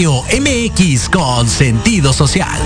Radio 0.00 0.24
MX 0.40 1.10
con 1.10 1.46
sentido 1.46 2.14
social. 2.14 2.58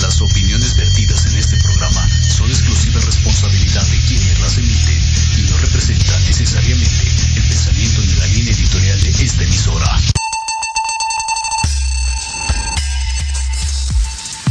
Las 0.00 0.22
opiniones 0.22 0.74
vertidas 0.74 1.26
en 1.26 1.36
este 1.36 1.58
programa 1.58 2.08
son 2.34 2.48
exclusiva 2.48 2.98
responsabilidad 3.02 3.82
de 3.88 3.98
quienes 4.08 4.40
las 4.40 4.56
emiten 4.56 4.98
y 5.36 5.50
no 5.50 5.58
representan 5.58 6.24
necesariamente 6.24 7.04
el 7.36 7.42
pensamiento 7.42 8.00
ni 8.00 8.14
la 8.14 8.26
línea 8.28 8.54
editorial 8.54 9.02
de 9.02 9.10
esta 9.10 9.42
emisora. 9.42 10.00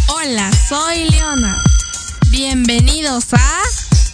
Hola, 0.09 0.51
soy 0.69 1.09
Leona. 1.09 1.63
Bienvenidos 2.29 3.33
a 3.33 3.61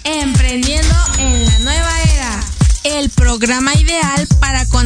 Emprendiendo 0.06 0.96
en 1.18 1.46
la 1.46 1.60
Nueva 1.60 2.02
Era, 2.04 2.40
el 2.86 3.10
programa 3.10 3.76
ideal 3.76 4.28
para 4.28 4.31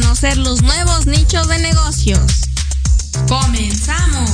conocer 0.00 0.36
los 0.36 0.60
nuevos 0.60 1.06
nichos 1.06 1.48
de 1.48 1.58
negocios. 1.58 2.20
¡Comenzamos! 3.28 4.30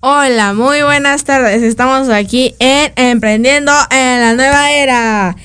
Hola, 0.00 0.54
muy 0.54 0.82
buenas 0.82 1.22
tardes. 1.22 1.62
Estamos 1.62 2.08
aquí 2.08 2.56
en 2.58 2.92
Emprendiendo 2.96 3.72
en 3.90 4.20
la 4.20 4.34
Nueva 4.34 4.72
Era. 4.72 5.36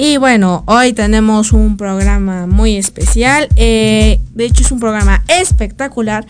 Y 0.00 0.16
bueno, 0.16 0.62
hoy 0.66 0.92
tenemos 0.92 1.52
un 1.52 1.76
programa 1.76 2.46
muy 2.46 2.76
especial. 2.76 3.48
Eh, 3.56 4.20
de 4.32 4.44
hecho, 4.44 4.62
es 4.62 4.70
un 4.70 4.78
programa 4.78 5.24
espectacular. 5.26 6.24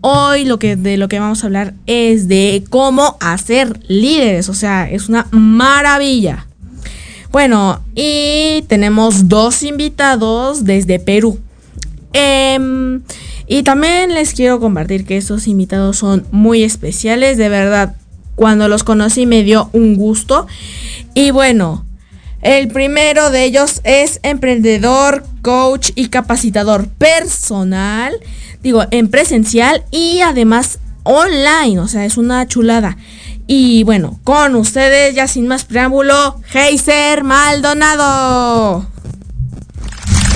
Hoy 0.00 0.44
lo 0.44 0.58
que, 0.58 0.74
de 0.74 0.96
lo 0.96 1.06
que 1.06 1.20
vamos 1.20 1.44
a 1.44 1.46
hablar 1.46 1.74
es 1.86 2.26
de 2.26 2.64
cómo 2.68 3.16
hacer 3.20 3.78
líderes. 3.86 4.48
O 4.48 4.54
sea, 4.54 4.90
es 4.90 5.08
una 5.08 5.28
maravilla. 5.30 6.48
Bueno, 7.30 7.80
y 7.94 8.64
tenemos 8.66 9.28
dos 9.28 9.62
invitados 9.62 10.64
desde 10.64 10.98
Perú. 10.98 11.38
Em, 12.12 13.02
y 13.46 13.62
también 13.62 14.14
les 14.14 14.34
quiero 14.34 14.58
compartir 14.58 15.04
que 15.04 15.16
estos 15.16 15.46
invitados 15.46 15.96
son 15.96 16.26
muy 16.32 16.64
especiales. 16.64 17.38
De 17.38 17.48
verdad, 17.48 17.94
cuando 18.34 18.66
los 18.66 18.82
conocí 18.82 19.26
me 19.26 19.44
dio 19.44 19.70
un 19.72 19.94
gusto. 19.94 20.48
Y 21.14 21.30
bueno, 21.30 21.84
el 22.42 22.68
primero 22.68 23.30
de 23.30 23.44
ellos 23.44 23.80
es 23.84 24.18
emprendedor, 24.24 25.24
coach 25.42 25.90
y 25.94 26.08
capacitador 26.08 26.88
personal, 26.88 28.12
digo, 28.62 28.84
en 28.90 29.08
presencial 29.08 29.84
y 29.92 30.20
además 30.20 30.80
online, 31.04 31.78
o 31.78 31.86
sea, 31.86 32.04
es 32.04 32.16
una 32.16 32.46
chulada. 32.48 32.96
Y 33.46 33.84
bueno, 33.84 34.18
con 34.24 34.56
ustedes, 34.56 35.14
ya 35.14 35.28
sin 35.28 35.46
más 35.46 35.64
preámbulo, 35.64 36.40
Heiser 36.52 37.22
Maldonado. 37.22 38.86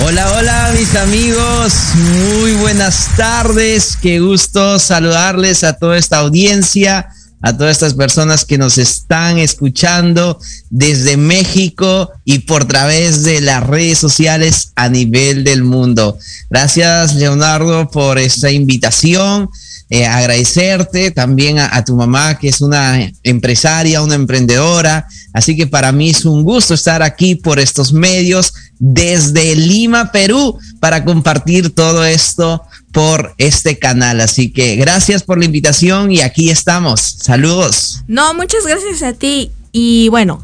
Hola, 0.05 0.31
hola 0.37 0.71
mis 0.77 0.95
amigos, 0.95 1.73
muy 1.95 2.53
buenas 2.53 3.09
tardes, 3.17 3.97
qué 4.01 4.19
gusto 4.19 4.79
saludarles 4.79 5.65
a 5.65 5.73
toda 5.73 5.97
esta 5.97 6.19
audiencia 6.19 7.09
a 7.41 7.55
todas 7.55 7.73
estas 7.73 7.93
personas 7.93 8.45
que 8.45 8.57
nos 8.57 8.77
están 8.77 9.37
escuchando 9.37 10.39
desde 10.69 11.17
México 11.17 12.11
y 12.25 12.39
por 12.39 12.65
través 12.65 13.23
de 13.23 13.41
las 13.41 13.65
redes 13.65 13.99
sociales 13.99 14.71
a 14.75 14.89
nivel 14.89 15.43
del 15.43 15.63
mundo. 15.63 16.17
Gracias, 16.49 17.15
Leonardo, 17.15 17.89
por 17.89 18.17
esta 18.17 18.49
invitación. 18.49 19.49
Eh, 19.89 20.05
agradecerte 20.05 21.11
también 21.11 21.59
a, 21.59 21.85
tu 21.85 21.95
mamá, 21.95 22.37
que 22.37 22.49
es 22.49 22.59
una 22.59 23.09
empresaria, 23.23 24.01
una 24.01 24.15
emprendedora. 24.15 25.07
Así 25.31 25.55
que 25.55 25.67
para 25.67 25.91
mí 25.91 26.09
es 26.09 26.25
un 26.25 26.43
gusto 26.43 26.73
estar 26.73 27.01
aquí 27.01 27.35
por 27.35 27.59
estos 27.59 27.93
medios 27.93 28.53
desde 28.79 29.55
Lima, 29.55 30.11
Perú, 30.11 30.57
para 30.79 31.05
compartir 31.05 31.73
todo 31.73 32.03
esto 32.03 32.61
por 32.91 33.35
este 33.37 33.77
canal. 33.79 34.21
Así 34.21 34.51
que 34.51 34.75
gracias 34.75 35.23
por 35.23 35.37
la 35.37 35.45
invitación 35.45 36.11
y 36.11 36.21
aquí 36.21 36.49
estamos. 36.49 37.01
Saludos. 37.01 38.03
No, 38.07 38.33
muchas 38.33 38.65
gracias 38.65 39.03
a 39.03 39.13
ti. 39.13 39.51
Y 39.71 40.09
bueno, 40.09 40.41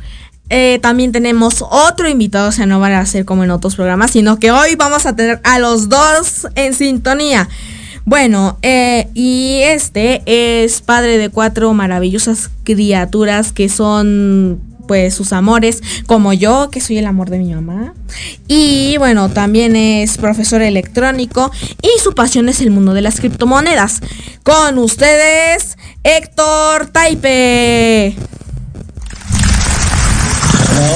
eh, 0.49 0.79
también 0.81 1.11
tenemos 1.11 1.63
otro 1.67 2.07
invitado, 2.09 2.49
o 2.49 2.51
sea, 2.51 2.65
no 2.65 2.79
van 2.79 2.93
a 2.93 3.05
ser 3.05 3.25
como 3.25 3.43
en 3.43 3.51
otros 3.51 3.75
programas, 3.75 4.11
sino 4.11 4.39
que 4.39 4.51
hoy 4.51 4.75
vamos 4.75 5.05
a 5.05 5.15
tener 5.15 5.41
a 5.43 5.59
los 5.59 5.89
dos 5.89 6.47
en 6.55 6.73
sintonía. 6.73 7.49
Bueno, 8.05 8.57
eh, 8.61 9.07
y 9.13 9.61
este 9.63 10.21
es 10.25 10.81
padre 10.81 11.17
de 11.17 11.29
cuatro 11.29 11.73
maravillosas 11.73 12.49
criaturas 12.63 13.53
que 13.53 13.69
son 13.69 14.61
pues 14.87 15.13
sus 15.13 15.33
amores, 15.33 15.81
como 16.05 16.33
yo, 16.33 16.69
que 16.69 16.81
soy 16.81 16.97
el 16.97 17.05
amor 17.05 17.29
de 17.29 17.39
mi 17.39 17.53
mamá. 17.53 17.93
Y 18.47 18.95
bueno, 18.97 19.29
también 19.29 19.75
es 19.75 20.17
profesor 20.17 20.61
electrónico 20.61 21.51
y 21.81 21.99
su 22.01 22.13
pasión 22.13 22.49
es 22.49 22.61
el 22.61 22.71
mundo 22.71 22.93
de 22.93 23.01
las 23.01 23.19
criptomonedas. 23.19 24.01
Con 24.43 24.77
ustedes, 24.77 25.77
Héctor 26.03 26.87
Taipe. 26.87 28.15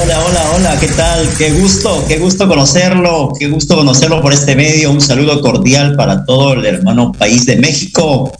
Hola, 0.02 0.24
hola, 0.24 0.50
hola, 0.54 0.80
¿qué 0.80 0.88
tal? 0.88 1.28
Qué 1.38 1.52
gusto, 1.52 2.04
qué 2.08 2.18
gusto 2.18 2.48
conocerlo, 2.48 3.32
qué 3.38 3.48
gusto 3.48 3.76
conocerlo 3.76 4.20
por 4.20 4.32
este 4.32 4.56
medio. 4.56 4.90
Un 4.90 5.00
saludo 5.00 5.40
cordial 5.40 5.96
para 5.96 6.24
todo 6.24 6.54
el 6.54 6.66
hermano 6.66 7.12
país 7.12 7.46
de 7.46 7.56
México. 7.56 8.32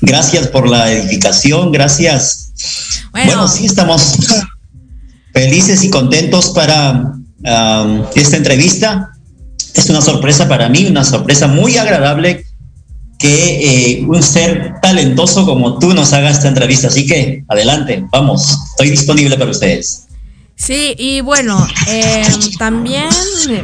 Gracias 0.00 0.48
por 0.48 0.68
la 0.68 0.92
edificación, 0.92 1.72
gracias. 1.72 2.52
Bueno, 3.12 3.48
sí, 3.48 3.66
estamos 3.66 4.18
felices 5.36 5.84
y 5.84 5.90
contentos 5.90 6.48
para 6.48 7.12
esta 8.14 8.36
entrevista. 8.38 9.10
Es 9.74 9.90
una 9.90 10.00
sorpresa 10.00 10.48
para 10.48 10.70
mí, 10.70 10.86
una 10.86 11.04
sorpresa 11.04 11.46
muy 11.46 11.76
agradable 11.76 12.46
que 13.18 13.98
eh, 13.98 14.04
un 14.08 14.22
ser 14.22 14.72
talentoso 14.80 15.44
como 15.44 15.78
tú 15.78 15.92
nos 15.92 16.14
haga 16.14 16.30
esta 16.30 16.48
entrevista. 16.48 16.88
Así 16.88 17.04
que 17.06 17.44
adelante, 17.48 18.02
vamos, 18.10 18.56
estoy 18.70 18.88
disponible 18.88 19.36
para 19.36 19.50
ustedes. 19.50 20.06
Sí, 20.54 20.94
y 20.96 21.20
bueno, 21.20 21.68
em, 21.86 22.24
también, 22.58 23.10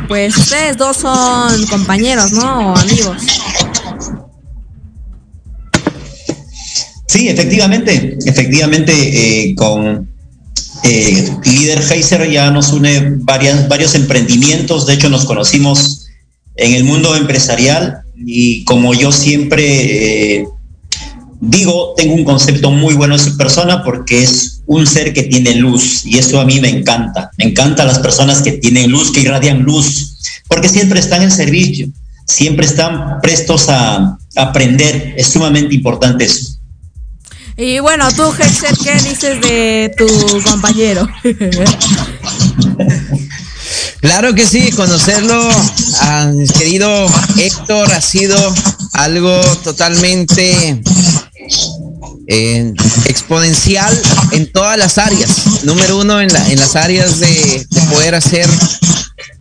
pues 0.08 0.36
ustedes 0.36 0.76
dos 0.76 0.98
son 0.98 1.66
compañeros, 1.68 2.32
¿no? 2.32 2.72
O 2.72 2.76
amigos. 2.76 3.16
Sí, 7.06 7.28
efectivamente, 7.28 8.18
efectivamente, 8.26 8.92
eh, 8.92 9.54
con 9.54 10.11
eh, 10.84 11.30
líder 11.44 11.80
Heiser 11.90 12.30
ya 12.30 12.50
nos 12.50 12.72
une 12.72 13.18
varios 13.18 13.94
emprendimientos, 13.94 14.86
de 14.86 14.94
hecho 14.94 15.08
nos 15.08 15.24
conocimos 15.24 16.06
en 16.56 16.74
el 16.74 16.84
mundo 16.84 17.16
empresarial 17.16 18.02
y 18.16 18.64
como 18.64 18.94
yo 18.94 19.12
siempre 19.12 20.40
eh, 20.40 20.46
digo, 21.44 21.94
tengo 21.96 22.14
un 22.14 22.24
concepto 22.24 22.70
muy 22.70 22.94
bueno 22.94 23.16
de 23.16 23.22
su 23.22 23.36
persona 23.36 23.82
porque 23.82 24.22
es 24.22 24.62
un 24.66 24.86
ser 24.86 25.12
que 25.12 25.24
tiene 25.24 25.56
luz 25.56 26.06
y 26.06 26.18
eso 26.18 26.40
a 26.40 26.44
mí 26.44 26.60
me 26.60 26.68
encanta. 26.68 27.30
Me 27.36 27.46
encantan 27.46 27.88
las 27.88 27.98
personas 27.98 28.42
que 28.42 28.52
tienen 28.52 28.90
luz, 28.90 29.10
que 29.10 29.20
irradian 29.20 29.62
luz, 29.62 30.16
porque 30.48 30.68
siempre 30.68 31.00
están 31.00 31.22
en 31.22 31.32
servicio, 31.32 31.88
siempre 32.26 32.64
están 32.64 33.20
prestos 33.20 33.68
a 33.68 34.16
aprender. 34.36 35.14
Es 35.16 35.28
sumamente 35.28 35.74
importante 35.74 36.24
eso. 36.24 36.51
Y 37.56 37.80
bueno, 37.80 38.10
tú, 38.14 38.32
Hexer, 38.32 38.76
¿qué 38.78 38.94
dices 38.94 39.40
de 39.40 39.94
tu 39.96 40.06
compañero? 40.44 41.06
Claro 44.00 44.34
que 44.34 44.44
sí, 44.44 44.72
conocerlo 44.72 45.48
a 46.00 46.32
querido 46.58 47.06
Héctor 47.36 47.92
ha 47.92 48.00
sido 48.00 48.36
algo 48.94 49.40
totalmente 49.62 50.82
eh, 52.26 52.74
exponencial 53.06 53.96
en 54.32 54.50
todas 54.50 54.76
las 54.76 54.98
áreas. 54.98 55.62
Número 55.62 55.98
uno, 55.98 56.20
en, 56.20 56.32
las 56.32 56.74
áreas 56.74 57.20
de, 57.20 57.66
poder 57.90 58.16
hacer 58.16 58.48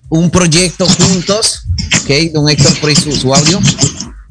un 0.09 0.29
proyecto 0.29 0.85
juntos, 0.85 1.63
¿ok? 2.03 2.31
Don 2.31 2.47
Héctor, 2.47 2.79
por 2.79 2.95
su, 2.95 3.33
audio, 3.33 3.59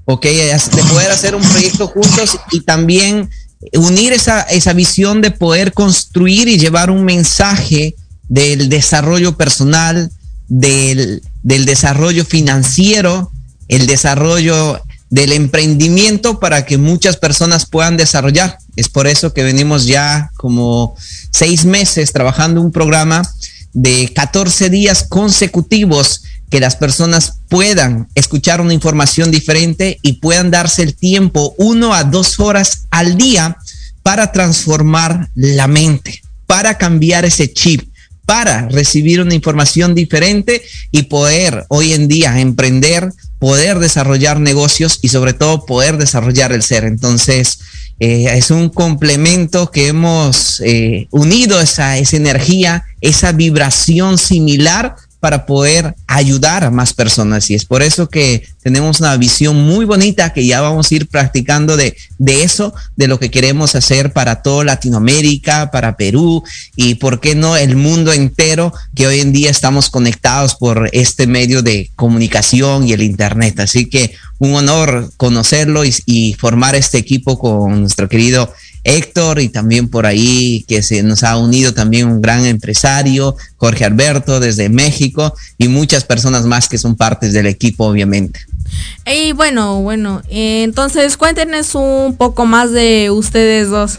¿ok? 0.04 0.24
De 0.24 0.82
poder 0.90 1.10
hacer 1.10 1.34
un 1.34 1.42
proyecto 1.42 1.88
juntos 1.88 2.38
y 2.52 2.60
también 2.60 3.28
unir 3.74 4.12
esa, 4.12 4.42
esa 4.42 4.72
visión 4.72 5.20
de 5.20 5.30
poder 5.30 5.72
construir 5.72 6.48
y 6.48 6.58
llevar 6.58 6.90
un 6.90 7.04
mensaje 7.04 7.94
del 8.28 8.68
desarrollo 8.68 9.36
personal, 9.36 10.10
del, 10.48 11.22
del 11.42 11.64
desarrollo 11.64 12.24
financiero, 12.24 13.30
el 13.68 13.86
desarrollo 13.86 14.80
del 15.10 15.32
emprendimiento 15.32 16.38
para 16.38 16.64
que 16.64 16.78
muchas 16.78 17.16
personas 17.16 17.66
puedan 17.66 17.96
desarrollar. 17.96 18.58
Es 18.76 18.88
por 18.88 19.06
eso 19.06 19.34
que 19.34 19.42
venimos 19.42 19.86
ya 19.86 20.30
como 20.36 20.94
seis 21.30 21.64
meses 21.64 22.12
trabajando 22.12 22.60
un 22.60 22.72
programa 22.72 23.22
de 23.72 24.12
14 24.14 24.70
días 24.70 25.04
consecutivos 25.08 26.22
que 26.50 26.60
las 26.60 26.76
personas 26.76 27.38
puedan 27.48 28.08
escuchar 28.14 28.60
una 28.60 28.74
información 28.74 29.30
diferente 29.30 29.98
y 30.02 30.14
puedan 30.14 30.50
darse 30.50 30.82
el 30.82 30.94
tiempo 30.94 31.54
uno 31.58 31.94
a 31.94 32.04
dos 32.04 32.40
horas 32.40 32.86
al 32.90 33.16
día 33.16 33.56
para 34.02 34.32
transformar 34.32 35.30
la 35.34 35.68
mente, 35.68 36.20
para 36.46 36.76
cambiar 36.76 37.24
ese 37.24 37.52
chip, 37.52 37.88
para 38.26 38.68
recibir 38.68 39.20
una 39.20 39.34
información 39.34 39.94
diferente 39.94 40.62
y 40.90 41.02
poder 41.02 41.66
hoy 41.68 41.92
en 41.92 42.08
día 42.08 42.40
emprender, 42.40 43.12
poder 43.38 43.78
desarrollar 43.78 44.40
negocios 44.40 44.98
y 45.02 45.08
sobre 45.08 45.32
todo 45.32 45.66
poder 45.66 45.98
desarrollar 45.98 46.52
el 46.52 46.62
ser. 46.62 46.84
Entonces, 46.84 47.60
eh, 48.00 48.26
es 48.34 48.50
un 48.50 48.70
complemento 48.70 49.70
que 49.70 49.88
hemos 49.88 50.60
eh, 50.64 51.06
unido 51.10 51.60
esa, 51.60 51.98
esa 51.98 52.16
energía, 52.16 52.84
esa 53.00 53.32
vibración 53.32 54.16
similar 54.16 54.96
para 55.20 55.46
poder 55.46 55.94
ayudar 56.06 56.64
a 56.64 56.70
más 56.70 56.94
personas. 56.94 57.50
Y 57.50 57.54
es 57.54 57.64
por 57.64 57.82
eso 57.82 58.08
que 58.08 58.42
tenemos 58.62 59.00
una 59.00 59.16
visión 59.16 59.56
muy 59.56 59.84
bonita 59.84 60.32
que 60.32 60.46
ya 60.46 60.60
vamos 60.60 60.90
a 60.90 60.94
ir 60.94 61.08
practicando 61.08 61.76
de, 61.76 61.96
de 62.18 62.42
eso, 62.42 62.74
de 62.96 63.06
lo 63.06 63.18
que 63.18 63.30
queremos 63.30 63.74
hacer 63.74 64.12
para 64.12 64.42
toda 64.42 64.64
Latinoamérica, 64.64 65.70
para 65.70 65.96
Perú 65.96 66.42
y, 66.74 66.94
¿por 66.96 67.20
qué 67.20 67.34
no, 67.34 67.56
el 67.56 67.76
mundo 67.76 68.12
entero, 68.12 68.72
que 68.94 69.06
hoy 69.06 69.20
en 69.20 69.32
día 69.32 69.50
estamos 69.50 69.90
conectados 69.90 70.54
por 70.54 70.88
este 70.92 71.26
medio 71.26 71.62
de 71.62 71.90
comunicación 71.96 72.88
y 72.88 72.92
el 72.92 73.02
Internet. 73.02 73.60
Así 73.60 73.86
que 73.86 74.14
un 74.38 74.54
honor 74.54 75.10
conocerlo 75.16 75.84
y, 75.84 75.94
y 76.06 76.34
formar 76.34 76.74
este 76.74 76.98
equipo 76.98 77.38
con 77.38 77.80
nuestro 77.80 78.08
querido 78.08 78.52
Héctor 78.84 79.40
y 79.40 79.48
también 79.48 79.88
por 79.88 80.06
ahí 80.06 80.64
que 80.66 80.82
se 80.82 81.02
nos 81.02 81.22
ha 81.22 81.36
unido 81.36 81.74
también 81.74 82.08
un 82.08 82.22
gran 82.22 82.46
empresario, 82.46 83.36
Jorge 83.56 83.84
Alberto 83.84 84.40
desde 84.40 84.68
México 84.68 85.34
y 85.58 85.68
muchas 85.68 86.04
personas 86.04 86.46
más 86.46 86.68
que 86.68 86.78
son 86.78 86.96
partes 86.96 87.32
del 87.32 87.46
equipo 87.46 87.84
obviamente. 87.84 88.40
Y 89.06 89.32
bueno, 89.32 89.82
bueno, 89.82 90.22
entonces 90.28 91.16
cuéntenos 91.16 91.74
un 91.74 92.16
poco 92.16 92.46
más 92.46 92.72
de 92.72 93.10
ustedes 93.10 93.68
dos. 93.68 93.98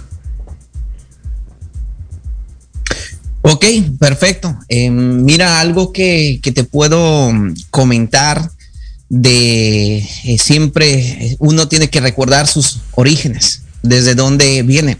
Ok, 3.43 3.65
perfecto. 3.99 4.55
Eh, 4.69 4.89
mira, 4.91 5.59
algo 5.59 5.91
que, 5.91 6.39
que, 6.43 6.51
te 6.51 6.63
puedo 6.63 7.31
comentar 7.71 8.51
de 9.09 9.97
eh, 9.97 10.37
siempre 10.37 11.35
uno 11.39 11.67
tiene 11.67 11.89
que 11.89 11.99
recordar 11.99 12.47
sus 12.47 12.79
orígenes 12.93 13.63
desde 13.83 14.15
dónde 14.15 14.63
viene. 14.63 14.97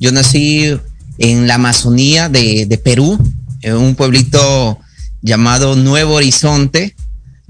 Yo 0.00 0.12
nací 0.12 0.76
en 1.18 1.46
la 1.46 1.54
Amazonía 1.54 2.28
de, 2.28 2.80
Perú, 2.82 3.18
en 3.60 3.76
un 3.76 3.94
pueblito 3.94 4.78
llamado 5.20 5.76
Nuevo 5.76 6.14
Horizonte, 6.14 6.96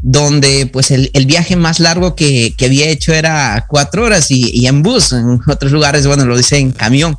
donde 0.03 0.67
pues 0.67 0.91
el, 0.91 1.11
el 1.15 1.27
viaje 1.27 1.57
más 1.57 1.79
largo 1.79 2.17
que, 2.17 2.55
que, 2.57 2.67
había 2.67 2.89
hecho 2.89 3.12
era 3.12 3.67
cuatro 3.69 4.05
horas 4.05 4.31
y, 4.31 4.51
y, 4.53 4.67
en 4.67 4.83
bus, 4.83 5.12
en 5.12 5.41
otros 5.47 5.71
lugares, 5.71 6.07
bueno, 6.07 6.25
lo 6.25 6.37
dice 6.37 6.59
en 6.59 6.73
camión. 6.73 7.17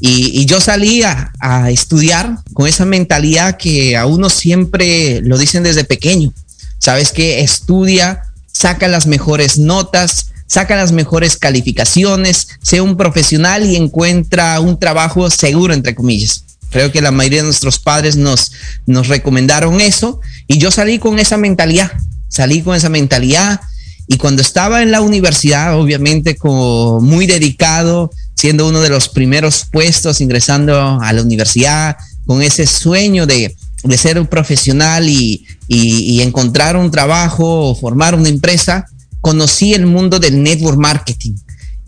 Y, 0.00 0.40
y 0.40 0.46
yo 0.46 0.60
salí 0.60 1.02
a, 1.02 1.32
a, 1.40 1.70
estudiar 1.70 2.38
con 2.52 2.66
esa 2.66 2.84
mentalidad 2.84 3.56
que 3.56 3.96
a 3.96 4.06
uno 4.06 4.28
siempre 4.30 5.20
lo 5.22 5.38
dicen 5.38 5.62
desde 5.62 5.84
pequeño. 5.84 6.32
Sabes 6.78 7.12
que 7.12 7.40
estudia, 7.40 8.22
saca 8.50 8.88
las 8.88 9.06
mejores 9.06 9.58
notas, 9.58 10.32
saca 10.46 10.76
las 10.76 10.92
mejores 10.92 11.36
calificaciones, 11.36 12.48
sea 12.62 12.82
un 12.82 12.96
profesional 12.96 13.64
y 13.66 13.76
encuentra 13.76 14.60
un 14.60 14.78
trabajo 14.78 15.30
seguro, 15.30 15.74
entre 15.74 15.94
comillas. 15.94 16.44
Creo 16.70 16.92
que 16.92 17.00
la 17.00 17.10
mayoría 17.10 17.40
de 17.40 17.46
nuestros 17.46 17.78
padres 17.78 18.16
nos, 18.16 18.52
nos 18.86 19.08
recomendaron 19.08 19.80
eso 19.80 20.20
y 20.46 20.58
yo 20.58 20.70
salí 20.70 20.98
con 20.98 21.18
esa 21.18 21.36
mentalidad, 21.36 21.92
salí 22.28 22.62
con 22.62 22.74
esa 22.74 22.88
mentalidad 22.88 23.60
y 24.08 24.18
cuando 24.18 24.42
estaba 24.42 24.82
en 24.82 24.92
la 24.92 25.00
universidad, 25.00 25.78
obviamente 25.78 26.36
como 26.36 27.00
muy 27.00 27.26
dedicado, 27.26 28.10
siendo 28.34 28.68
uno 28.68 28.80
de 28.80 28.88
los 28.88 29.08
primeros 29.08 29.66
puestos, 29.70 30.20
ingresando 30.20 31.00
a 31.00 31.12
la 31.12 31.22
universidad, 31.22 31.96
con 32.24 32.42
ese 32.42 32.66
sueño 32.66 33.26
de, 33.26 33.56
de 33.82 33.98
ser 33.98 34.18
un 34.18 34.26
profesional 34.26 35.08
y, 35.08 35.46
y, 35.68 35.98
y 35.98 36.22
encontrar 36.22 36.76
un 36.76 36.90
trabajo 36.90 37.70
o 37.70 37.74
formar 37.74 38.14
una 38.14 38.28
empresa, 38.28 38.86
conocí 39.26 39.74
el 39.74 39.86
mundo 39.86 40.20
del 40.20 40.40
network 40.40 40.78
marketing. 40.78 41.34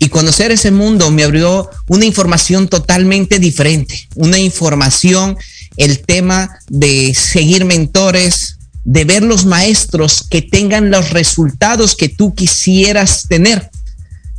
Y 0.01 0.09
conocer 0.09 0.51
ese 0.51 0.73
mundo 0.73 1.09
me 1.13 1.23
abrió 1.23 1.71
una 1.87 2.05
información 2.05 2.67
totalmente 2.67 3.39
diferente, 3.39 4.09
una 4.17 4.41
información, 4.41 5.37
el 5.77 6.01
tema 6.01 6.51
de 6.69 7.15
seguir 7.15 7.65
mentores, 7.65 8.59
de 8.83 9.05
ver 9.05 9.23
los 9.23 9.47
maestros 9.47 10.27
que 10.29 10.43
tengan 10.43 10.91
los 10.91 11.11
resultados 11.11 11.95
que 11.95 12.09
tú 12.09 12.35
quisieras 12.35 13.29
tener. 13.29 13.71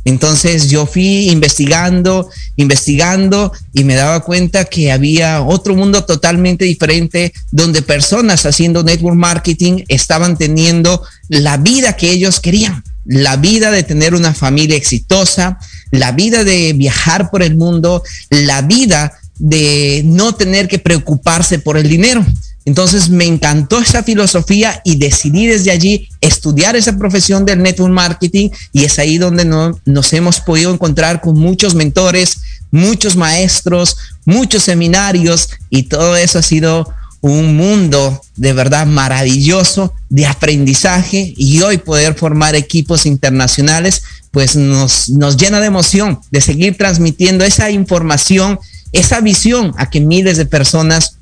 Entonces 0.04 0.68
yo 0.68 0.84
fui 0.84 1.30
investigando, 1.30 2.28
investigando 2.56 3.50
y 3.72 3.84
me 3.84 3.94
daba 3.94 4.20
cuenta 4.20 4.66
que 4.66 4.92
había 4.92 5.40
otro 5.40 5.74
mundo 5.74 6.04
totalmente 6.04 6.66
diferente 6.66 7.32
donde 7.50 7.80
personas 7.80 8.44
haciendo 8.44 8.82
network 8.82 9.16
marketing 9.16 9.84
estaban 9.88 10.36
teniendo 10.36 11.02
la 11.28 11.56
vida 11.56 11.96
que 11.96 12.10
ellos 12.10 12.40
querían 12.40 12.82
la 13.04 13.36
vida 13.36 13.70
de 13.70 13.82
tener 13.82 14.14
una 14.14 14.34
familia 14.34 14.76
exitosa, 14.76 15.58
la 15.90 16.12
vida 16.12 16.44
de 16.44 16.72
viajar 16.74 17.30
por 17.30 17.42
el 17.42 17.56
mundo, 17.56 18.02
la 18.30 18.62
vida 18.62 19.12
de 19.38 20.02
no 20.04 20.34
tener 20.34 20.68
que 20.68 20.78
preocuparse 20.78 21.58
por 21.58 21.76
el 21.76 21.88
dinero. 21.88 22.24
Entonces 22.66 23.08
me 23.08 23.24
encantó 23.24 23.80
esa 23.80 24.02
filosofía 24.02 24.82
y 24.84 24.96
decidí 24.96 25.46
desde 25.46 25.70
allí 25.70 26.08
estudiar 26.20 26.76
esa 26.76 26.96
profesión 26.98 27.46
del 27.46 27.62
network 27.62 27.92
marketing 27.92 28.50
y 28.72 28.84
es 28.84 28.98
ahí 28.98 29.16
donde 29.16 29.44
no, 29.44 29.80
nos 29.86 30.12
hemos 30.12 30.40
podido 30.40 30.72
encontrar 30.72 31.22
con 31.22 31.38
muchos 31.38 31.74
mentores, 31.74 32.42
muchos 32.70 33.16
maestros, 33.16 33.96
muchos 34.26 34.62
seminarios 34.62 35.48
y 35.70 35.84
todo 35.84 36.16
eso 36.16 36.38
ha 36.38 36.42
sido 36.42 36.92
un 37.20 37.56
mundo 37.56 38.22
de 38.36 38.52
verdad 38.52 38.86
maravilloso 38.86 39.92
de 40.08 40.26
aprendizaje 40.26 41.34
y 41.36 41.60
hoy 41.60 41.78
poder 41.78 42.14
formar 42.14 42.54
equipos 42.54 43.04
internacionales 43.06 44.02
pues 44.30 44.56
nos, 44.56 45.08
nos 45.10 45.36
llena 45.36 45.60
de 45.60 45.66
emoción 45.66 46.20
de 46.30 46.40
seguir 46.40 46.76
transmitiendo 46.76 47.44
esa 47.44 47.70
información, 47.70 48.58
esa 48.92 49.20
visión 49.20 49.72
a 49.76 49.90
que 49.90 50.00
miles 50.00 50.36
de 50.36 50.46
personas 50.46 51.16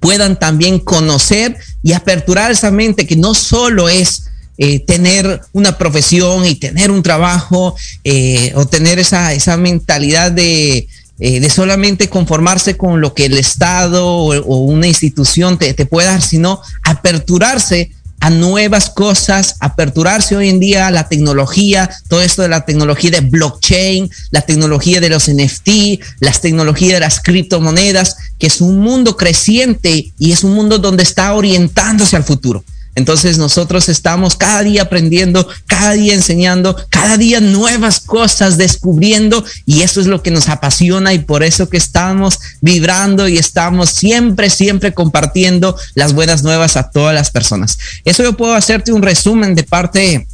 puedan 0.00 0.38
también 0.38 0.78
conocer 0.78 1.56
y 1.82 1.92
aperturar 1.92 2.50
esa 2.50 2.70
mente 2.70 3.06
que 3.06 3.16
no 3.16 3.34
solo 3.34 3.88
es 3.88 4.24
eh, 4.58 4.80
tener 4.80 5.40
una 5.52 5.76
profesión 5.76 6.46
y 6.46 6.54
tener 6.54 6.90
un 6.90 7.02
trabajo 7.02 7.74
eh, 8.04 8.52
o 8.54 8.66
tener 8.66 8.98
esa, 8.98 9.32
esa 9.32 9.56
mentalidad 9.56 10.30
de, 10.30 10.88
eh, 11.24 11.38
de 11.38 11.50
solamente 11.50 12.08
conformarse 12.08 12.76
con 12.76 13.00
lo 13.00 13.14
que 13.14 13.26
el 13.26 13.38
Estado 13.38 14.08
o, 14.08 14.56
una 14.56 14.88
institución 14.88 15.56
te, 15.56 15.72
te 15.72 15.86
pueda 15.86 16.10
dar, 16.10 16.20
sino 16.20 16.60
aperturarse 16.82 17.92
a 18.18 18.28
nuevas 18.28 18.90
cosas, 18.90 19.54
aperturarse 19.60 20.34
hoy 20.34 20.48
en 20.48 20.58
día 20.58 20.88
a 20.88 20.90
la 20.90 21.08
tecnología, 21.08 21.88
todo 22.08 22.22
esto 22.22 22.42
de 22.42 22.48
la 22.48 22.64
tecnología 22.64 23.12
de 23.12 23.20
blockchain, 23.20 24.10
la 24.32 24.40
tecnología 24.40 25.00
de 25.00 25.10
los 25.10 25.28
NFT, 25.28 26.02
las 26.18 26.40
tecnologías 26.40 26.94
de 26.94 27.00
las 27.00 27.20
criptomonedas, 27.20 28.16
que 28.40 28.48
es 28.48 28.60
un 28.60 28.80
mundo 28.80 29.16
creciente 29.16 30.12
y 30.18 30.32
es 30.32 30.42
un 30.42 30.54
mundo 30.54 30.78
donde 30.78 31.04
está 31.04 31.34
orientándose 31.34 32.16
al 32.16 32.24
futuro. 32.24 32.64
Entonces 32.94 33.38
nosotros 33.38 33.88
estamos 33.88 34.36
cada 34.36 34.62
día 34.62 34.82
aprendiendo, 34.82 35.48
cada 35.66 35.92
día 35.92 36.12
enseñando, 36.12 36.76
cada 36.90 37.16
día 37.16 37.40
nuevas 37.40 38.00
cosas 38.00 38.58
descubriendo 38.58 39.44
y 39.64 39.80
eso 39.80 40.00
es 40.00 40.06
lo 40.06 40.22
que 40.22 40.30
nos 40.30 40.48
apasiona 40.50 41.14
y 41.14 41.20
por 41.20 41.42
eso 41.42 41.70
que 41.70 41.78
estamos 41.78 42.38
vibrando 42.60 43.28
y 43.28 43.38
estamos 43.38 43.90
siempre, 43.90 44.50
siempre 44.50 44.92
compartiendo 44.92 45.74
las 45.94 46.12
buenas 46.12 46.42
nuevas 46.42 46.76
a 46.76 46.90
todas 46.90 47.14
las 47.14 47.30
personas. 47.30 47.78
Eso 48.04 48.22
yo 48.22 48.36
puedo 48.36 48.54
hacerte 48.54 48.92
un 48.92 49.02
resumen 49.02 49.54
de 49.54 49.64
parte 49.64 50.26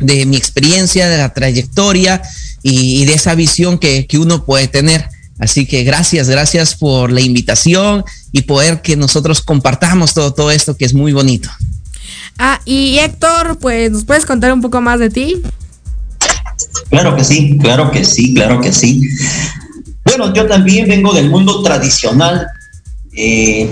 de 0.00 0.26
mi 0.26 0.36
experiencia, 0.36 1.08
de 1.08 1.18
la 1.18 1.32
trayectoria 1.32 2.22
y, 2.62 3.04
de 3.04 3.14
esa 3.14 3.34
visión 3.34 3.78
que, 3.78 4.06
que 4.06 4.18
uno 4.18 4.44
puede 4.44 4.66
tener. 4.66 5.08
Así 5.38 5.64
que 5.64 5.84
gracias, 5.84 6.28
gracias 6.28 6.74
por 6.74 7.12
la 7.12 7.20
invitación 7.20 8.04
y 8.32 8.42
poder 8.42 8.82
que 8.82 8.96
nosotros 8.96 9.40
compartamos 9.40 10.12
todo, 10.12 10.34
todo 10.34 10.50
esto 10.50 10.76
que 10.76 10.84
es 10.84 10.92
muy 10.92 11.12
bonito. 11.12 11.48
Ah, 12.42 12.58
y 12.64 12.96
Héctor, 12.96 13.58
pues, 13.58 13.92
¿nos 13.92 14.04
puedes 14.06 14.24
contar 14.24 14.50
un 14.54 14.62
poco 14.62 14.80
más 14.80 14.98
de 14.98 15.10
ti? 15.10 15.42
Claro 16.88 17.14
que 17.14 17.22
sí, 17.22 17.58
claro 17.58 17.90
que 17.90 18.02
sí, 18.02 18.32
claro 18.32 18.62
que 18.62 18.72
sí. 18.72 19.02
Bueno, 20.06 20.32
yo 20.32 20.46
también 20.46 20.88
vengo 20.88 21.12
del 21.12 21.28
mundo 21.28 21.62
tradicional. 21.62 22.46
Eh, 23.12 23.70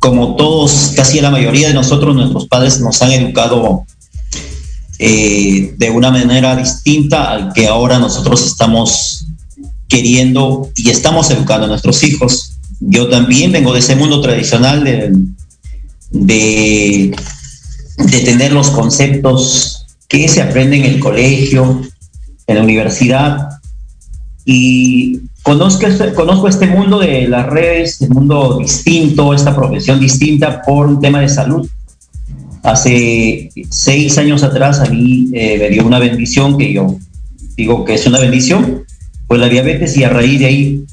como 0.00 0.34
todos, 0.34 0.94
casi 0.96 1.20
la 1.20 1.30
mayoría 1.30 1.68
de 1.68 1.74
nosotros, 1.74 2.16
nuestros 2.16 2.48
padres 2.48 2.80
nos 2.80 3.00
han 3.02 3.12
educado 3.12 3.84
eh, 4.98 5.74
de 5.76 5.90
una 5.90 6.10
manera 6.10 6.56
distinta 6.56 7.30
al 7.30 7.52
que 7.52 7.68
ahora 7.68 8.00
nosotros 8.00 8.44
estamos 8.44 9.26
queriendo 9.86 10.72
y 10.74 10.90
estamos 10.90 11.30
educando 11.30 11.66
a 11.66 11.68
nuestros 11.68 12.02
hijos. 12.02 12.54
Yo 12.80 13.06
también 13.06 13.52
vengo 13.52 13.72
de 13.72 13.78
ese 13.78 13.94
mundo 13.94 14.20
tradicional 14.20 14.82
de, 14.82 15.16
de 16.10 17.14
de 17.98 18.20
tener 18.20 18.52
los 18.52 18.70
conceptos 18.70 19.86
que 20.08 20.28
se 20.28 20.42
aprenden 20.42 20.84
en 20.84 20.94
el 20.94 21.00
colegio, 21.00 21.82
en 22.46 22.56
la 22.56 22.62
universidad, 22.62 23.48
y 24.44 25.20
conozco 25.42 25.86
este, 25.86 26.14
conozco 26.14 26.48
este 26.48 26.66
mundo 26.66 26.98
de 26.98 27.28
las 27.28 27.46
redes, 27.46 27.92
este 27.92 28.08
mundo 28.08 28.58
distinto, 28.60 29.34
esta 29.34 29.54
profesión 29.54 30.00
distinta 30.00 30.62
por 30.62 30.86
un 30.86 31.00
tema 31.00 31.20
de 31.20 31.28
salud. 31.28 31.68
Hace 32.62 33.50
seis 33.70 34.16
años 34.18 34.42
atrás 34.42 34.80
a 34.80 34.86
mí 34.86 35.28
eh, 35.32 35.58
me 35.58 35.68
dio 35.68 35.86
una 35.86 35.98
bendición 35.98 36.56
que 36.56 36.72
yo 36.72 36.96
digo 37.56 37.84
que 37.84 37.94
es 37.94 38.06
una 38.06 38.20
bendición, 38.20 38.84
pues 39.26 39.40
la 39.40 39.48
diabetes 39.48 39.96
y 39.96 40.04
a 40.04 40.10
raíz 40.10 40.38
de 40.38 40.46
ahí 40.46 40.84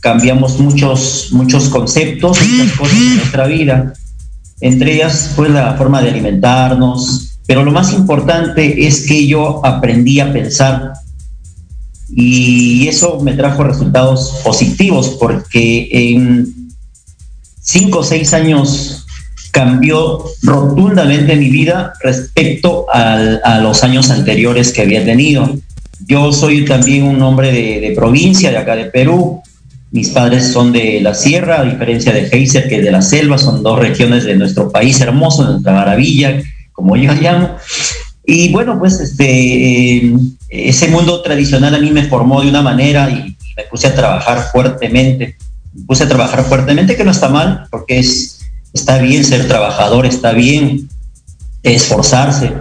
cambiamos 0.00 0.60
muchos, 0.60 1.28
muchos 1.32 1.68
conceptos, 1.68 2.38
muchas 2.40 2.76
cosas 2.76 2.96
en 2.96 3.16
nuestra 3.16 3.46
vida. 3.46 3.94
Entre 4.60 4.94
ellas, 4.94 5.32
pues 5.36 5.50
la 5.50 5.74
forma 5.74 6.00
de 6.02 6.10
alimentarnos, 6.10 7.38
pero 7.46 7.64
lo 7.64 7.72
más 7.72 7.92
importante 7.92 8.86
es 8.86 9.06
que 9.06 9.26
yo 9.26 9.64
aprendí 9.64 10.20
a 10.20 10.32
pensar 10.32 10.92
y 12.08 12.86
eso 12.88 13.20
me 13.20 13.34
trajo 13.34 13.64
resultados 13.64 14.40
positivos 14.44 15.16
porque 15.18 15.88
en 15.90 16.54
cinco 17.60 17.98
o 17.98 18.04
seis 18.04 18.32
años 18.32 19.06
cambió 19.50 20.24
rotundamente 20.42 21.36
mi 21.36 21.48
vida 21.48 21.92
respecto 22.02 22.86
a 22.92 23.58
los 23.62 23.84
años 23.84 24.10
anteriores 24.10 24.72
que 24.72 24.82
había 24.82 25.04
tenido. 25.04 25.56
Yo 26.06 26.32
soy 26.32 26.64
también 26.64 27.04
un 27.04 27.22
hombre 27.22 27.52
de, 27.52 27.92
provincia, 27.94 28.50
de 28.50 28.58
acá 28.58 28.76
de 28.76 28.86
Perú. 28.86 29.42
Mis 29.94 30.08
padres 30.08 30.50
son 30.50 30.72
de 30.72 31.00
la 31.00 31.14
sierra, 31.14 31.60
a 31.60 31.64
diferencia 31.64 32.12
de 32.12 32.26
Heiser, 32.26 32.68
que 32.68 32.78
es 32.78 32.84
de 32.84 32.90
la 32.90 33.00
selva. 33.00 33.38
Son 33.38 33.62
dos 33.62 33.78
regiones 33.78 34.24
de 34.24 34.34
nuestro 34.34 34.68
país 34.68 35.00
hermoso, 35.00 35.44
de 35.44 35.52
nuestra 35.52 35.72
maravilla, 35.72 36.42
como 36.72 36.96
yo 36.96 37.12
llamo. 37.12 37.54
Y 38.26 38.50
bueno, 38.50 38.76
pues 38.76 38.98
este, 38.98 40.12
ese 40.48 40.88
mundo 40.88 41.22
tradicional 41.22 41.76
a 41.76 41.78
mí 41.78 41.92
me 41.92 42.08
formó 42.08 42.40
de 42.42 42.48
una 42.48 42.60
manera 42.60 43.08
y, 43.08 43.36
me 43.56 43.62
puse 43.70 43.86
a 43.86 43.94
trabajar 43.94 44.48
fuertemente. 44.50 45.36
Me 45.72 45.84
puse 45.84 46.02
a 46.02 46.08
trabajar 46.08 46.42
fuertemente, 46.42 46.96
que 46.96 47.04
no 47.04 47.12
está 47.12 47.28
mal, 47.28 47.68
porque 47.70 48.00
es, 48.00 48.40
está 48.72 48.98
bien 48.98 49.24
ser 49.24 49.46
trabajador, 49.46 50.06
está 50.06 50.32
bien 50.32 50.88
esforzarse. 51.62 52.52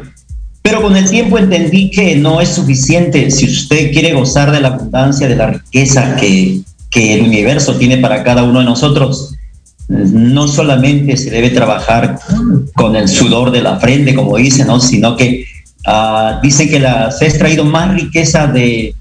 Pero 0.62 0.84
con 0.84 0.96
el 0.96 1.10
tiempo 1.10 1.40
entendí 1.40 1.90
que 1.90 2.16
no 2.16 2.42
es 2.42 2.50
suficiente 2.50 3.32
si 3.32 3.46
usted 3.46 3.92
quiere 3.92 4.14
gozar 4.14 4.52
de 4.52 4.62
la 4.62 4.68
abundancia, 4.68 5.28
de 5.28 5.36
la 5.36 5.48
riqueza 5.48 6.16
que, 6.16 6.62
que 6.94 7.14
el 7.14 7.24
universo 7.24 7.76
tiene 7.76 7.98
para 7.98 8.24
cada 8.24 8.44
uno 8.44 8.60
de 8.60 8.66
nosotros 8.66 9.36
no 9.88 10.48
solamente 10.48 11.18
se 11.18 11.30
debe 11.30 11.50
trabajar 11.50 12.18
con 12.76 12.96
el 12.96 13.08
sudor 13.08 13.52
de 13.52 13.62
la 13.62 13.80
frente, 13.80 14.16
como 14.16 14.38
dicen, 14.38 14.68
¿no? 14.68 14.80
sino 14.80 15.18
que 15.18 15.46
uh, 15.88 16.42
dicen 16.42 16.70
que 16.70 16.80
la, 16.80 17.12
se 17.12 17.26
ha 17.26 17.28
extraído 17.28 17.66
más 17.66 17.94
riqueza 17.94 18.48
de, 18.48 18.96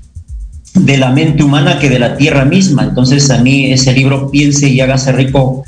de 0.74 0.96
la 0.96 1.10
mente 1.10 1.42
humana 1.42 1.78
que 1.78 1.88
de 1.88 1.98
la 1.98 2.16
tierra 2.16 2.44
misma. 2.44 2.82
Entonces 2.84 3.30
a 3.30 3.38
mí 3.38 3.72
ese 3.72 3.92
libro 3.92 4.30
Piense 4.30 4.68
y 4.68 4.80
hágase 4.80 5.12
rico 5.12 5.64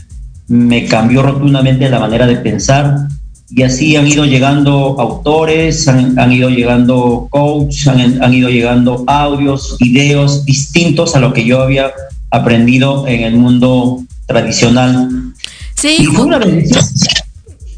me 0.47 0.85
cambió 0.87 1.23
rotundamente 1.23 1.89
la 1.89 2.01
manera 2.01 2.27
de 2.27 2.37
pensar 2.37 3.09
y 3.51 3.63
así 3.63 3.97
han 3.97 4.07
ido 4.07 4.25
llegando 4.25 4.97
autores, 4.99 5.87
han, 5.87 6.33
ido 6.33 6.49
llegando 6.49 7.29
coaches, 7.31 7.87
han, 7.87 8.23
han, 8.23 8.35
ido 8.35 8.49
llegando 8.49 9.05
audios, 9.07 9.77
videos 9.79 10.45
distintos 10.45 11.15
a 11.15 11.21
lo 11.21 11.33
que 11.33 11.45
yo 11.45 11.63
había 11.63 11.93
aprendido 12.31 13.07
en 13.07 13.23
el 13.23 13.37
mundo 13.37 14.03
tradicional. 14.27 15.09
Sí, 15.75 16.07
fue 16.07 16.25
una 16.25 16.39
bendición. 16.39 16.85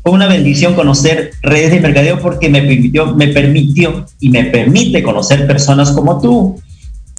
Fue 0.02 0.12
una 0.12 0.28
bendición 0.28 0.74
conocer 0.74 1.32
redes 1.42 1.72
de 1.72 1.80
mercadeo 1.80 2.20
porque 2.20 2.48
me 2.48 2.62
permitió, 2.62 3.16
me 3.16 3.26
permitió 3.28 4.06
y 4.20 4.30
me 4.30 4.44
permite 4.44 5.02
conocer 5.02 5.48
personas 5.48 5.90
como 5.90 6.20
tú, 6.20 6.60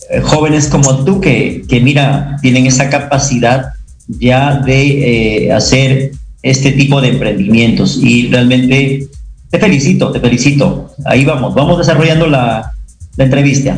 eh, 0.09 0.21
jóvenes 0.21 0.67
como 0.67 1.03
tú 1.03 1.19
que, 1.19 1.63
que, 1.67 1.81
mira, 1.81 2.37
tienen 2.41 2.65
esa 2.65 2.89
capacidad 2.89 3.73
ya 4.07 4.55
de 4.55 5.47
eh, 5.47 5.51
hacer 5.51 6.11
este 6.41 6.71
tipo 6.71 7.01
de 7.01 7.09
emprendimientos. 7.09 7.99
Y 8.01 8.27
realmente 8.27 9.07
te 9.49 9.59
felicito, 9.59 10.11
te 10.11 10.19
felicito. 10.19 10.91
Ahí 11.05 11.25
vamos, 11.25 11.53
vamos 11.55 11.77
desarrollando 11.77 12.27
la, 12.27 12.71
la 13.15 13.23
entrevista. 13.23 13.77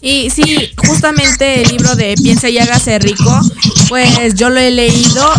Y 0.00 0.30
sí, 0.30 0.70
justamente 0.76 1.62
el 1.62 1.68
libro 1.68 1.96
de 1.96 2.14
Piensa 2.22 2.48
y 2.48 2.58
hágase 2.58 2.98
rico, 2.98 3.40
pues 3.88 4.34
yo 4.34 4.50
lo 4.50 4.60
he 4.60 4.70
leído 4.70 5.32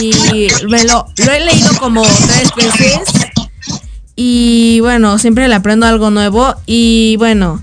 y 0.00 0.48
me 0.68 0.84
lo, 0.84 1.06
lo 1.18 1.32
he 1.32 1.40
leído 1.40 1.70
como 1.78 2.02
tres 2.02 2.50
veces. 2.56 3.26
Y 4.14 4.80
bueno, 4.80 5.18
siempre 5.18 5.48
le 5.48 5.54
aprendo 5.54 5.86
algo 5.86 6.10
nuevo. 6.10 6.54
Y 6.64 7.16
bueno, 7.18 7.62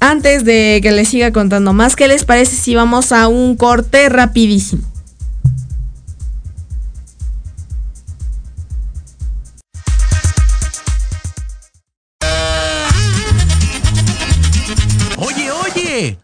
antes 0.00 0.44
de 0.44 0.80
que 0.82 0.92
les 0.92 1.08
siga 1.08 1.32
contando 1.32 1.72
más, 1.72 1.96
¿qué 1.96 2.06
les 2.08 2.24
parece 2.24 2.54
si 2.54 2.74
vamos 2.74 3.10
a 3.10 3.26
un 3.26 3.56
corte 3.56 4.10
rapidísimo? 4.10 4.82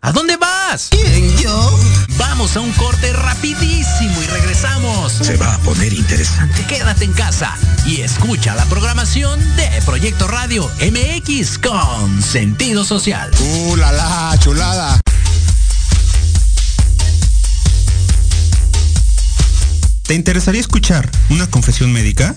¿A 0.03 0.13
dónde 0.13 0.37
vas? 0.39 0.89
¿Quién, 0.91 1.37
yo? 1.37 1.79
Vamos 2.17 2.57
a 2.57 2.61
un 2.61 2.73
corte 2.73 3.13
rapidísimo 3.13 4.23
y 4.23 4.27
regresamos. 4.29 5.13
Se 5.13 5.37
va 5.37 5.55
a 5.55 5.59
poner 5.59 5.93
interesante. 5.93 6.65
Quédate 6.67 7.05
en 7.05 7.13
casa 7.13 7.55
y 7.85 8.01
escucha 8.01 8.55
la 8.55 8.65
programación 8.65 9.39
de 9.57 9.69
Proyecto 9.85 10.27
Radio 10.27 10.71
MX 10.81 11.59
con 11.59 12.23
sentido 12.23 12.85
social. 12.85 13.31
¡Uh, 13.41 13.77
la, 13.77 13.93
la 13.93 14.39
chulada! 14.39 14.99
¿Te 20.05 20.15
interesaría 20.15 20.63
escuchar 20.63 21.11
una 21.29 21.47
confesión 21.49 21.93
médica? 21.93 22.35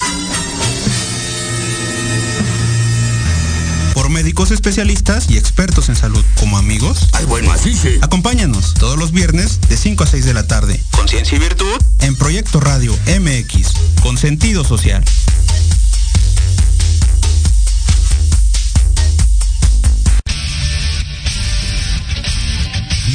Médicos 4.13 4.51
especialistas 4.51 5.29
y 5.29 5.37
expertos 5.37 5.89
en 5.89 5.95
salud, 5.95 6.23
como 6.39 6.57
amigos. 6.57 7.09
Ay, 7.13 7.25
bueno, 7.25 7.51
así 7.51 7.75
sí. 7.75 7.97
Acompáñanos 8.01 8.75
todos 8.75 8.97
los 8.97 9.11
viernes 9.11 9.59
de 9.67 9.75
5 9.75 10.03
a 10.03 10.07
6 10.07 10.25
de 10.25 10.33
la 10.33 10.47
tarde. 10.47 10.81
Conciencia 10.91 11.35
y 11.35 11.39
virtud. 11.39 11.81
En 11.99 12.15
Proyecto 12.15 12.59
Radio 12.59 12.97
MX, 13.19 13.73
con 14.01 14.17
sentido 14.17 14.63
social. 14.63 15.03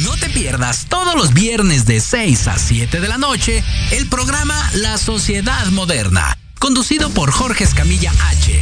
No 0.03 0.17
te 0.17 0.29
pierdas 0.29 0.85
todos 0.89 1.15
los 1.15 1.33
viernes 1.33 1.85
de 1.85 2.01
6 2.01 2.47
a 2.49 2.59
7 2.59 2.99
de 2.99 3.07
la 3.07 3.17
noche 3.17 3.63
el 3.91 4.07
programa 4.09 4.69
La 4.73 4.97
Sociedad 4.97 5.65
Moderna 5.67 6.37
conducido 6.59 7.09
por 7.09 7.31
Jorge 7.31 7.63
Escamilla 7.63 8.11
H, 8.27 8.61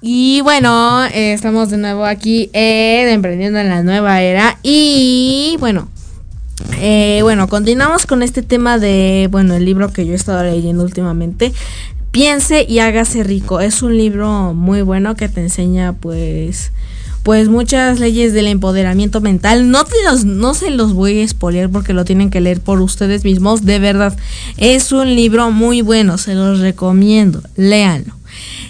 Y 0.00 0.40
bueno, 0.42 1.04
eh, 1.06 1.32
estamos 1.32 1.70
de 1.70 1.78
nuevo 1.78 2.04
aquí 2.04 2.50
en 2.52 3.08
Emprendiendo 3.08 3.58
en 3.58 3.68
la 3.68 3.82
Nueva 3.82 4.22
Era. 4.22 4.58
Y 4.62 5.56
bueno, 5.58 5.88
eh, 6.80 7.20
bueno, 7.22 7.48
continuamos 7.48 8.06
con 8.06 8.22
este 8.22 8.42
tema 8.42 8.78
de, 8.78 9.28
bueno, 9.30 9.54
el 9.54 9.64
libro 9.64 9.92
que 9.92 10.06
yo 10.06 10.12
he 10.12 10.16
estado 10.16 10.44
leyendo 10.44 10.84
últimamente. 10.84 11.52
Piense 12.12 12.64
y 12.68 12.78
hágase 12.78 13.24
rico. 13.24 13.60
Es 13.60 13.82
un 13.82 13.96
libro 13.96 14.54
muy 14.54 14.82
bueno 14.82 15.16
que 15.16 15.28
te 15.28 15.40
enseña, 15.40 15.92
pues, 15.94 16.70
pues 17.22 17.48
muchas 17.48 17.98
leyes 17.98 18.32
del 18.32 18.46
empoderamiento 18.46 19.20
mental. 19.20 19.70
No, 19.70 19.84
los, 20.04 20.24
no 20.24 20.54
se 20.54 20.70
los 20.70 20.94
voy 20.94 21.18
a 21.18 21.22
expoliar 21.24 21.70
porque 21.70 21.92
lo 21.92 22.04
tienen 22.04 22.30
que 22.30 22.40
leer 22.40 22.60
por 22.60 22.80
ustedes 22.80 23.24
mismos. 23.24 23.64
De 23.64 23.78
verdad, 23.78 24.16
es 24.56 24.92
un 24.92 25.14
libro 25.14 25.50
muy 25.50 25.82
bueno. 25.82 26.18
Se 26.18 26.34
los 26.34 26.60
recomiendo. 26.60 27.42
Léanlo. 27.56 28.17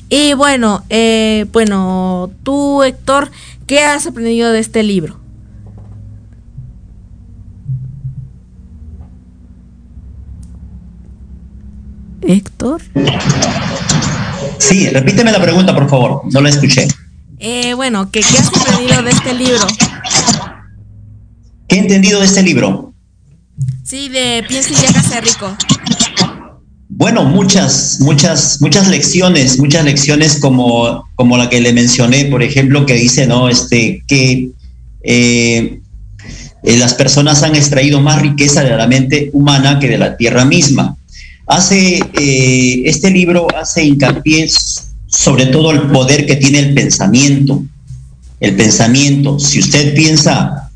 Y 0.08 0.34
bueno, 0.34 0.84
eh, 0.88 1.46
bueno, 1.52 2.30
tú, 2.42 2.82
Héctor, 2.82 3.30
¿qué 3.66 3.80
has 3.80 4.06
aprendido 4.06 4.52
de 4.52 4.60
este 4.60 4.82
libro? 4.82 5.20
Héctor. 12.22 12.82
Sí, 14.58 14.88
repíteme 14.88 15.32
la 15.32 15.40
pregunta, 15.40 15.74
por 15.74 15.88
favor. 15.88 16.22
No 16.32 16.40
la 16.40 16.48
escuché. 16.48 16.88
Eh, 17.38 17.74
bueno, 17.74 18.10
¿qué, 18.10 18.20
¿qué 18.20 18.38
has 18.38 18.48
aprendido 18.48 19.02
de 19.02 19.10
este 19.10 19.34
libro? 19.34 19.66
¿Qué 21.68 21.76
he 21.76 21.78
entendido 21.78 22.20
de 22.20 22.26
este 22.26 22.42
libro? 22.42 22.92
Sí, 23.84 24.08
de 24.08 24.44
Piensa 24.46 24.70
y 24.72 24.86
hágase 24.86 25.20
rico. 25.20 25.56
Bueno, 26.98 27.24
muchas, 27.26 27.98
muchas, 28.00 28.60
muchas 28.60 28.88
lecciones, 28.88 29.60
muchas 29.60 29.84
lecciones 29.84 30.40
como, 30.40 31.08
como 31.14 31.36
la 31.38 31.48
que 31.48 31.60
le 31.60 31.72
mencioné, 31.72 32.24
por 32.24 32.42
ejemplo, 32.42 32.86
que 32.86 32.94
dice, 32.94 33.24
¿no? 33.24 33.48
Este, 33.48 34.02
que 34.08 34.50
eh, 35.04 35.78
eh, 36.64 36.76
las 36.76 36.94
personas 36.94 37.44
han 37.44 37.54
extraído 37.54 38.00
más 38.00 38.20
riqueza 38.20 38.64
de 38.64 38.76
la 38.76 38.88
mente 38.88 39.30
humana 39.32 39.78
que 39.78 39.86
de 39.86 39.96
la 39.96 40.16
tierra 40.16 40.44
misma. 40.44 40.96
Hace, 41.46 42.00
eh, 42.14 42.82
este 42.84 43.12
libro 43.12 43.46
hace 43.56 43.84
hincapié 43.84 44.48
sobre 45.06 45.46
todo 45.46 45.70
el 45.70 45.82
poder 45.82 46.26
que 46.26 46.34
tiene 46.34 46.58
el 46.58 46.74
pensamiento. 46.74 47.62
El 48.40 48.56
pensamiento, 48.56 49.38
si 49.38 49.60
usted 49.60 49.94
piensa 49.94 50.68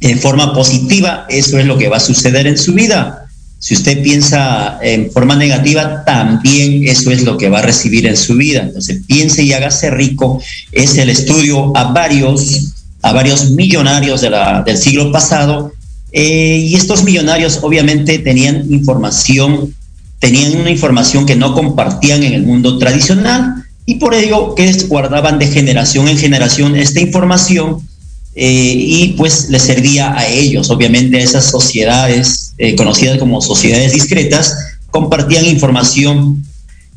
en 0.00 0.18
forma 0.20 0.54
positiva, 0.54 1.26
eso 1.28 1.58
es 1.58 1.66
lo 1.66 1.76
que 1.76 1.90
va 1.90 1.98
a 1.98 2.00
suceder 2.00 2.46
en 2.46 2.56
su 2.56 2.72
vida. 2.72 3.19
Si 3.60 3.74
usted 3.74 4.02
piensa 4.02 4.78
en 4.80 5.12
forma 5.12 5.36
negativa, 5.36 6.02
también 6.02 6.88
eso 6.88 7.10
es 7.10 7.24
lo 7.24 7.36
que 7.36 7.50
va 7.50 7.58
a 7.58 7.62
recibir 7.62 8.06
en 8.06 8.16
su 8.16 8.34
vida. 8.36 8.62
Entonces, 8.62 9.02
piense 9.06 9.42
y 9.42 9.52
hágase 9.52 9.90
rico 9.90 10.42
es 10.72 10.96
el 10.96 11.10
estudio 11.10 11.76
a 11.76 11.92
varios, 11.92 12.72
a 13.02 13.12
varios 13.12 13.50
millonarios 13.50 14.22
de 14.22 14.30
la, 14.30 14.62
del 14.62 14.78
siglo 14.78 15.12
pasado. 15.12 15.74
Eh, 16.10 16.68
y 16.68 16.74
estos 16.74 17.04
millonarios 17.04 17.58
obviamente 17.60 18.18
tenían 18.20 18.72
información, 18.72 19.74
tenían 20.18 20.56
una 20.56 20.70
información 20.70 21.26
que 21.26 21.36
no 21.36 21.52
compartían 21.52 22.22
en 22.22 22.32
el 22.32 22.44
mundo 22.44 22.78
tradicional 22.78 23.62
y 23.84 23.96
por 23.96 24.14
ello 24.14 24.54
que 24.54 24.72
guardaban 24.88 25.38
de 25.38 25.46
generación 25.48 26.08
en 26.08 26.16
generación 26.16 26.76
esta 26.76 27.00
información 27.00 27.86
eh, 28.34 28.74
y 28.74 29.08
pues 29.18 29.50
les 29.50 29.62
servía 29.62 30.16
a 30.16 30.26
ellos, 30.26 30.70
obviamente 30.70 31.18
a 31.18 31.20
esas 31.20 31.44
sociedades 31.44 32.39
eh, 32.60 32.76
conocidas 32.76 33.16
como 33.16 33.40
sociedades 33.40 33.94
discretas, 33.94 34.54
compartían 34.90 35.46
información 35.46 36.44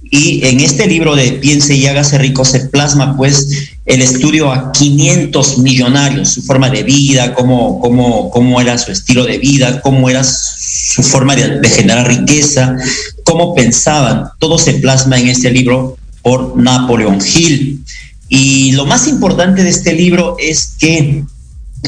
y 0.03 0.45
en 0.45 0.59
este 0.59 0.87
libro 0.87 1.15
de 1.15 1.31
Piense 1.31 1.73
y 1.73 1.87
hágase 1.87 2.17
rico 2.17 2.43
se 2.43 2.59
plasma 2.67 3.15
pues 3.15 3.69
el 3.85 4.01
estudio 4.01 4.51
a 4.51 4.73
500 4.73 5.59
millonarios, 5.59 6.33
su 6.33 6.41
forma 6.41 6.69
de 6.69 6.83
vida, 6.83 7.33
cómo, 7.33 7.79
cómo, 7.79 8.29
cómo 8.29 8.59
era 8.59 8.77
su 8.77 8.91
estilo 8.91 9.23
de 9.23 9.37
vida, 9.37 9.79
cómo 9.79 10.09
era 10.09 10.25
su 10.25 11.01
forma 11.01 11.33
de, 11.37 11.61
de 11.61 11.69
generar 11.69 12.09
riqueza, 12.09 12.75
cómo 13.23 13.55
pensaban, 13.55 14.25
todo 14.39 14.59
se 14.59 14.73
plasma 14.73 15.17
en 15.17 15.29
este 15.29 15.49
libro 15.49 15.97
por 16.21 16.57
Napoleón 16.57 17.19
Hill. 17.19 17.85
Y 18.27 18.73
lo 18.73 18.85
más 18.85 19.07
importante 19.07 19.63
de 19.63 19.69
este 19.69 19.93
libro 19.93 20.35
es 20.39 20.75
que 20.77 21.23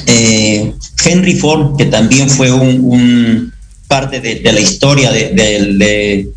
eh, 0.05 0.73
Henry 1.03 1.35
Ford, 1.35 1.77
que 1.77 1.85
también 1.85 2.29
fue 2.29 2.51
un, 2.51 2.79
un 2.85 3.53
parte 3.87 4.19
de, 4.21 4.51
la 4.51 4.59
historia 4.59 5.11
de, 5.11 6.27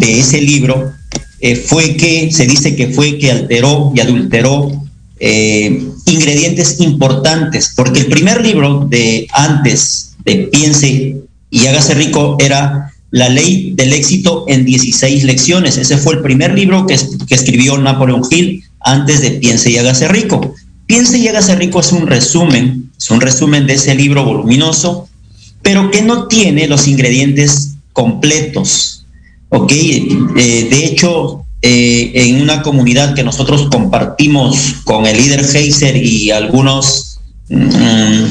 ese 0.00 0.40
libro, 0.40 0.92
eh, 1.40 1.56
fue 1.56 1.96
que, 1.96 2.30
se 2.32 2.46
dice 2.46 2.76
que 2.76 2.88
fue 2.88 3.18
que 3.18 3.30
alteró 3.30 3.92
y 3.94 4.00
adulteró 4.00 4.70
eh, 5.18 5.82
ingredientes 6.06 6.80
importantes, 6.80 7.72
porque 7.74 8.00
el 8.00 8.06
primer 8.06 8.44
libro 8.44 8.86
de 8.88 9.26
antes 9.32 10.16
de 10.24 10.48
Piense 10.52 11.16
y 11.50 11.66
hágase 11.66 11.94
rico 11.94 12.36
era 12.40 12.92
La 13.10 13.28
ley 13.28 13.72
del 13.74 13.92
éxito 13.92 14.44
en 14.48 14.64
16 14.64 15.24
lecciones. 15.24 15.78
Ese 15.78 15.96
fue 15.96 16.14
el 16.14 16.22
primer 16.22 16.54
libro 16.54 16.86
que, 16.86 16.98
que 17.26 17.34
escribió 17.34 17.78
Napoleon 17.78 18.22
Hill 18.30 18.64
antes 18.80 19.20
de 19.20 19.32
Piense 19.32 19.70
y 19.70 19.78
hágase 19.78 20.08
rico. 20.08 20.54
Piense 20.86 21.18
y 21.18 21.26
hágase 21.28 21.56
rico 21.56 21.80
es 21.80 21.92
un 21.92 22.06
resumen, 22.06 22.90
es 22.96 23.10
un 23.10 23.20
resumen 23.20 23.66
de 23.66 23.74
ese 23.74 23.94
libro 23.94 24.24
voluminoso, 24.24 25.08
pero 25.66 25.90
que 25.90 26.00
no 26.00 26.28
tiene 26.28 26.68
los 26.68 26.86
ingredientes 26.86 27.74
completos. 27.92 29.04
¿Ok? 29.48 29.72
Eh, 29.72 30.68
de 30.70 30.84
hecho, 30.84 31.44
eh, 31.60 32.12
en 32.14 32.40
una 32.40 32.62
comunidad 32.62 33.16
que 33.16 33.24
nosotros 33.24 33.66
compartimos 33.68 34.76
con 34.84 35.06
el 35.06 35.16
líder 35.16 35.40
Heiser 35.40 35.96
y 35.96 36.30
algunos, 36.30 37.18
mmm, 37.48 38.26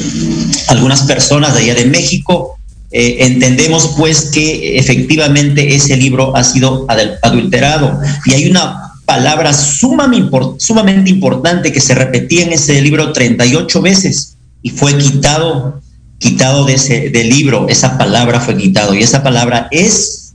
algunas 0.70 1.02
personas 1.02 1.54
de 1.56 1.64
allá 1.64 1.76
de 1.76 1.88
México, 1.88 2.58
eh, 2.92 3.18
entendemos 3.20 3.96
pues 3.98 4.30
que 4.30 4.78
efectivamente 4.78 5.76
ese 5.76 5.98
libro 5.98 6.38
ha 6.38 6.44
sido 6.46 6.88
adulterado 7.22 8.00
y 8.28 8.34
hay 8.34 8.50
una 8.50 8.94
palabra 9.06 9.52
sumamente, 9.52 11.10
importante 11.10 11.74
que 11.74 11.82
se 11.82 11.96
repetía 11.96 12.46
en 12.46 12.54
ese 12.54 12.82
libro 12.82 13.12
38 13.12 13.82
veces 13.82 14.38
y 14.62 14.70
fue 14.70 14.98
quitado, 14.98 15.82
quitado 16.20 16.66
de 16.66 16.76
ese 16.76 17.10
del 17.10 17.30
libro, 17.30 17.68
esa 17.70 17.98
palabra 17.98 18.40
fue 18.40 18.58
quitado 18.58 18.94
y 18.94 19.04
esa 19.04 19.24
palabra 19.24 19.68
es, 19.72 20.34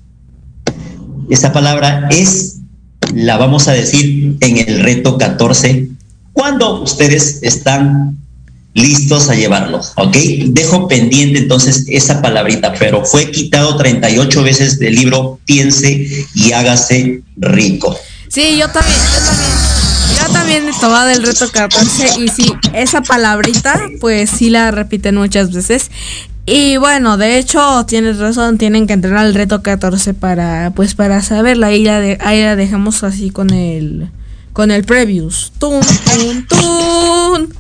esa 1.31 1.53
palabra 1.53 2.09
es, 2.11 2.59
la 3.15 3.37
vamos 3.37 3.69
a 3.69 3.73
decir 3.73 4.37
en 4.41 4.57
el 4.59 4.81
reto 4.81 5.19
14, 5.19 5.89
cuando 6.33 6.83
ustedes 6.83 7.41
están 7.43 8.17
listos 8.75 9.29
a 9.29 9.35
llevarlo, 9.35 9.81
¿ok? 9.97 10.17
Dejo 10.47 10.87
pendiente 10.87 11.41
entonces 11.41 11.85
esa 11.89 12.23
palabrita, 12.23 12.73
pero 12.79 13.05
fue 13.05 13.31
quitado 13.31 13.77
38 13.77 14.43
veces 14.43 14.79
del 14.79 14.95
libro 14.95 15.41
Piense 15.45 16.27
y 16.35 16.53
hágase 16.53 17.23
rico. 17.37 17.97
Sí, 18.29 18.57
yo 18.59 18.69
también, 18.69 18.97
yo 19.13 19.27
también. 19.27 19.50
He 20.51 20.73
tomado 20.81 21.11
el 21.11 21.23
reto 21.23 21.49
14 21.51 22.21
y 22.21 22.29
sí, 22.29 22.53
esa 22.73 23.03
palabrita, 23.03 23.81
pues 24.01 24.31
sí 24.31 24.51
la 24.51 24.73
repiten 24.73 25.15
muchas 25.15 25.53
veces. 25.53 25.91
Y 26.45 26.77
bueno, 26.79 27.17
de 27.17 27.39
hecho, 27.39 27.87
tienes 27.87 28.19
razón, 28.19 28.59
tienen 28.59 28.89
que 28.89 28.93
entrenar 28.95 29.27
el 29.27 29.35
reto 29.35 29.63
14 29.63 30.15
para, 30.15 30.73
pues 30.75 30.97
para 30.97 31.23
saberla. 31.23 31.69
Ahí 31.69 31.85
la, 31.85 32.57
dejamos 32.57 33.05
así 33.05 33.31
con 33.31 33.51
el, 33.51 34.11
con 34.53 34.73
el 34.73 34.83
previous. 34.83 35.53
Tun, 35.61 35.81
tun, 35.81 36.47
tun. 36.49 37.60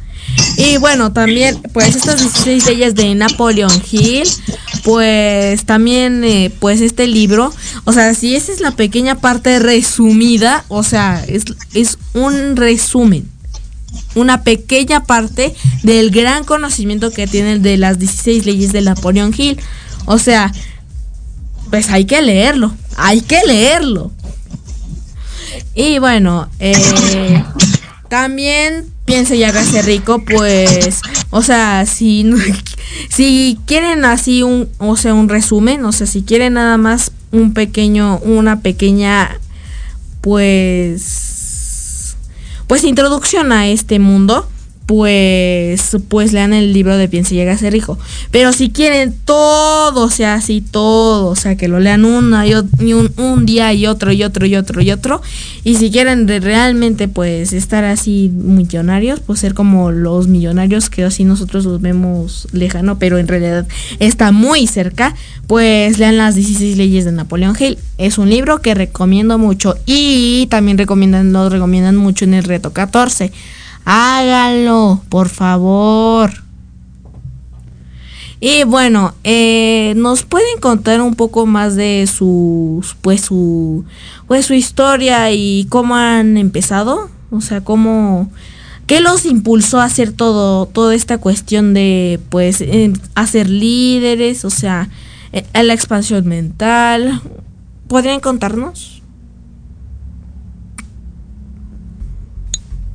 Y 0.56 0.76
bueno, 0.76 1.12
también, 1.12 1.60
pues 1.72 1.96
estas 1.96 2.20
16 2.20 2.66
leyes 2.66 2.94
de 2.94 3.14
Napoleon 3.14 3.72
Hill, 3.90 4.28
pues 4.84 5.64
también, 5.64 6.22
eh, 6.24 6.52
pues 6.58 6.80
este 6.80 7.06
libro, 7.06 7.52
o 7.84 7.92
sea, 7.92 8.14
si 8.14 8.36
esa 8.36 8.52
es 8.52 8.60
la 8.60 8.72
pequeña 8.72 9.14
parte 9.16 9.58
resumida, 9.58 10.64
o 10.68 10.82
sea, 10.82 11.24
es, 11.26 11.44
es 11.72 11.98
un 12.12 12.56
resumen, 12.56 13.28
una 14.14 14.42
pequeña 14.42 15.04
parte 15.04 15.54
del 15.82 16.10
gran 16.10 16.44
conocimiento 16.44 17.10
que 17.10 17.26
tiene 17.26 17.58
de 17.58 17.76
las 17.76 17.98
16 17.98 18.44
leyes 18.44 18.72
de 18.72 18.82
Napoleon 18.82 19.32
Hill. 19.36 19.58
O 20.06 20.18
sea, 20.18 20.52
pues 21.70 21.88
hay 21.90 22.04
que 22.04 22.20
leerlo, 22.20 22.74
hay 22.96 23.20
que 23.22 23.40
leerlo. 23.46 24.10
Y 25.74 25.98
bueno, 25.98 26.48
eh, 26.58 27.42
también 28.08 28.89
piense 29.04 29.36
y 29.36 29.44
hágase 29.44 29.82
rico, 29.82 30.24
pues, 30.24 31.00
o 31.30 31.42
sea, 31.42 31.84
si, 31.86 32.30
si 33.08 33.58
quieren 33.66 34.04
así 34.04 34.42
un, 34.42 34.68
o 34.78 34.96
sea, 34.96 35.14
un 35.14 35.28
resumen, 35.28 35.84
o 35.84 35.92
sea, 35.92 36.06
si 36.06 36.22
quieren 36.22 36.54
nada 36.54 36.76
más 36.76 37.12
un 37.32 37.52
pequeño, 37.54 38.18
una 38.18 38.60
pequeña, 38.60 39.38
pues, 40.20 42.16
pues 42.66 42.84
introducción 42.84 43.52
a 43.52 43.68
este 43.68 43.98
mundo, 43.98 44.48
pues, 44.90 45.96
pues 46.08 46.32
lean 46.32 46.52
el 46.52 46.72
libro 46.72 46.96
de 46.96 47.06
Piensa 47.06 47.32
y 47.32 47.36
llega 47.36 47.52
a 47.52 47.56
ser 47.56 47.72
rico. 47.72 47.96
Pero 48.32 48.52
si 48.52 48.70
quieren 48.70 49.14
todo, 49.24 50.02
o 50.02 50.10
sea, 50.10 50.34
así 50.34 50.62
todo, 50.68 51.28
o 51.28 51.36
sea, 51.36 51.56
que 51.56 51.68
lo 51.68 51.78
lean 51.78 52.04
una 52.04 52.44
y, 52.44 52.54
un, 52.54 53.12
un, 53.16 53.46
día 53.46 53.72
y 53.72 53.86
otro 53.86 54.10
y 54.10 54.24
otro 54.24 54.46
y 54.46 54.56
otro 54.56 54.82
y 54.82 54.90
otro. 54.90 55.22
Y 55.62 55.76
si 55.76 55.92
quieren 55.92 56.26
realmente, 56.26 57.06
pues, 57.06 57.52
estar 57.52 57.84
así 57.84 58.32
millonarios, 58.34 59.20
pues 59.20 59.38
ser 59.38 59.54
como 59.54 59.92
los 59.92 60.26
millonarios 60.26 60.90
que 60.90 61.04
así 61.04 61.22
nosotros 61.22 61.64
los 61.64 61.80
vemos 61.80 62.48
lejano, 62.50 62.98
pero 62.98 63.18
en 63.18 63.28
realidad 63.28 63.68
está 64.00 64.32
muy 64.32 64.66
cerca, 64.66 65.14
pues 65.46 66.00
lean 66.00 66.16
las 66.16 66.34
16 66.34 66.76
leyes 66.76 67.04
de 67.04 67.12
Napoleón 67.12 67.54
Hill. 67.56 67.78
Es 67.96 68.18
un 68.18 68.28
libro 68.28 68.60
que 68.60 68.74
recomiendo 68.74 69.38
mucho 69.38 69.76
y 69.86 70.48
también 70.50 70.78
recomiendan, 70.78 71.32
lo 71.32 71.48
recomiendan 71.48 71.94
mucho 71.94 72.24
en 72.24 72.34
el 72.34 72.42
reto 72.42 72.72
14 72.72 73.30
Háganlo, 73.84 75.02
por 75.08 75.28
favor. 75.28 76.32
Y 78.42 78.64
bueno, 78.64 79.14
eh, 79.22 79.92
nos 79.96 80.22
pueden 80.22 80.60
contar 80.60 81.02
un 81.02 81.14
poco 81.14 81.44
más 81.44 81.76
de 81.76 82.08
su, 82.10 82.82
pues 83.02 83.20
su, 83.20 83.84
pues 84.26 84.46
su 84.46 84.54
historia 84.54 85.30
y 85.30 85.66
cómo 85.68 85.94
han 85.94 86.38
empezado, 86.38 87.10
o 87.30 87.42
sea, 87.42 87.62
cómo, 87.62 88.30
qué 88.86 89.02
los 89.02 89.26
impulsó 89.26 89.78
a 89.78 89.84
hacer 89.84 90.12
todo, 90.12 90.64
toda 90.64 90.94
esta 90.94 91.18
cuestión 91.18 91.74
de, 91.74 92.18
pues, 92.30 92.64
hacer 93.14 93.50
líderes, 93.50 94.46
o 94.46 94.50
sea, 94.50 94.88
eh, 95.32 95.44
la 95.62 95.74
expansión 95.74 96.26
mental. 96.26 97.20
¿Podrían 97.88 98.20
contarnos? 98.20 98.99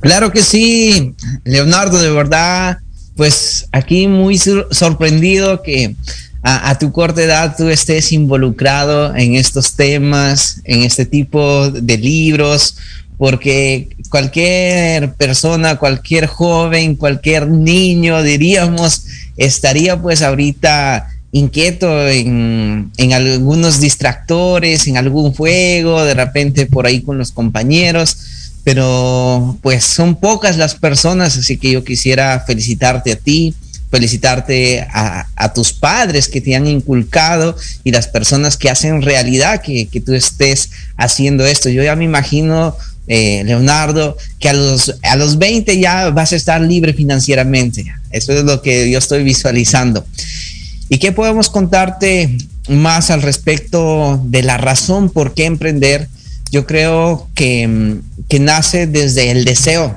Claro 0.06 0.30
que 0.30 0.40
sí, 0.40 1.16
Leonardo, 1.42 2.00
de 2.00 2.12
verdad, 2.12 2.78
pues 3.16 3.66
aquí 3.72 4.06
muy 4.06 4.38
sorprendido 4.38 5.64
que 5.64 5.96
a, 6.44 6.78
tu 6.78 6.92
corta 6.92 7.24
edad 7.24 7.56
tú 7.58 7.68
estés 7.70 8.12
involucrado 8.12 9.16
en 9.16 9.34
estos 9.34 9.74
temas, 9.74 10.60
en 10.62 10.84
este 10.84 11.06
tipo 11.06 11.72
de 11.72 11.98
libros, 11.98 12.76
porque 13.18 13.88
cualquier 14.08 15.12
persona, 15.14 15.74
cualquier 15.76 16.26
joven, 16.26 16.94
cualquier 16.94 17.48
niño, 17.48 18.22
diríamos, 18.22 19.06
estaría 19.36 20.00
pues 20.00 20.22
ahorita 20.22 21.08
inquieto 21.32 22.06
en, 22.08 22.92
en, 22.96 23.12
algunos 23.12 23.80
distractores, 23.80 24.86
en 24.86 24.98
algún 24.98 25.34
juego, 25.34 26.04
de 26.04 26.14
repente 26.14 26.66
por 26.66 26.86
ahí 26.86 27.02
con 27.02 27.18
los 27.18 27.32
compañeros 27.32 28.18
pero 28.66 29.56
pues 29.62 29.84
son 29.84 30.16
pocas 30.16 30.56
las 30.56 30.74
personas, 30.74 31.38
así 31.38 31.56
que 31.56 31.70
yo 31.70 31.84
quisiera 31.84 32.42
felicitarte 32.44 33.12
a 33.12 33.16
ti, 33.16 33.54
felicitarte 33.92 34.84
a, 34.92 35.52
tus 35.54 35.72
padres 35.72 36.26
que 36.26 36.40
te 36.40 36.56
han 36.56 36.66
inculcado 36.66 37.56
y 37.84 37.92
las 37.92 38.08
personas 38.08 38.56
que 38.56 38.68
hacen 38.68 39.02
realidad 39.02 39.62
que, 39.62 39.88
tú 40.04 40.14
estés 40.14 40.70
haciendo 40.96 41.46
esto. 41.46 41.68
Yo 41.68 41.84
ya 41.84 41.94
me 41.94 42.06
imagino, 42.06 42.76
eh, 43.06 43.44
Leonardo, 43.44 44.16
que 44.40 44.48
a 44.48 44.52
los, 44.52 44.96
a 45.04 45.14
los 45.14 45.38
20 45.38 45.78
ya 45.78 46.10
vas 46.10 46.32
a 46.32 46.36
estar 46.36 46.60
libre 46.60 46.92
financieramente. 46.92 47.84
Eso 48.10 48.32
es 48.32 48.42
lo 48.42 48.62
que 48.62 48.90
yo 48.90 48.98
estoy 48.98 49.22
visualizando. 49.22 50.04
¿Y 50.88 50.98
qué 50.98 51.12
podemos 51.12 51.50
contarte 51.50 52.36
más 52.68 53.12
al 53.12 53.22
respecto 53.22 54.20
de 54.24 54.42
la 54.42 54.56
razón 54.56 55.08
por 55.08 55.34
qué 55.34 55.44
emprender? 55.44 56.08
Yo 56.50 56.66
creo 56.66 57.28
que, 57.34 58.00
nace 58.40 58.86
desde 58.86 59.30
el 59.30 59.44
deseo, 59.44 59.96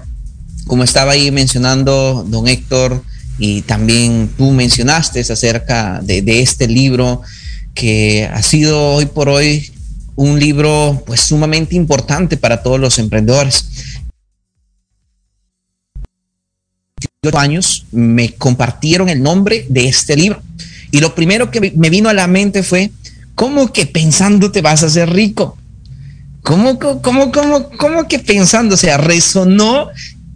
como 0.66 0.84
estaba 0.84 1.12
ahí 1.14 1.32
mencionando 1.32 2.26
don 2.28 2.48
Héctor 2.48 3.04
y 3.38 3.62
también 3.62 4.30
tú 4.38 4.52
mencionaste 4.52 5.20
acerca 5.22 6.00
de, 6.02 6.42
este 6.42 6.68
libro 6.68 7.22
que 7.74 8.30
ha 8.32 8.42
sido 8.42 8.94
hoy 8.94 9.06
por 9.06 9.30
hoy 9.30 9.72
un 10.16 10.40
libro 10.40 11.04
pues 11.06 11.22
sumamente 11.22 11.76
importante 11.76 12.38
para 12.38 12.62
todos 12.62 12.80
los 12.80 13.00
emprendedores. 13.00 13.66
años 17.34 17.86
me 17.92 18.34
compartieron 18.36 19.10
el 19.10 19.22
nombre 19.22 19.66
de 19.68 19.90
este 19.90 20.16
libro 20.16 20.42
y 20.90 21.00
lo 21.00 21.14
primero 21.16 21.52
que 21.52 21.74
me 21.76 21.90
vino 21.90 22.10
a 22.10 22.14
la 22.14 22.28
mente 22.28 22.64
fue, 22.64 22.92
¿cómo 23.36 23.72
que 23.74 23.86
pensando 23.86 24.52
te 24.52 24.62
vas 24.62 24.84
a 24.84 24.88
hacer 24.88 25.10
rico? 25.10 25.59
¿Cómo, 26.50 26.80
cómo, 26.80 27.32
cómo, 27.32 27.70
cómo 27.78 28.08
que 28.08 28.18
pensando? 28.18 28.74
O 28.74 28.78
sea, 28.78 28.98
resonó 28.98 29.90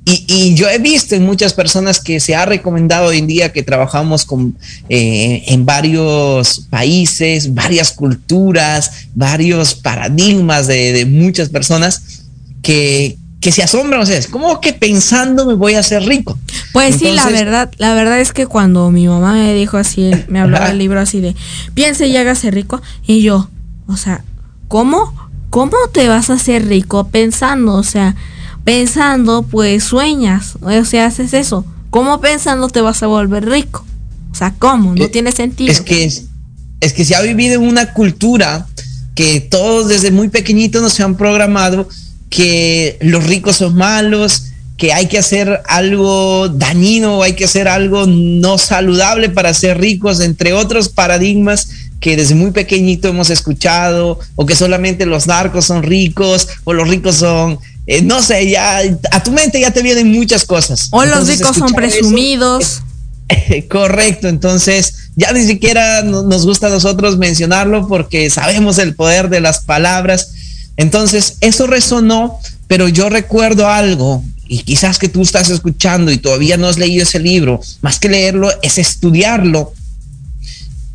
y, 0.06 0.54
yo 0.54 0.70
he 0.70 0.78
visto 0.78 1.16
en 1.16 1.26
muchas 1.26 1.54
personas 1.54 2.00
que 2.00 2.20
se 2.20 2.36
ha 2.36 2.46
recomendado 2.46 3.08
hoy 3.08 3.18
en 3.18 3.26
día 3.26 3.52
que 3.52 3.64
trabajamos 3.64 4.24
con, 4.24 4.56
eh, 4.90 5.42
en 5.48 5.66
varios 5.66 6.68
países, 6.70 7.56
varias 7.56 7.94
culturas, 7.94 9.08
varios 9.16 9.74
paradigmas 9.74 10.68
de, 10.68 11.04
muchas 11.10 11.50
personas 11.50 12.26
que, 12.62 13.18
que 13.42 13.52
se 13.52 13.64
asombran, 13.64 14.02
o 14.02 14.06
sea, 14.06 14.20
¿cómo 14.30 14.62
que 14.62 14.74
pensando 14.74 15.48
me 15.48 15.56
voy 15.56 15.74
a 15.74 15.80
hacer 15.80 16.04
rico? 16.04 16.38
Pues 16.74 16.98
sí, 16.98 17.12
la 17.12 17.26
verdad, 17.26 17.72
la 17.80 17.96
verdad 17.96 18.20
es 18.20 18.34
que 18.34 18.46
cuando 18.46 18.92
mi 18.92 19.08
mamá 19.08 19.34
me 19.34 19.56
dijo 19.56 19.78
así, 19.78 20.12
me 20.28 20.40
hablaba 20.40 20.70
el 20.70 20.78
libro 20.78 21.00
así 21.00 21.22
de, 21.22 21.36
piense 21.74 22.06
y 22.06 22.16
hágase 22.18 22.52
rico, 22.52 22.84
y 23.08 23.24
yo, 23.24 23.50
o 23.88 23.98
sea, 23.98 24.24
¿cómo? 24.68 25.23
¿Cómo 25.54 25.78
te 25.92 26.08
vas 26.08 26.32
a 26.32 26.34
hacer 26.34 26.68
rico 26.68 27.10
pensando? 27.10 27.76
O 27.76 27.84
sea, 27.84 28.16
pensando, 28.64 29.44
pues 29.44 29.84
sueñas, 29.84 30.54
o 30.62 30.84
sea, 30.84 31.06
haces 31.06 31.32
eso. 31.36 31.64
¿Cómo 31.92 32.20
pensando 32.20 32.70
te 32.70 32.82
vas 32.82 33.04
a 33.04 33.08
volver 33.08 33.48
rico? 33.48 33.86
O 34.32 34.36
sea, 34.36 34.56
¿cómo? 34.58 34.96
No 34.96 35.06
eh, 35.06 35.10
tiene 35.10 35.32
sentido. 35.32 35.72
Es 35.72 35.82
que, 35.82 36.06
es, 36.06 36.94
que 36.94 37.06
se 37.06 37.14
ha 37.14 37.22
vivido 37.22 37.62
en 37.62 37.68
una 37.68 37.94
cultura 37.94 38.66
que 39.14 39.42
todos 39.42 39.90
desde 39.90 40.10
muy 40.10 40.30
pequeñitos 40.30 40.82
nos 40.82 41.00
han 41.00 41.18
programado 41.18 41.88
que 42.32 42.98
los 43.02 43.24
ricos 43.24 43.58
son 43.58 43.76
malos, 43.76 44.46
que 44.76 44.92
hay 44.92 45.08
que 45.08 45.20
hacer 45.20 45.62
algo 45.68 46.50
dañino, 46.50 47.22
hay 47.22 47.34
que 47.34 47.46
hacer 47.46 47.68
algo 47.68 48.08
no 48.08 48.58
saludable 48.58 49.30
para 49.30 49.54
ser 49.54 49.80
ricos, 49.80 50.20
entre 50.20 50.54
otros 50.54 50.90
paradigmas 50.90 51.70
que 52.04 52.18
desde 52.18 52.36
muy 52.36 52.52
pequeñito 52.52 53.08
hemos 53.08 53.30
escuchado, 53.30 54.20
o 54.36 54.46
que 54.46 54.58
solamente 54.58 55.06
los 55.06 55.26
narcos 55.26 55.64
son 55.64 55.84
ricos, 55.84 56.50
o 56.66 56.74
los 56.74 56.90
ricos 56.90 57.16
son, 57.16 57.60
eh, 57.88 58.02
no 58.02 58.22
sé, 58.22 58.50
ya 58.50 58.82
a 59.12 59.24
tu 59.24 59.32
mente 59.32 59.62
ya 59.62 59.72
te 59.72 59.82
vienen 59.82 60.12
muchas 60.12 60.44
cosas. 60.44 60.90
O 60.92 61.06
los 61.06 61.30
ricos 61.30 61.56
son 61.56 61.72
presumidos. 61.72 62.82
correcto, 63.70 64.28
entonces 64.28 65.12
ya 65.16 65.32
ni 65.32 65.46
siquiera 65.46 66.04
nos 66.04 66.46
gusta 66.46 66.68
a 66.68 66.72
nosotros 66.72 67.18
mencionarlo 67.18 67.88
porque 67.88 68.30
sabemos 68.30 68.80
el 68.80 68.96
poder 68.96 69.30
de 69.30 69.40
las 69.40 69.60
palabras. 69.64 70.34
Entonces, 70.76 71.38
eso 71.40 71.68
resonó, 71.68 72.38
pero 72.68 72.90
yo 72.90 73.10
recuerdo 73.10 73.70
algo, 73.70 74.22
y 74.46 74.64
quizás 74.64 75.00
que 75.00 75.08
tú 75.08 75.22
estás 75.22 75.50
escuchando 75.50 76.12
y 76.12 76.18
todavía 76.18 76.58
no 76.58 76.68
has 76.68 76.78
leído 76.78 77.04
ese 77.04 77.20
libro, 77.20 77.62
más 77.82 77.98
que 77.98 78.10
leerlo, 78.10 78.50
es 78.62 78.78
estudiarlo, 78.78 79.72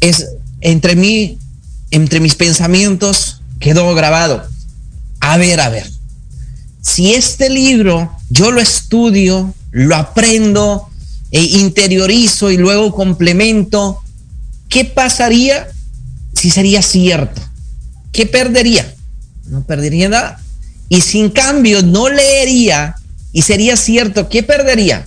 es 0.00 0.26
entre 0.60 0.96
mí, 0.96 1.38
entre 1.90 2.20
mis 2.20 2.34
pensamientos, 2.34 3.42
quedó 3.60 3.94
grabado. 3.94 4.46
A 5.20 5.36
ver, 5.36 5.60
a 5.60 5.68
ver, 5.68 5.90
si 6.80 7.14
este 7.14 7.50
libro 7.50 8.10
yo 8.30 8.50
lo 8.50 8.60
estudio, 8.60 9.54
lo 9.70 9.96
aprendo, 9.96 10.88
e 11.30 11.42
interiorizo 11.42 12.50
y 12.50 12.56
luego 12.56 12.94
complemento, 12.94 14.00
¿qué 14.68 14.84
pasaría 14.84 15.68
si 16.34 16.50
sería 16.50 16.82
cierto? 16.82 17.42
¿Qué 18.12 18.26
perdería? 18.26 18.94
No 19.44 19.64
perdería 19.64 20.08
nada. 20.08 20.40
Y 20.88 21.02
sin 21.02 21.30
cambio 21.30 21.82
no 21.82 22.08
leería 22.08 22.96
y 23.32 23.42
sería 23.42 23.76
cierto, 23.76 24.28
¿qué 24.28 24.42
perdería? 24.42 25.06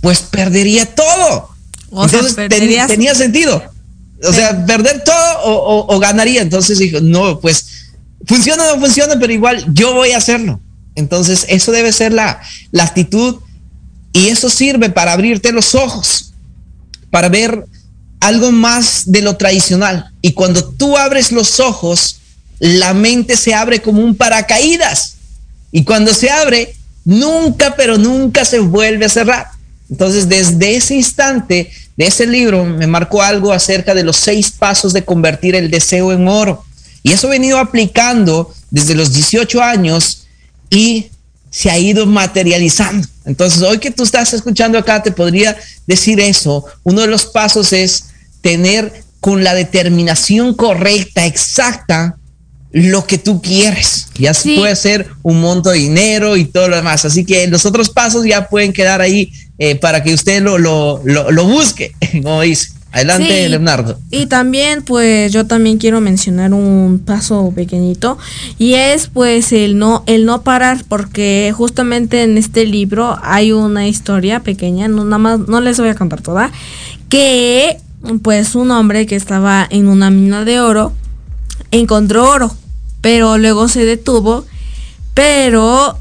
Pues 0.00 0.20
perdería 0.20 0.86
todo. 0.86 1.48
Entonces 1.90 2.36
tenía 2.48 3.14
sentido. 3.14 3.62
O 4.24 4.32
sea, 4.32 4.66
perder 4.66 5.04
todo 5.04 5.86
o, 5.86 5.98
ganaría. 5.98 6.42
Entonces 6.42 6.78
dijo, 6.78 7.00
no, 7.00 7.40
pues 7.40 7.66
funciona 8.26 8.64
o 8.64 8.74
no 8.74 8.80
funciona, 8.80 9.18
pero 9.18 9.32
igual 9.32 9.64
yo 9.72 9.94
voy 9.94 10.12
a 10.12 10.18
hacerlo. 10.18 10.60
Entonces, 10.94 11.46
eso 11.48 11.70
debe 11.70 11.92
ser 11.92 12.12
la, 12.12 12.40
la 12.72 12.84
actitud 12.84 13.36
y 14.12 14.28
eso 14.28 14.50
sirve 14.50 14.90
para 14.90 15.12
abrirte 15.12 15.52
los 15.52 15.74
ojos, 15.74 16.32
para 17.10 17.28
ver 17.28 17.66
algo 18.20 18.50
más 18.50 19.04
de 19.06 19.22
lo 19.22 19.36
tradicional. 19.36 20.10
Y 20.22 20.32
cuando 20.32 20.64
tú 20.64 20.96
abres 20.96 21.30
los 21.30 21.60
ojos, 21.60 22.18
la 22.58 22.94
mente 22.94 23.36
se 23.36 23.54
abre 23.54 23.80
como 23.80 24.02
un 24.02 24.16
paracaídas. 24.16 25.14
Y 25.70 25.84
cuando 25.84 26.12
se 26.12 26.30
abre, 26.30 26.74
nunca, 27.04 27.76
pero 27.76 27.96
nunca 27.96 28.44
se 28.44 28.58
vuelve 28.58 29.04
a 29.04 29.10
cerrar. 29.10 29.46
Entonces, 29.90 30.28
desde 30.28 30.76
ese 30.76 30.96
instante 30.96 31.70
de 31.98 32.06
ese 32.06 32.28
libro 32.28 32.64
me 32.64 32.86
marcó 32.86 33.22
algo 33.22 33.52
acerca 33.52 33.92
de 33.92 34.04
los 34.04 34.16
seis 34.16 34.52
pasos 34.52 34.92
de 34.92 35.04
convertir 35.04 35.56
el 35.56 35.68
deseo 35.68 36.12
en 36.12 36.28
oro. 36.28 36.64
Y 37.02 37.12
eso 37.12 37.26
he 37.26 37.30
venido 37.30 37.58
aplicando 37.58 38.54
desde 38.70 38.94
los 38.94 39.12
18 39.12 39.60
años 39.60 40.28
y 40.70 41.08
se 41.50 41.70
ha 41.70 41.78
ido 41.78 42.06
materializando. 42.06 43.06
Entonces, 43.24 43.62
hoy 43.62 43.78
que 43.78 43.90
tú 43.90 44.04
estás 44.04 44.32
escuchando 44.32 44.78
acá, 44.78 45.02
te 45.02 45.10
podría 45.10 45.56
decir 45.88 46.20
eso. 46.20 46.64
Uno 46.84 47.00
de 47.00 47.08
los 47.08 47.26
pasos 47.26 47.72
es 47.72 48.04
tener 48.42 49.02
con 49.18 49.42
la 49.42 49.54
determinación 49.54 50.54
correcta, 50.54 51.26
exacta, 51.26 52.16
lo 52.70 53.06
que 53.08 53.18
tú 53.18 53.42
quieres. 53.42 54.06
Ya 54.14 54.32
puede 54.32 54.76
ser 54.76 55.08
un 55.22 55.40
monto 55.40 55.70
de 55.70 55.78
dinero 55.78 56.36
y 56.36 56.44
todo 56.44 56.68
lo 56.68 56.76
demás. 56.76 57.04
Así 57.04 57.24
que 57.24 57.48
los 57.48 57.66
otros 57.66 57.90
pasos 57.90 58.24
ya 58.24 58.48
pueden 58.48 58.72
quedar 58.72 59.00
ahí 59.00 59.32
eh, 59.58 59.76
para 59.76 60.02
que 60.02 60.14
usted 60.14 60.42
lo, 60.42 60.58
lo, 60.58 61.02
lo, 61.04 61.44
busque, 61.44 61.92
como 62.22 62.42
dice. 62.42 62.72
Adelante, 62.90 63.48
Leonardo. 63.50 63.98
Y 64.10 64.26
también, 64.26 64.82
pues, 64.82 65.30
yo 65.30 65.46
también 65.46 65.76
quiero 65.76 66.00
mencionar 66.00 66.54
un 66.54 67.02
paso 67.04 67.52
pequeñito 67.54 68.16
y 68.58 68.74
es, 68.74 69.08
pues, 69.08 69.52
el 69.52 69.78
no, 69.78 70.04
el 70.06 70.24
no 70.24 70.42
parar, 70.42 70.84
porque 70.88 71.52
justamente 71.54 72.22
en 72.22 72.38
este 72.38 72.64
libro 72.64 73.18
hay 73.22 73.52
una 73.52 73.86
historia 73.86 74.40
pequeña, 74.40 74.88
no 74.88 75.04
nada 75.04 75.18
más, 75.18 75.40
no 75.40 75.60
les 75.60 75.78
voy 75.78 75.90
a 75.90 75.94
contar 75.96 76.22
toda, 76.22 76.50
que, 77.10 77.76
pues, 78.22 78.54
un 78.54 78.70
hombre 78.70 79.06
que 79.06 79.16
estaba 79.16 79.66
en 79.68 79.86
una 79.86 80.08
mina 80.08 80.46
de 80.46 80.60
oro 80.60 80.94
encontró 81.70 82.30
oro, 82.30 82.56
pero 83.02 83.36
luego 83.36 83.68
se 83.68 83.84
detuvo, 83.84 84.46
pero 85.12 85.98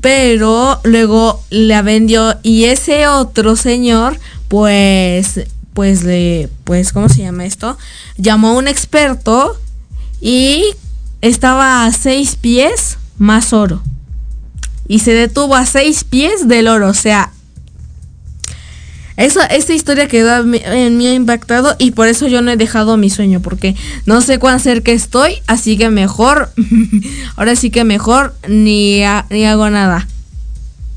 pero 0.00 0.80
luego 0.84 1.42
la 1.50 1.82
vendió 1.82 2.36
y 2.42 2.64
ese 2.64 3.06
otro 3.06 3.56
señor 3.56 4.18
pues 4.48 5.40
pues 5.74 6.02
le 6.02 6.48
pues 6.64 6.92
cómo 6.92 7.08
se 7.08 7.22
llama 7.22 7.44
esto 7.44 7.76
llamó 8.16 8.48
a 8.48 8.52
un 8.54 8.68
experto 8.68 9.56
y 10.20 10.64
estaba 11.20 11.84
a 11.84 11.92
seis 11.92 12.36
pies 12.36 12.98
más 13.18 13.52
oro. 13.52 13.82
Y 14.88 15.00
se 15.00 15.12
detuvo 15.12 15.54
a 15.54 15.66
seis 15.66 16.04
pies 16.04 16.48
del 16.48 16.68
oro 16.68 16.88
o 16.88 16.94
sea 16.94 17.32
esa, 19.24 19.46
esta 19.46 19.72
historia 19.72 20.08
quedó 20.08 20.44
en 20.54 20.96
mí 20.96 21.08
impactado 21.08 21.76
y 21.78 21.92
por 21.92 22.08
eso 22.08 22.26
yo 22.26 22.42
no 22.42 22.50
he 22.50 22.56
dejado 22.56 22.96
mi 22.96 23.10
sueño, 23.10 23.40
porque 23.40 23.74
no 24.06 24.20
sé 24.20 24.38
cuán 24.38 24.60
cerca 24.60 24.92
estoy, 24.92 25.42
así 25.46 25.76
que 25.76 25.90
mejor, 25.90 26.50
ahora 27.36 27.56
sí 27.56 27.70
que 27.70 27.84
mejor 27.84 28.34
ni, 28.48 29.02
ni 29.30 29.44
hago 29.44 29.70
nada. 29.70 30.06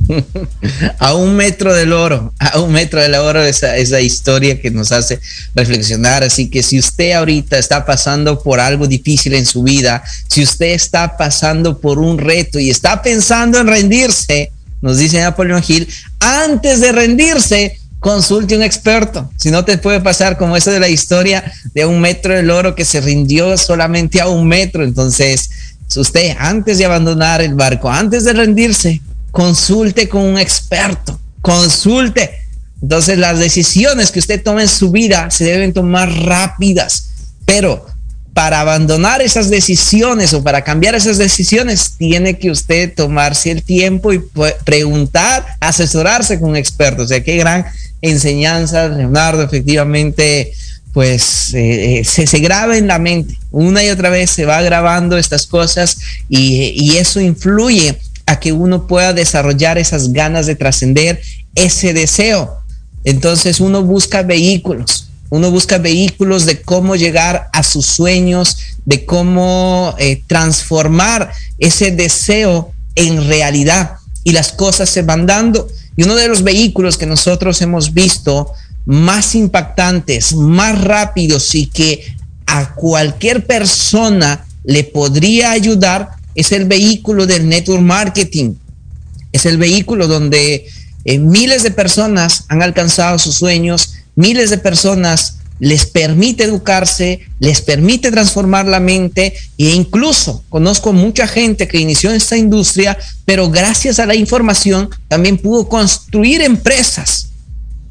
a 0.99 1.15
un 1.15 1.35
metro 1.35 1.73
del 1.73 1.93
oro, 1.93 2.33
a 2.39 2.59
un 2.59 2.71
metro 2.71 3.01
del 3.01 3.15
oro 3.15 3.41
esa, 3.41 3.77
esa 3.77 4.01
historia 4.01 4.59
que 4.59 4.71
nos 4.71 4.91
hace 4.91 5.19
reflexionar. 5.55 6.23
Así 6.23 6.49
que 6.49 6.63
si 6.63 6.79
usted 6.79 7.13
ahorita 7.13 7.57
está 7.57 7.85
pasando 7.85 8.41
por 8.41 8.59
algo 8.59 8.87
difícil 8.87 9.33
en 9.33 9.45
su 9.45 9.63
vida, 9.63 10.03
si 10.27 10.43
usted 10.43 10.73
está 10.73 11.17
pasando 11.17 11.79
por 11.79 11.99
un 11.99 12.17
reto 12.17 12.59
y 12.59 12.69
está 12.69 13.01
pensando 13.01 13.59
en 13.59 13.67
rendirse, 13.67 14.51
nos 14.81 14.97
dice 14.97 15.21
Napoleón 15.21 15.63
Gil, 15.63 15.87
antes 16.19 16.81
de 16.81 16.91
rendirse, 16.91 17.79
consulte 18.03 18.57
un 18.57 18.63
experto. 18.63 19.31
Si 19.37 19.49
no 19.49 19.63
te 19.63 19.77
puede 19.77 20.01
pasar 20.01 20.37
como 20.37 20.57
esa 20.57 20.71
de 20.71 20.79
la 20.81 20.89
historia 20.89 21.41
de 21.73 21.85
un 21.85 22.01
metro 22.01 22.33
del 22.33 22.49
oro 22.49 22.75
que 22.75 22.83
se 22.83 22.99
rindió 22.99 23.57
solamente 23.57 24.19
a 24.19 24.27
un 24.27 24.45
metro. 24.45 24.83
Entonces, 24.83 25.49
usted 25.95 26.35
antes 26.37 26.77
de 26.77 26.83
abandonar 26.83 27.41
el 27.41 27.55
barco, 27.55 27.89
antes 27.89 28.25
de 28.25 28.33
rendirse, 28.33 29.01
consulte 29.31 30.09
con 30.09 30.21
un 30.21 30.37
experto. 30.37 31.17
Consulte. 31.41 32.41
Entonces, 32.81 33.17
las 33.17 33.39
decisiones 33.39 34.11
que 34.11 34.19
usted 34.19 34.43
tome 34.43 34.63
en 34.63 34.67
su 34.67 34.91
vida 34.91 35.31
se 35.31 35.45
deben 35.45 35.71
tomar 35.71 36.11
rápidas, 36.11 37.07
pero 37.45 37.85
para 38.33 38.61
abandonar 38.61 39.21
esas 39.21 39.49
decisiones 39.49 40.33
o 40.33 40.43
para 40.43 40.63
cambiar 40.63 40.95
esas 40.95 41.17
decisiones, 41.19 41.93
tiene 41.97 42.39
que 42.39 42.49
usted 42.49 42.91
tomarse 42.93 43.51
el 43.51 43.61
tiempo 43.61 44.11
y 44.11 44.21
preguntar, 44.63 45.45
asesorarse 45.59 46.39
con 46.39 46.55
expertos. 46.55 47.05
O 47.05 47.07
sea, 47.09 47.23
qué 47.23 47.37
gran 47.37 47.65
enseñanza, 48.01 48.87
Leonardo, 48.87 49.43
efectivamente, 49.43 50.51
pues 50.93 51.53
eh, 51.53 51.99
eh, 51.99 52.03
se, 52.03 52.25
se, 52.25 52.39
graba 52.39 52.75
en 52.75 52.87
la 52.87 52.97
mente. 52.97 53.37
Una 53.51 53.83
y 53.83 53.89
otra 53.89 54.09
vez 54.09 54.31
se 54.31 54.45
va 54.45 54.61
grabando 54.61 55.17
estas 55.17 55.45
cosas 55.45 55.97
y, 56.27 56.73
y 56.75 56.97
eso 56.97 57.19
influye 57.21 57.99
a 58.25 58.39
que 58.39 58.51
uno 58.51 58.87
pueda 58.87 59.13
desarrollar 59.13 59.77
esas 59.77 60.11
ganas 60.11 60.47
de 60.47 60.55
trascender, 60.55 61.21
ese 61.53 61.93
deseo. 61.93 62.57
Entonces 63.03 63.59
uno 63.59 63.83
busca 63.83 64.23
vehículos 64.23 65.09
uno 65.33 65.49
busca 65.49 65.79
vehículos 65.79 66.45
de 66.45 66.61
cómo 66.61 66.95
llegar 66.95 67.49
a 67.53 67.63
sus 67.63 67.87
sueños, 67.87 68.55
de 68.85 69.03
cómo 69.03 69.95
eh, 69.97 70.21
transformar 70.27 71.31
ese 71.57 71.89
deseo 71.89 72.71
en 72.93 73.27
realidad 73.27 73.93
y 74.23 74.33
las 74.33 74.51
cosas 74.51 74.91
se 74.91 75.01
van 75.01 75.25
dando. 75.25 75.67
Y 75.95 76.03
uno 76.03 76.13
de 76.13 76.27
los 76.27 76.43
vehículos 76.43 76.99
que 76.99 77.07
nosotros 77.07 77.59
hemos 77.63 77.95
visto 77.95 78.51
más 78.85 79.33
impactantes, 79.33 80.35
más 80.35 80.79
rápidos 80.79 81.55
y 81.55 81.65
que 81.65 82.15
a 82.45 82.75
cualquier 82.75 83.47
persona 83.47 84.45
le 84.63 84.83
podría 84.83 85.49
ayudar 85.49 86.11
es 86.35 86.51
el 86.51 86.65
vehículo 86.65 87.25
del 87.25 87.49
network 87.49 87.81
marketing. 87.81 88.53
Es 89.31 89.47
el 89.47 89.57
vehículo 89.57 90.05
donde 90.07 90.67
eh, 91.05 91.17
miles 91.17 91.63
de 91.63 91.71
personas 91.71 92.45
han 92.49 92.61
alcanzado 92.61 93.17
sus 93.17 93.33
sueños, 93.33 93.95
miles 94.15 94.49
de 94.49 94.57
personas 94.57 95.37
les 95.59 95.85
permite 95.85 96.43
educarse, 96.43 97.21
les 97.39 97.61
permite 97.61 98.11
transformar 98.11 98.65
la 98.65 98.79
mente 98.79 99.33
e 99.57 99.69
incluso 99.69 100.43
conozco 100.49 100.91
mucha 100.91 101.27
gente 101.27 101.67
que 101.67 101.79
inició 101.79 102.11
esta 102.11 102.35
industria, 102.35 102.97
pero 103.25 103.49
gracias 103.49 103.99
a 103.99 104.05
la 104.05 104.15
información 104.15 104.89
también 105.07 105.37
pudo 105.37 105.69
construir 105.69 106.41
empresas, 106.41 107.29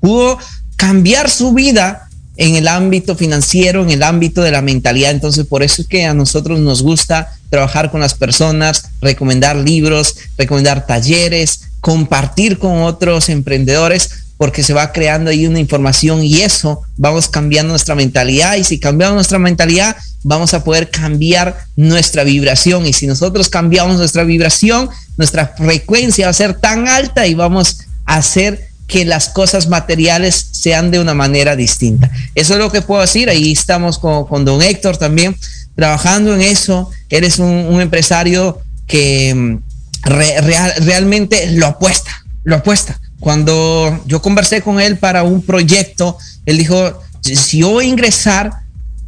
pudo 0.00 0.38
cambiar 0.76 1.30
su 1.30 1.52
vida 1.52 2.08
en 2.36 2.56
el 2.56 2.66
ámbito 2.66 3.14
financiero, 3.14 3.82
en 3.82 3.90
el 3.90 4.02
ámbito 4.02 4.42
de 4.42 4.50
la 4.50 4.62
mentalidad. 4.62 5.10
Entonces, 5.10 5.46
por 5.46 5.62
eso 5.62 5.82
es 5.82 5.88
que 5.88 6.04
a 6.04 6.14
nosotros 6.14 6.58
nos 6.58 6.82
gusta 6.82 7.32
trabajar 7.50 7.90
con 7.90 8.00
las 8.00 8.14
personas, 8.14 8.90
recomendar 9.00 9.56
libros, 9.56 10.16
recomendar 10.36 10.86
talleres, 10.86 11.68
compartir 11.80 12.58
con 12.58 12.82
otros 12.82 13.28
emprendedores, 13.28 14.21
porque 14.42 14.64
se 14.64 14.74
va 14.74 14.90
creando 14.90 15.30
ahí 15.30 15.46
una 15.46 15.60
información 15.60 16.24
y 16.24 16.40
eso 16.40 16.82
vamos 16.96 17.28
cambiando 17.28 17.70
nuestra 17.70 17.94
mentalidad. 17.94 18.56
Y 18.56 18.64
si 18.64 18.80
cambiamos 18.80 19.14
nuestra 19.14 19.38
mentalidad 19.38 19.94
vamos 20.24 20.52
a 20.52 20.64
poder 20.64 20.90
cambiar 20.90 21.56
nuestra 21.76 22.24
vibración. 22.24 22.84
Y 22.84 22.92
si 22.92 23.06
nosotros 23.06 23.48
cambiamos 23.48 23.98
nuestra 23.98 24.24
vibración, 24.24 24.90
nuestra 25.16 25.54
frecuencia 25.56 26.26
va 26.26 26.30
a 26.30 26.34
ser 26.34 26.54
tan 26.54 26.88
alta 26.88 27.24
y 27.28 27.34
vamos 27.34 27.82
a 28.04 28.16
hacer 28.16 28.66
que 28.88 29.04
las 29.04 29.28
cosas 29.28 29.68
materiales 29.68 30.48
sean 30.50 30.90
de 30.90 30.98
una 30.98 31.14
manera 31.14 31.54
distinta. 31.54 32.10
Eso 32.34 32.54
es 32.54 32.58
lo 32.58 32.72
que 32.72 32.82
puedo 32.82 33.00
decir, 33.00 33.30
ahí 33.30 33.52
estamos 33.52 34.00
con, 34.00 34.44
don 34.44 34.60
Héctor 34.60 34.96
también 34.96 35.36
trabajando 35.76 36.34
en 36.34 36.42
eso, 36.42 36.90
eres 37.10 37.38
un, 37.38 37.80
empresario 37.80 38.60
que 38.88 39.32
mm, 39.36 39.58
realmente 40.02 41.52
lo 41.52 41.68
apuesta, 41.68 42.10
lo 42.42 42.56
apuesta 42.56 42.98
cuando 43.22 44.02
yo 44.04 44.20
conversé 44.20 44.62
con 44.62 44.80
él 44.80 44.98
para 44.98 45.22
un 45.22 45.42
proyecto, 45.42 46.18
él 46.44 46.58
dijo, 46.58 47.00
si 47.20 47.58
yo 47.58 47.70
voy 47.70 47.84
a 47.84 47.88
ingresar, 47.88 48.50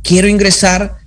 quiero 0.04 0.28
ingresar 0.28 0.98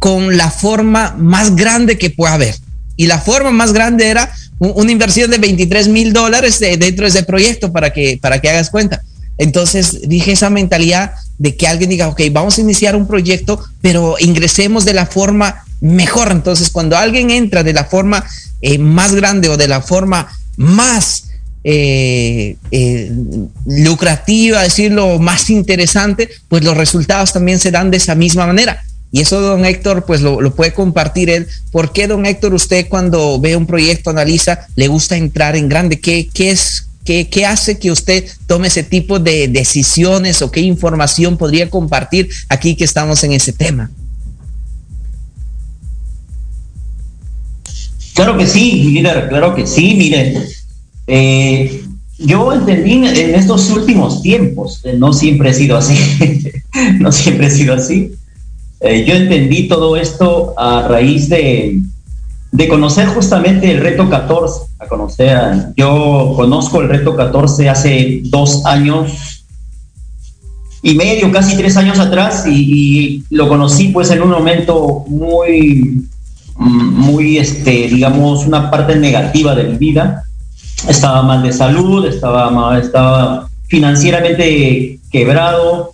con 0.00 0.36
la 0.36 0.50
forma 0.50 1.14
más 1.16 1.54
grande 1.54 1.96
que 1.96 2.10
pueda 2.10 2.34
haber. 2.34 2.56
Y 2.96 3.06
la 3.06 3.20
forma 3.20 3.52
más 3.52 3.72
grande 3.72 4.08
era 4.08 4.34
una 4.58 4.90
inversión 4.90 5.30
de 5.30 5.38
23 5.38 5.86
mil 5.86 6.12
dólares 6.12 6.58
dentro 6.58 7.04
de 7.04 7.10
ese 7.10 7.22
proyecto 7.22 7.70
para 7.70 7.92
que, 7.92 8.18
para 8.20 8.40
que 8.40 8.50
hagas 8.50 8.70
cuenta. 8.70 9.00
Entonces 9.38 10.08
dije 10.08 10.32
esa 10.32 10.50
mentalidad 10.50 11.12
de 11.38 11.54
que 11.56 11.68
alguien 11.68 11.90
diga, 11.90 12.08
ok, 12.08 12.20
vamos 12.32 12.58
a 12.58 12.62
iniciar 12.62 12.96
un 12.96 13.06
proyecto, 13.06 13.62
pero 13.80 14.16
ingresemos 14.18 14.84
de 14.84 14.94
la 14.94 15.06
forma 15.06 15.62
mejor. 15.80 16.32
Entonces 16.32 16.68
cuando 16.70 16.98
alguien 16.98 17.30
entra 17.30 17.62
de 17.62 17.74
la 17.74 17.84
forma 17.84 18.24
eh, 18.60 18.76
más 18.76 19.14
grande 19.14 19.48
o 19.48 19.56
de 19.56 19.68
la 19.68 19.80
forma 19.82 20.26
más 20.56 21.29
eh, 21.62 22.56
eh, 22.70 23.12
lucrativa, 23.66 24.62
decirlo 24.62 25.18
más 25.18 25.50
interesante, 25.50 26.30
pues 26.48 26.64
los 26.64 26.76
resultados 26.76 27.32
también 27.32 27.58
se 27.58 27.70
dan 27.70 27.90
de 27.90 27.98
esa 27.98 28.14
misma 28.14 28.46
manera. 28.46 28.82
Y 29.12 29.20
eso, 29.20 29.40
don 29.40 29.64
Héctor, 29.64 30.04
pues 30.06 30.20
lo, 30.20 30.54
puede 30.54 30.72
compartir 30.72 31.30
él. 31.30 31.48
¿Por 31.72 31.92
qué, 31.92 32.06
don 32.06 32.24
Héctor, 32.24 32.54
usted 32.54 32.86
cuando 32.88 33.40
ve 33.40 33.56
un 33.56 33.66
proyecto, 33.66 34.10
analiza, 34.10 34.66
le 34.76 34.88
gusta 34.88 35.16
entrar 35.16 35.56
en 35.56 35.68
grande? 35.68 36.00
¿Qué, 36.00 36.30
es, 36.36 36.86
qué 37.04 37.46
hace 37.46 37.78
que 37.78 37.90
usted 37.90 38.24
tome 38.46 38.68
ese 38.68 38.84
tipo 38.84 39.18
de 39.18 39.48
decisiones 39.48 40.42
o 40.42 40.50
qué 40.50 40.60
información 40.60 41.36
podría 41.36 41.68
compartir 41.68 42.30
aquí 42.48 42.76
que 42.76 42.84
estamos 42.84 43.24
en 43.24 43.32
ese 43.32 43.52
tema? 43.52 43.90
Claro 48.14 48.38
que 48.38 48.46
sí, 48.46 48.84
líder, 48.84 49.28
claro 49.28 49.54
que 49.54 49.66
sí, 49.66 49.94
mire 49.94 50.59
Eh, 51.12 51.82
yo 52.18 52.52
entendí 52.52 52.92
en 52.92 53.34
estos 53.34 53.68
últimos 53.70 54.22
tiempos, 54.22 54.80
eh, 54.84 54.94
no 54.96 55.12
siempre 55.12 55.50
he 55.50 55.54
sido 55.54 55.76
así, 55.76 55.96
no 57.00 57.10
siempre 57.10 57.48
he 57.48 57.50
sido 57.50 57.74
así. 57.74 58.12
Eh, 58.78 59.04
yo 59.04 59.14
entendí 59.14 59.66
todo 59.66 59.96
esto 59.96 60.54
a 60.56 60.86
raíz 60.86 61.28
de, 61.28 61.80
de 62.52 62.68
conocer 62.68 63.08
justamente 63.08 63.72
el 63.72 63.78
reto 63.78 64.08
14, 64.08 64.66
a 64.78 64.86
conocer, 64.86 65.72
yo 65.76 66.32
conozco 66.36 66.80
el 66.80 66.88
reto 66.88 67.16
14 67.16 67.68
hace 67.68 68.20
dos 68.26 68.64
años 68.64 69.44
y 70.82 70.94
medio, 70.94 71.32
casi 71.32 71.56
tres 71.56 71.76
años 71.76 71.98
atrás, 71.98 72.46
y, 72.46 72.52
y 72.52 73.24
lo 73.30 73.48
conocí 73.48 73.88
pues 73.88 74.12
en 74.12 74.22
un 74.22 74.30
momento 74.30 75.04
muy, 75.08 76.06
muy, 76.56 77.38
este, 77.38 77.88
digamos, 77.88 78.46
una 78.46 78.70
parte 78.70 78.94
negativa 78.94 79.56
de 79.56 79.64
mi 79.64 79.76
vida 79.76 80.24
estaba 80.88 81.22
mal 81.22 81.42
de 81.42 81.52
salud, 81.52 82.06
estaba, 82.06 82.78
estaba 82.78 83.48
financieramente 83.68 84.98
quebrado 85.10 85.92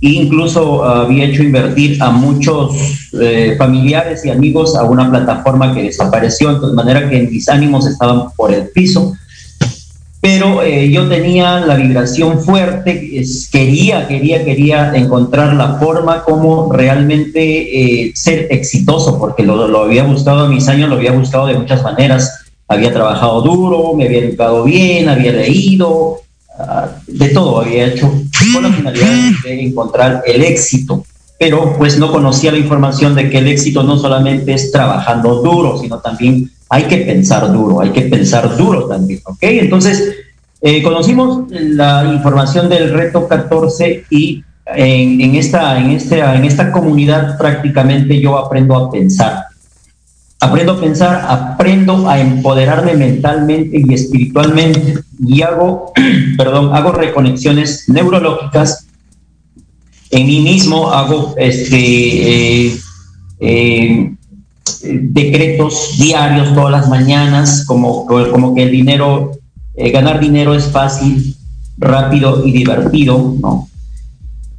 e 0.00 0.08
incluso 0.08 0.82
había 0.82 1.26
hecho 1.26 1.42
invertir 1.42 2.02
a 2.02 2.10
muchos 2.10 2.74
eh, 3.20 3.54
familiares 3.58 4.24
y 4.24 4.30
amigos 4.30 4.74
a 4.74 4.84
una 4.84 5.10
plataforma 5.10 5.74
que 5.74 5.82
desapareció, 5.82 6.58
de 6.58 6.72
manera 6.72 7.08
que 7.08 7.22
mis 7.22 7.48
ánimos 7.48 7.86
estaban 7.86 8.30
por 8.34 8.52
el 8.52 8.68
piso. 8.68 9.14
Pero 10.22 10.62
eh, 10.62 10.90
yo 10.90 11.08
tenía 11.08 11.60
la 11.60 11.76
vibración 11.76 12.40
fuerte, 12.40 13.18
es, 13.18 13.48
quería, 13.50 14.06
quería, 14.06 14.44
quería 14.44 14.94
encontrar 14.94 15.54
la 15.54 15.78
forma 15.78 16.24
como 16.24 16.70
realmente 16.70 18.04
eh, 18.06 18.12
ser 18.14 18.46
exitoso, 18.50 19.18
porque 19.18 19.42
lo, 19.42 19.66
lo 19.66 19.84
había 19.84 20.04
buscado 20.04 20.40
a 20.40 20.48
mis 20.48 20.68
años, 20.68 20.90
lo 20.90 20.96
había 20.96 21.12
buscado 21.12 21.46
de 21.46 21.54
muchas 21.54 21.82
maneras 21.82 22.49
había 22.70 22.92
trabajado 22.92 23.42
duro, 23.42 23.94
me 23.94 24.04
había 24.04 24.20
educado 24.20 24.62
bien, 24.62 25.08
había 25.08 25.32
leído, 25.32 26.20
uh, 26.56 26.86
de 27.08 27.28
todo 27.30 27.62
había 27.62 27.86
hecho 27.86 28.08
con 28.54 28.62
la 28.62 28.70
finalidad 28.70 29.08
de 29.42 29.62
encontrar 29.64 30.22
el 30.24 30.44
éxito. 30.44 31.04
Pero 31.36 31.74
pues 31.76 31.98
no 31.98 32.12
conocía 32.12 32.52
la 32.52 32.58
información 32.58 33.16
de 33.16 33.28
que 33.28 33.38
el 33.38 33.48
éxito 33.48 33.82
no 33.82 33.98
solamente 33.98 34.52
es 34.52 34.70
trabajando 34.70 35.42
duro, 35.42 35.78
sino 35.78 35.98
también 35.98 36.48
hay 36.68 36.84
que 36.84 36.98
pensar 36.98 37.52
duro, 37.52 37.80
hay 37.80 37.90
que 37.90 38.02
pensar 38.02 38.56
duro 38.56 38.86
también, 38.86 39.20
¿ok? 39.24 39.38
Entonces, 39.40 40.14
eh, 40.62 40.80
conocimos 40.80 41.50
la 41.50 42.08
información 42.14 42.68
del 42.68 42.92
reto 42.92 43.26
14 43.26 44.04
y 44.10 44.44
en, 44.66 45.20
en, 45.20 45.34
esta, 45.34 45.76
en, 45.80 45.90
este, 45.90 46.20
en 46.20 46.44
esta 46.44 46.70
comunidad 46.70 47.36
prácticamente 47.36 48.20
yo 48.20 48.38
aprendo 48.38 48.76
a 48.76 48.92
pensar 48.92 49.49
aprendo 50.40 50.72
a 50.72 50.80
pensar, 50.80 51.26
aprendo 51.28 52.08
a 52.08 52.18
empoderarme 52.18 52.94
mentalmente 52.94 53.82
y 53.86 53.94
espiritualmente 53.94 54.94
y 55.24 55.42
hago, 55.42 55.92
perdón, 56.36 56.74
hago 56.74 56.92
reconexiones 56.92 57.88
neurológicas 57.88 58.86
en 60.10 60.26
mí 60.26 60.40
mismo, 60.40 60.90
hago 60.90 61.34
este, 61.36 62.66
eh, 62.66 62.80
eh, 63.38 64.14
decretos 64.82 65.96
diarios 65.98 66.52
todas 66.54 66.72
las 66.72 66.88
mañanas, 66.88 67.64
como, 67.64 68.06
como 68.06 68.54
que 68.54 68.64
el 68.64 68.72
dinero, 68.72 69.32
eh, 69.76 69.90
ganar 69.90 70.18
dinero 70.18 70.54
es 70.54 70.64
fácil, 70.64 71.36
rápido 71.78 72.44
y 72.44 72.50
divertido, 72.50 73.36
¿no? 73.40 73.69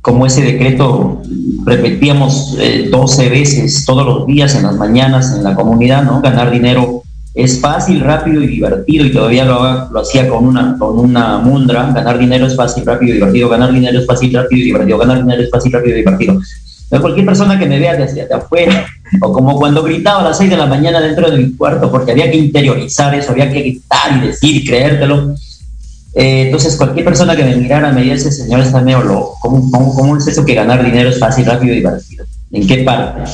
Como 0.01 0.25
ese 0.25 0.41
decreto 0.41 1.21
repetíamos 1.65 2.57
12 2.89 3.25
eh, 3.25 3.29
veces 3.29 3.85
todos 3.85 4.05
los 4.05 4.25
días 4.25 4.55
en 4.55 4.63
las 4.63 4.75
mañanas 4.75 5.35
en 5.35 5.43
la 5.43 5.55
comunidad, 5.55 6.03
¿no? 6.03 6.21
Ganar 6.21 6.51
dinero 6.51 7.03
es 7.33 7.61
fácil, 7.61 8.01
rápido 8.01 8.41
y 8.41 8.47
divertido 8.47 9.05
y 9.05 9.11
todavía 9.11 9.45
lo, 9.45 9.99
hacía 9.99 10.27
con 10.27 10.45
una, 10.45 10.75
con 10.77 10.99
una 10.99 11.37
mundra. 11.37 11.91
Ganar 11.93 12.17
dinero 12.17 12.47
es 12.47 12.55
fácil, 12.55 12.85
rápido 12.85 13.11
y 13.11 13.13
divertido. 13.15 13.47
Ganar 13.47 13.71
dinero 13.71 13.99
es 13.99 14.05
fácil, 14.05 14.33
rápido 14.33 14.61
y 14.61 14.65
divertido. 14.65 14.97
Ganar 14.97 15.19
dinero 15.19 15.43
es 15.43 15.49
fácil, 15.49 15.71
rápido 15.71 15.95
y 15.95 15.99
divertido. 15.99 16.41
cualquier 16.99 17.25
persona 17.25 17.57
que 17.57 17.67
me 17.67 17.79
vea 17.79 17.95
desde 17.95 18.27
afuera, 18.33 18.85
o 19.21 19.31
como 19.31 19.57
cuando 19.57 19.83
gritaba 19.83 20.21
a 20.21 20.23
las 20.25 20.37
6 20.39 20.49
de 20.49 20.57
la 20.57 20.65
mañana 20.65 20.99
dentro 20.99 21.31
de 21.31 21.37
mi 21.37 21.53
cuarto, 21.53 21.89
porque 21.89 22.11
había 22.11 22.29
que 22.29 22.37
interiorizar 22.37 23.15
eso, 23.15 23.31
había 23.31 23.49
que 23.49 23.61
gritar 23.61 24.17
y 24.17 24.27
decir 24.27 24.65
creértelo 24.65 25.35
eh, 26.13 26.43
entonces, 26.45 26.75
cualquier 26.75 27.05
persona 27.05 27.35
que 27.35 27.43
me 27.43 27.55
mirara 27.55 27.91
me 27.91 28.01
dice, 28.01 28.31
señor 28.31 28.59
está 28.59 28.81
medio 28.81 29.01
loco, 29.01 29.37
¿Cómo, 29.41 29.93
cómo, 29.93 30.17
es 30.17 30.27
eso 30.27 30.45
que 30.45 30.53
ganar 30.53 30.83
dinero 30.83 31.09
es 31.09 31.19
fácil, 31.19 31.45
rápido 31.45 31.73
y 31.73 31.77
divertido? 31.77 32.25
¿En 32.51 32.67
qué 32.67 32.83
parte? 32.83 33.31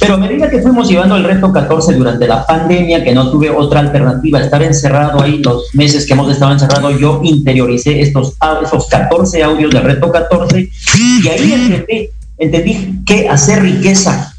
Pero 0.00 0.14
a 0.14 0.16
medida 0.16 0.48
que 0.48 0.62
fuimos 0.62 0.88
llevando 0.88 1.16
el 1.16 1.24
reto 1.24 1.52
14 1.52 1.94
durante 1.94 2.26
la 2.26 2.46
pandemia, 2.46 3.02
que 3.02 3.12
no 3.12 3.30
tuve 3.30 3.50
otra 3.50 3.80
alternativa, 3.80 4.40
estar 4.40 4.62
encerrado 4.62 5.20
ahí 5.20 5.38
los 5.38 5.74
meses 5.74 6.06
que 6.06 6.12
hemos 6.12 6.30
estado 6.30 6.52
encerrados, 6.52 6.98
yo 7.00 7.20
interioricé 7.24 8.00
estos, 8.00 8.34
esos 8.62 8.86
14 8.86 9.42
audios 9.42 9.72
del 9.72 9.82
reto 9.82 10.10
14 10.10 10.70
y 10.96 11.28
ahí 11.28 11.52
entendí, 11.52 12.08
entendí 12.38 13.04
que 13.04 13.28
hacer 13.28 13.60
riqueza 13.60 14.32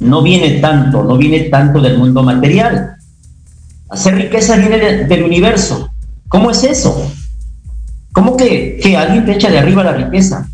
no 0.00 0.22
viene 0.22 0.60
tanto, 0.60 1.04
no 1.04 1.16
viene 1.16 1.40
tanto 1.48 1.80
del 1.80 1.98
mundo 1.98 2.22
material. 2.22 2.96
Hacer 3.88 4.14
riqueza 4.14 4.56
viene 4.56 5.04
del 5.04 5.22
universo, 5.22 5.89
¿Cómo 6.30 6.52
es 6.52 6.62
eso? 6.62 7.10
¿Cómo 8.12 8.36
que, 8.36 8.78
que 8.80 8.96
alguien 8.96 9.24
te 9.24 9.32
echa 9.32 9.50
de 9.50 9.58
arriba 9.58 9.82
la 9.82 9.94
riqueza? 9.94 10.48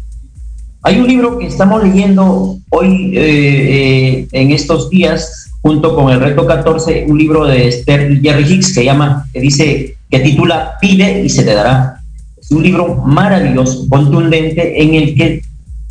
Hay 0.82 0.98
un 0.98 1.06
libro 1.06 1.36
que 1.36 1.46
estamos 1.46 1.84
leyendo 1.84 2.56
hoy 2.70 3.12
eh, 3.14 3.20
eh, 3.20 4.28
en 4.32 4.52
estos 4.52 4.88
días, 4.88 5.50
junto 5.60 5.94
con 5.94 6.10
el 6.10 6.18
reto 6.18 6.46
14, 6.46 7.04
un 7.08 7.18
libro 7.18 7.44
de 7.44 7.68
Esther 7.68 8.22
Jerry 8.22 8.54
Hicks 8.54 8.72
que 8.72 8.86
llama, 8.86 9.26
que 9.34 9.40
dice, 9.40 9.96
que 10.08 10.20
titula 10.20 10.78
Pide 10.80 11.22
y 11.22 11.28
se 11.28 11.42
te 11.42 11.52
dará. 11.52 12.00
Es 12.40 12.50
un 12.50 12.62
libro 12.62 13.02
maravilloso, 13.04 13.86
contundente, 13.90 14.82
en 14.82 14.94
el 14.94 15.14
que 15.14 15.42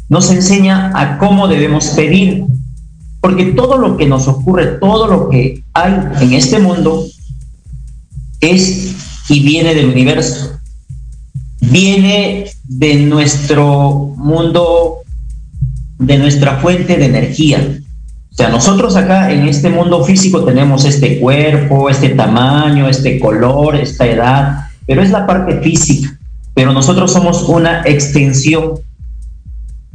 nos 0.10 0.32
enseña 0.32 0.94
a 0.96 1.20
cómo 1.20 1.48
debemos 1.48 1.90
pedir. 1.90 2.44
Porque 3.22 3.46
todo 3.52 3.78
lo 3.78 3.98
que 3.98 4.08
nos 4.08 4.28
ocurre, 4.28 4.80
todo 4.80 5.06
lo 5.06 5.30
que 5.30 5.62
hay 5.74 5.94
en 6.22 6.34
este 6.34 6.58
mundo 6.58 7.06
es 8.40 8.96
y 9.30 9.40
viene 9.42 9.74
del 9.74 9.90
universo. 9.90 10.60
Viene 11.62 12.46
de 12.64 12.96
nuestro 12.96 14.14
mundo, 14.18 14.98
de 15.98 16.18
nuestra 16.18 16.58
fuente 16.58 16.98
de 16.98 17.06
energía. 17.06 17.80
O 18.32 18.36
sea, 18.36 18.50
nosotros 18.50 18.96
acá 18.96 19.32
en 19.32 19.48
este 19.48 19.70
mundo 19.70 20.04
físico 20.04 20.44
tenemos 20.44 20.86
este 20.86 21.20
cuerpo, 21.20 21.90
este 21.90 22.10
tamaño, 22.10 22.88
este 22.88 23.20
color, 23.20 23.78
esta 23.78 24.06
edad, 24.06 24.68
pero 24.86 25.02
es 25.02 25.10
la 25.10 25.26
parte 25.26 25.62
física. 25.62 26.18
Pero 26.54 26.74
nosotros 26.74 27.12
somos 27.12 27.44
una 27.44 27.82
extensión 27.86 28.74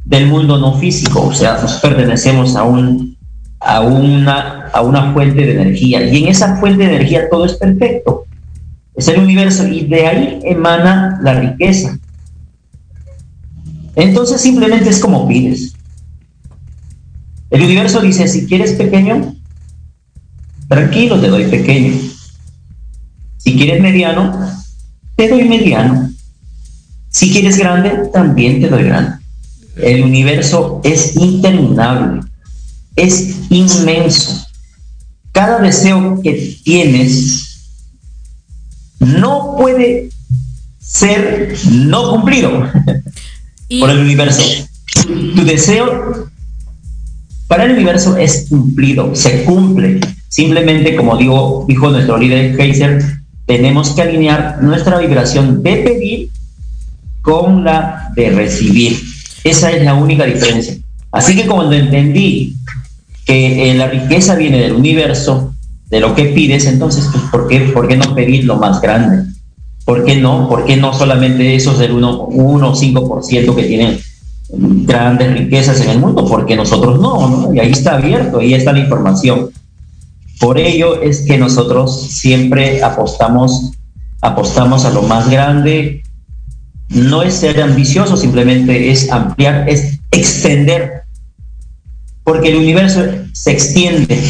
del 0.05 0.27
mundo 0.27 0.59
no 0.59 0.75
físico, 0.75 1.27
o 1.27 1.33
sea, 1.33 1.59
nos 1.61 1.75
pertenecemos 1.75 2.57
a, 2.57 2.65
un, 2.65 3.17
a, 3.61 3.81
una, 3.83 4.67
a 4.73 4.81
una 4.81 5.13
fuente 5.13 5.43
de 5.43 5.53
energía. 5.53 6.03
Y 6.03 6.25
en 6.25 6.29
esa 6.29 6.57
fuente 6.57 6.85
de 6.85 6.97
energía 6.97 7.29
todo 7.31 7.45
es 7.45 7.55
perfecto 7.55 8.25
es 8.95 9.09
el 9.09 9.21
universo 9.21 9.67
y 9.67 9.87
de 9.87 10.07
ahí 10.07 10.41
emana 10.45 11.21
la 11.23 11.35
riqueza. 11.35 11.99
Entonces 13.95 14.41
simplemente 14.41 14.89
es 14.91 14.99
como 14.99 15.27
pides. 15.27 15.75
El 17.51 17.63
universo 17.63 18.01
dice, 18.01 18.29
si 18.29 18.47
quieres 18.47 18.73
pequeño, 18.73 19.35
tranquilo, 20.69 21.21
te 21.21 21.29
doy 21.29 21.47
pequeño. 21.47 21.99
Si 23.39 23.57
quieres 23.57 23.81
mediano, 23.83 24.39
te 25.17 25.29
doy 25.29 25.49
mediano. 25.49 26.11
Si 27.09 27.33
quieres 27.33 27.59
grande, 27.59 28.09
también 28.13 28.61
te 28.61 28.69
doy 28.69 28.85
grande. 28.85 29.19
El 29.77 30.05
universo 30.05 30.81
es 30.85 31.17
interminable, 31.17 32.23
es 32.95 33.37
inmenso. 33.51 34.47
Cada 35.33 35.61
deseo 35.61 36.21
que 36.23 36.59
tienes 36.63 37.50
no 39.01 39.57
puede 39.59 40.11
ser 40.79 41.55
no 41.71 42.11
cumplido 42.11 42.71
por 43.81 43.91
el 43.91 43.99
universo. 43.99 44.43
Tu 45.05 45.45
deseo 45.45 46.31
para 47.49 47.65
el 47.65 47.73
universo 47.73 48.17
es 48.17 48.47
cumplido, 48.49 49.15
se 49.15 49.45
cumple. 49.45 50.01
Simplemente, 50.29 50.95
como 50.95 51.17
digo, 51.17 51.65
dijo 51.67 51.91
nuestro 51.91 52.17
líder 52.17 52.61
Heiser, 52.61 53.03
tenemos 53.47 53.91
que 53.91 54.03
alinear 54.03 54.63
nuestra 54.63 54.99
vibración 54.99 55.63
de 55.63 55.77
pedir 55.79 56.31
con 57.23 57.65
la 57.65 58.13
de 58.15 58.31
recibir. 58.31 59.01
Esa 59.43 59.73
es 59.73 59.85
la 59.85 59.95
única 59.95 60.25
diferencia. 60.25 60.77
Así 61.11 61.35
que 61.35 61.47
cuando 61.47 61.75
entendí 61.75 62.55
que 63.25 63.71
eh, 63.71 63.75
la 63.75 63.89
riqueza 63.89 64.37
viene 64.37 64.61
del 64.61 64.73
universo, 64.73 65.50
de 65.91 66.01
lo 66.01 66.15
que 66.15 66.27
pides, 66.27 66.67
entonces, 66.67 67.09
pues, 67.13 67.25
¿por 67.31 67.49
qué, 67.49 67.61
¿por 67.61 67.89
qué 67.89 67.97
no 67.97 68.15
pedir 68.15 68.45
lo 68.45 68.57
más 68.57 68.81
grande? 68.81 69.31
¿Por 69.85 70.05
qué 70.05 70.17
no? 70.17 70.49
¿Por 70.49 70.65
qué 70.65 70.77
no 70.77 70.95
solamente 70.95 71.55
esos 71.55 71.79
del 71.79 71.93
1, 71.93 72.27
1 72.27 72.69
o 72.69 72.75
5% 72.75 73.55
que 73.55 73.65
tienen 73.65 73.99
grandes 74.53 75.33
riquezas 75.33 75.81
en 75.81 75.91
el 75.91 75.99
mundo? 75.99 76.25
Porque 76.27 76.55
nosotros 76.55 77.01
no, 77.01 77.29
¿no? 77.29 77.55
Y 77.55 77.59
ahí 77.59 77.73
está 77.73 77.97
abierto, 77.97 78.39
ahí 78.39 78.55
está 78.55 78.73
la 78.73 78.81
información. 78.81 79.51
Por 80.39 80.59
ello 80.59 81.03
es 81.03 81.23
que 81.23 81.37
nosotros 81.37 82.09
siempre 82.09 82.83
apostamos 82.83 83.73
apostamos 84.21 84.85
a 84.85 84.91
lo 84.91 85.03
más 85.03 85.31
grande. 85.31 86.03
No 86.89 87.23
es 87.23 87.35
ser 87.35 87.63
ambicioso, 87.63 88.17
simplemente 88.17 88.91
es 88.91 89.11
ampliar, 89.11 89.69
es 89.69 90.01
extender, 90.11 91.05
porque 92.25 92.51
el 92.51 92.57
universo 92.57 93.03
se 93.33 93.53
extiende. 93.53 94.21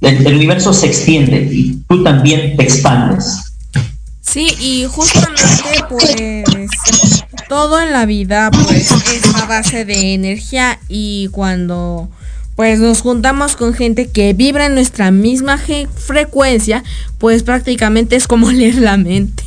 El, 0.00 0.34
universo 0.34 0.72
se 0.72 0.86
extiende 0.86 1.48
y 1.50 1.82
tú 1.88 2.02
también 2.02 2.56
te 2.56 2.62
expandes. 2.62 3.52
Sí, 4.20 4.54
y 4.60 4.84
justamente 4.84 5.84
pues 5.88 6.44
todo 7.48 7.80
en 7.80 7.92
la 7.92 8.04
vida 8.06 8.50
pues 8.50 8.90
es 8.90 9.34
a 9.34 9.46
base 9.46 9.84
de 9.84 10.14
energía 10.14 10.78
y 10.88 11.28
cuando 11.32 12.10
pues 12.54 12.80
nos 12.80 13.00
juntamos 13.00 13.56
con 13.56 13.72
gente 13.72 14.08
que 14.08 14.34
vibra 14.34 14.66
en 14.66 14.74
nuestra 14.74 15.10
misma 15.12 15.58
frecuencia, 15.58 16.82
pues 17.18 17.44
prácticamente 17.44 18.16
es 18.16 18.26
como 18.26 18.50
leer 18.52 18.76
la 18.76 18.96
mente. 18.96 19.44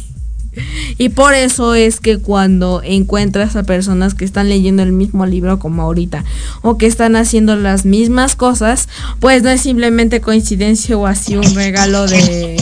Y 0.98 1.10
por 1.10 1.34
eso 1.34 1.76
es 1.76 2.00
que 2.00 2.18
cuando 2.18 2.82
encuentras 2.84 3.56
a 3.56 3.64
personas 3.64 4.14
que 4.14 4.26
están 4.26 4.50
leyendo 4.50 4.84
el 4.84 4.92
mismo 4.92 5.26
libro 5.26 5.60
como 5.60 5.82
ahorita 5.82 6.26
o 6.62 6.78
que 6.78 6.88
están 6.88 7.16
haciendo 7.16 7.56
las 7.56 7.86
mismas 7.86 8.36
cosas, 8.36 8.90
pues 9.20 9.44
no 9.44 9.50
es 9.50 9.62
simplemente 9.62 10.20
coincidencia 10.20 10.98
o 10.98 11.08
así 11.08 11.38
un 11.38 11.56
regalo 11.56 12.06
de 12.06 12.58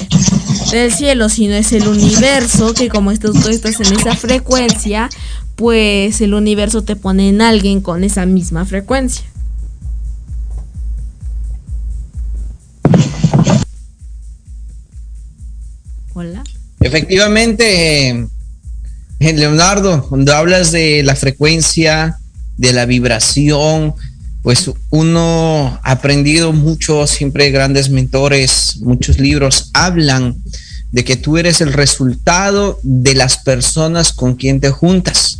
del 0.71 0.91
cielo, 0.91 1.29
sino 1.29 1.55
es 1.55 1.71
el 1.73 1.87
universo 1.87 2.73
que 2.73 2.89
como 2.89 3.15
tú 3.17 3.31
estás 3.49 3.79
en 3.79 3.97
esa 3.97 4.15
frecuencia, 4.15 5.09
pues 5.55 6.21
el 6.21 6.33
universo 6.33 6.83
te 6.83 6.95
pone 6.95 7.29
en 7.29 7.41
alguien 7.41 7.81
con 7.81 8.03
esa 8.03 8.25
misma 8.25 8.65
frecuencia. 8.65 9.25
Hola. 16.13 16.43
Efectivamente, 16.81 18.09
eh, 18.09 19.33
Leonardo, 19.33 20.07
cuando 20.07 20.33
hablas 20.33 20.71
de 20.71 21.03
la 21.03 21.15
frecuencia, 21.15 22.17
de 22.57 22.73
la 22.73 22.85
vibración, 22.85 23.93
pues 24.41 24.71
uno 24.89 25.79
ha 25.83 25.91
aprendido 25.91 26.53
mucho, 26.53 27.05
siempre 27.07 27.51
grandes 27.51 27.89
mentores, 27.89 28.77
muchos 28.81 29.19
libros 29.19 29.69
hablan 29.73 30.37
de 30.91 31.03
que 31.03 31.17
tú 31.17 31.37
eres 31.37 31.61
el 31.61 31.73
resultado 31.73 32.79
de 32.83 33.13
las 33.13 33.37
personas 33.37 34.13
con 34.13 34.35
quien 34.35 34.59
te 34.59 34.69
juntas. 34.69 35.39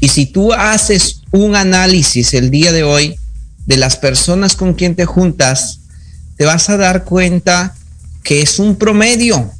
Y 0.00 0.08
si 0.08 0.26
tú 0.26 0.52
haces 0.52 1.22
un 1.32 1.56
análisis 1.56 2.34
el 2.34 2.50
día 2.50 2.72
de 2.72 2.82
hoy 2.82 3.16
de 3.66 3.76
las 3.76 3.96
personas 3.96 4.54
con 4.54 4.74
quien 4.74 4.94
te 4.94 5.04
juntas, 5.04 5.80
te 6.36 6.44
vas 6.44 6.70
a 6.70 6.76
dar 6.76 7.04
cuenta 7.04 7.74
que 8.22 8.42
es 8.42 8.58
un 8.58 8.76
promedio. 8.76 9.50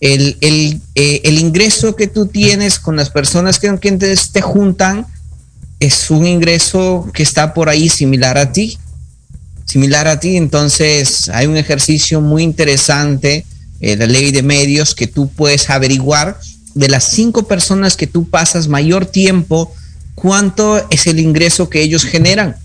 El, 0.00 0.38
el, 0.40 0.80
eh, 0.94 1.20
ingreso 1.24 1.94
que 1.94 2.06
tú 2.06 2.26
tienes 2.26 2.78
con 2.78 2.96
las 2.96 3.10
personas 3.10 3.60
te, 3.60 4.16
te 4.32 4.40
juntan 4.40 5.06
es 5.78 6.10
un 6.10 6.26
ingreso 6.26 7.08
que 7.12 7.22
está 7.22 7.54
por 7.54 7.68
ahí 7.68 7.88
similar 7.88 8.38
a 8.38 8.52
ti, 8.52 8.78
similar 9.64 10.06
a 10.08 10.20
ti. 10.20 10.36
Entonces 10.36 11.28
hay 11.30 11.46
un 11.46 11.56
ejercicio 11.56 12.20
muy 12.20 12.42
interesante, 12.42 13.46
eh, 13.80 13.96
la 13.96 14.06
ley 14.06 14.30
de 14.30 14.42
medios, 14.42 14.94
que 14.94 15.06
tú 15.06 15.28
puedes 15.28 15.70
averiguar 15.70 16.38
de 16.74 16.88
las 16.88 17.04
cinco 17.04 17.48
personas 17.48 17.96
que 17.96 18.06
tú 18.06 18.28
pasas 18.28 18.68
mayor 18.68 19.06
tiempo, 19.06 19.74
cuánto 20.14 20.86
es 20.90 21.06
el 21.06 21.18
ingreso 21.18 21.68
que 21.68 21.82
ellos 21.82 22.04
generan. 22.04 22.56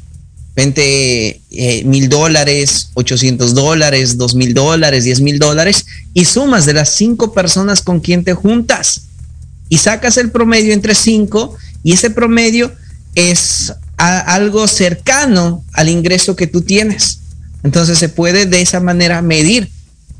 20 0.55 1.41
eh, 1.51 1.83
mil 1.85 2.07
dólares, 2.07 2.89
800 2.93 3.53
dólares, 3.53 4.17
2 4.17 4.35
mil 4.35 4.53
dólares, 4.53 5.03
10 5.03 5.21
mil 5.21 5.39
dólares, 5.39 5.85
y 6.13 6.25
sumas 6.25 6.65
de 6.65 6.73
las 6.73 6.89
cinco 6.89 7.33
personas 7.33 7.81
con 7.81 7.99
quien 7.99 8.23
te 8.23 8.33
juntas 8.33 9.01
y 9.69 9.77
sacas 9.77 10.17
el 10.17 10.31
promedio 10.31 10.73
entre 10.73 10.95
cinco 10.95 11.55
y 11.83 11.93
ese 11.93 12.09
promedio 12.09 12.71
es 13.15 13.73
algo 13.97 14.67
cercano 14.67 15.63
al 15.73 15.89
ingreso 15.89 16.35
que 16.35 16.47
tú 16.47 16.61
tienes. 16.61 17.19
Entonces 17.63 17.97
se 17.97 18.09
puede 18.09 18.45
de 18.45 18.61
esa 18.61 18.79
manera 18.79 19.21
medir. 19.21 19.69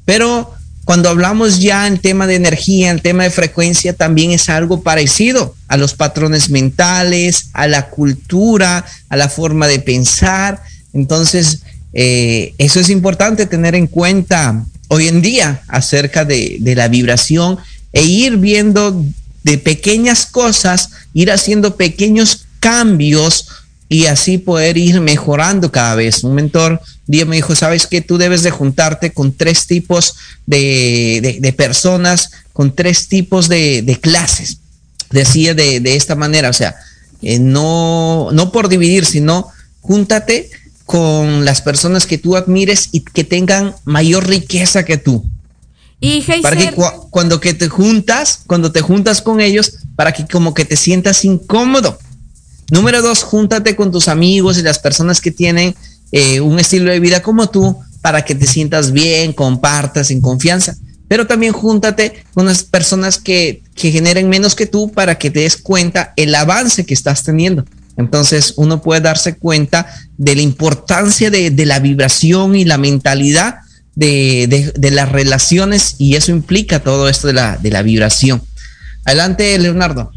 Pero 0.06 0.55
cuando 0.86 1.10
hablamos 1.10 1.60
ya 1.60 1.88
en 1.88 1.98
tema 1.98 2.28
de 2.28 2.36
energía, 2.36 2.92
en 2.92 3.00
tema 3.00 3.24
de 3.24 3.32
frecuencia, 3.32 3.94
también 3.94 4.32
es 4.32 4.50
algo 4.50 4.84
parecido 4.84 5.56
a 5.68 5.78
los 5.78 5.96
patrones 5.96 6.50
mentales, 6.52 7.50
a 7.54 7.68
la 7.68 7.90
cultura, 7.90 8.86
a 9.10 9.18
la 9.18 9.28
forma 9.28 9.68
de 9.68 9.80
pensar. 9.80 10.62
Entonces, 10.94 11.64
eh, 11.94 12.54
eso 12.60 12.80
es 12.80 12.90
importante 12.90 13.48
tener 13.48 13.74
en 13.74 13.88
cuenta 13.88 14.64
hoy 14.88 15.08
en 15.08 15.24
día 15.24 15.64
acerca 15.68 16.24
de, 16.24 16.58
de 16.60 16.76
la 16.76 16.88
vibración 16.88 17.58
e 17.92 18.04
ir 18.04 18.38
viendo 18.38 19.04
de 19.44 19.58
pequeñas 19.58 20.28
cosas, 20.28 20.92
ir 21.16 21.32
haciendo 21.32 21.78
pequeños 21.78 22.46
cambios 22.60 23.48
y 23.90 24.06
así 24.06 24.38
poder 24.38 24.78
ir 24.78 25.02
mejorando 25.02 25.72
cada 25.72 25.96
vez. 25.96 26.24
Un 26.24 26.36
mentor 26.36 26.80
día 27.08 27.26
me 27.26 27.36
dijo, 27.36 27.56
sabes 27.56 27.88
que 27.88 28.01
tú 28.01 28.18
debes 28.18 28.43
de 28.43 28.51
juntarte 28.51 29.12
con 29.12 29.34
tres 29.34 29.68
tipos 29.68 30.16
de, 30.45 31.53
personas, 31.58 32.32
con 32.53 32.76
tres 32.76 33.08
tipos 33.08 33.47
de, 33.47 33.99
clases. 34.01 34.58
Decía 35.12 35.53
de, 35.53 35.95
esta 35.95 36.16
manera, 36.16 36.49
o 36.49 36.53
sea, 36.53 36.76
eh, 37.22 37.39
no, 37.39 38.30
no 38.32 38.51
por 38.51 38.70
dividir, 38.70 39.06
sino 39.06 39.49
júntate 39.82 40.49
con 40.86 41.45
las 41.45 41.62
personas 41.62 42.06
que 42.06 42.18
tú 42.18 42.36
admires 42.36 42.89
y 42.91 43.01
que 43.01 43.24
tengan 43.24 43.76
mayor 43.86 44.28
riqueza 44.28 44.86
que 44.86 44.97
tú. 44.97 45.26
Y 45.99 46.22
para 46.41 46.56
que 46.58 46.74
cuando 47.10 47.39
que 47.39 47.53
te 47.53 47.70
juntas, 47.70 48.41
cuando 48.45 48.72
te 48.72 48.82
juntas 48.82 49.22
con 49.22 49.41
ellos, 49.41 49.78
para 49.95 50.12
que 50.12 50.28
como 50.28 50.53
que 50.53 50.66
te 50.66 50.76
sientas 50.76 51.24
incómodo 51.26 51.97
Número 52.72 53.01
dos, 53.01 53.24
júntate 53.24 53.76
con 53.76 53.91
tus 53.91 54.08
amigos 54.08 54.58
y 54.58 54.64
las 54.64 54.80
personas 54.80 55.22
que 55.22 55.32
tienen 55.32 55.76
eh, 56.18 56.39
un 56.39 56.57
estilo 56.61 56.91
de 56.91 57.01
vida 57.01 57.22
como 57.22 57.49
tú 57.49 57.78
para 58.01 58.24
que 58.24 58.36
te 58.36 58.47
sientas 58.47 58.93
bien, 58.93 59.34
compartas 59.34 60.11
en 60.11 60.22
confianza. 60.22 60.78
Pero 61.09 61.28
también 61.28 61.51
júntate 61.51 62.24
con 62.34 62.45
las 62.45 62.63
personas 62.63 63.18
que, 63.18 63.63
generen 63.76 64.30
menos 64.30 64.55
que 64.55 64.66
tú 64.66 64.93
para 64.93 65.18
que 65.18 65.30
te 65.30 65.41
des 65.41 65.57
cuenta 65.57 66.13
el 66.16 66.34
avance 66.34 66.86
que 66.86 66.93
estás 66.93 67.24
teniendo. 67.24 67.66
Entonces 67.97 68.53
uno 68.55 68.82
puede 68.82 69.01
darse 69.01 69.36
cuenta 69.36 69.88
de 70.18 70.38
la 70.38 70.41
importancia 70.41 71.30
de, 71.30 71.51
la 71.66 71.80
vibración 71.80 72.55
y 72.55 72.63
la 72.63 72.78
mentalidad 72.78 73.55
de, 73.95 74.72
las 74.93 75.11
relaciones 75.11 75.95
y 75.97 76.16
eso 76.16 76.32
implica 76.32 76.80
todo 76.80 77.09
esto 77.09 77.28
de 77.28 77.34
la, 77.34 77.57
de 77.57 77.72
la 77.72 77.82
vibración. 77.82 78.41
Adelante, 79.03 79.59
Leonardo. 79.59 80.13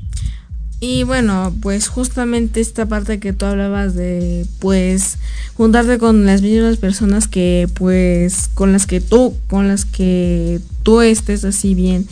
Y 0.81 1.03
bueno, 1.03 1.53
pues 1.61 1.89
justamente 1.89 2.61
esta 2.61 2.87
parte 2.87 3.19
que 3.19 3.33
tú 3.33 3.47
hablabas 3.47 3.97
de 3.97 4.47
pues 4.61 5.19
juntarte 5.55 5.99
con 5.99 6.25
las 6.25 6.41
mismas 6.41 6.77
personas 6.77 7.27
que 7.27 7.69
pues 7.75 8.49
con 8.55 8.73
las 8.73 8.87
que 8.87 9.01
tú 9.01 9.35
con 9.49 9.67
las 9.67 9.85
que 9.85 10.61
tú 10.85 11.01
estés 11.01 11.45
así 11.45 11.75
bien 11.75 12.07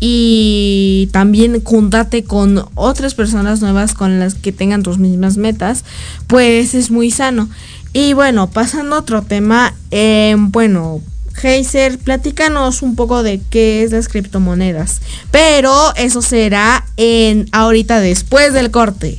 y 0.00 1.08
también 1.12 1.62
juntarte 1.62 2.24
con 2.24 2.64
otras 2.74 3.14
personas 3.14 3.60
nuevas 3.60 3.94
con 3.94 4.18
las 4.18 4.34
que 4.34 4.52
tengan 4.52 4.82
tus 4.82 4.98
mismas 4.98 5.36
metas, 5.36 5.84
pues 6.26 6.74
es 6.74 6.90
muy 6.90 7.10
sano. 7.10 7.48
Y 7.92 8.12
bueno, 8.12 8.50
pasando 8.50 8.96
a 8.96 8.98
otro 8.98 9.22
tema, 9.22 9.74
eh, 9.90 10.36
bueno, 10.38 11.00
Heiser, 11.42 11.98
platícanos 11.98 12.82
un 12.82 12.96
poco 12.96 13.22
de 13.22 13.40
qué 13.50 13.82
es 13.82 13.92
las 13.92 14.08
criptomonedas. 14.08 15.00
Pero 15.30 15.94
eso 15.96 16.22
será 16.22 16.84
en 16.96 17.48
ahorita 17.52 18.00
después 18.00 18.52
del 18.52 18.70
corte. 18.70 19.18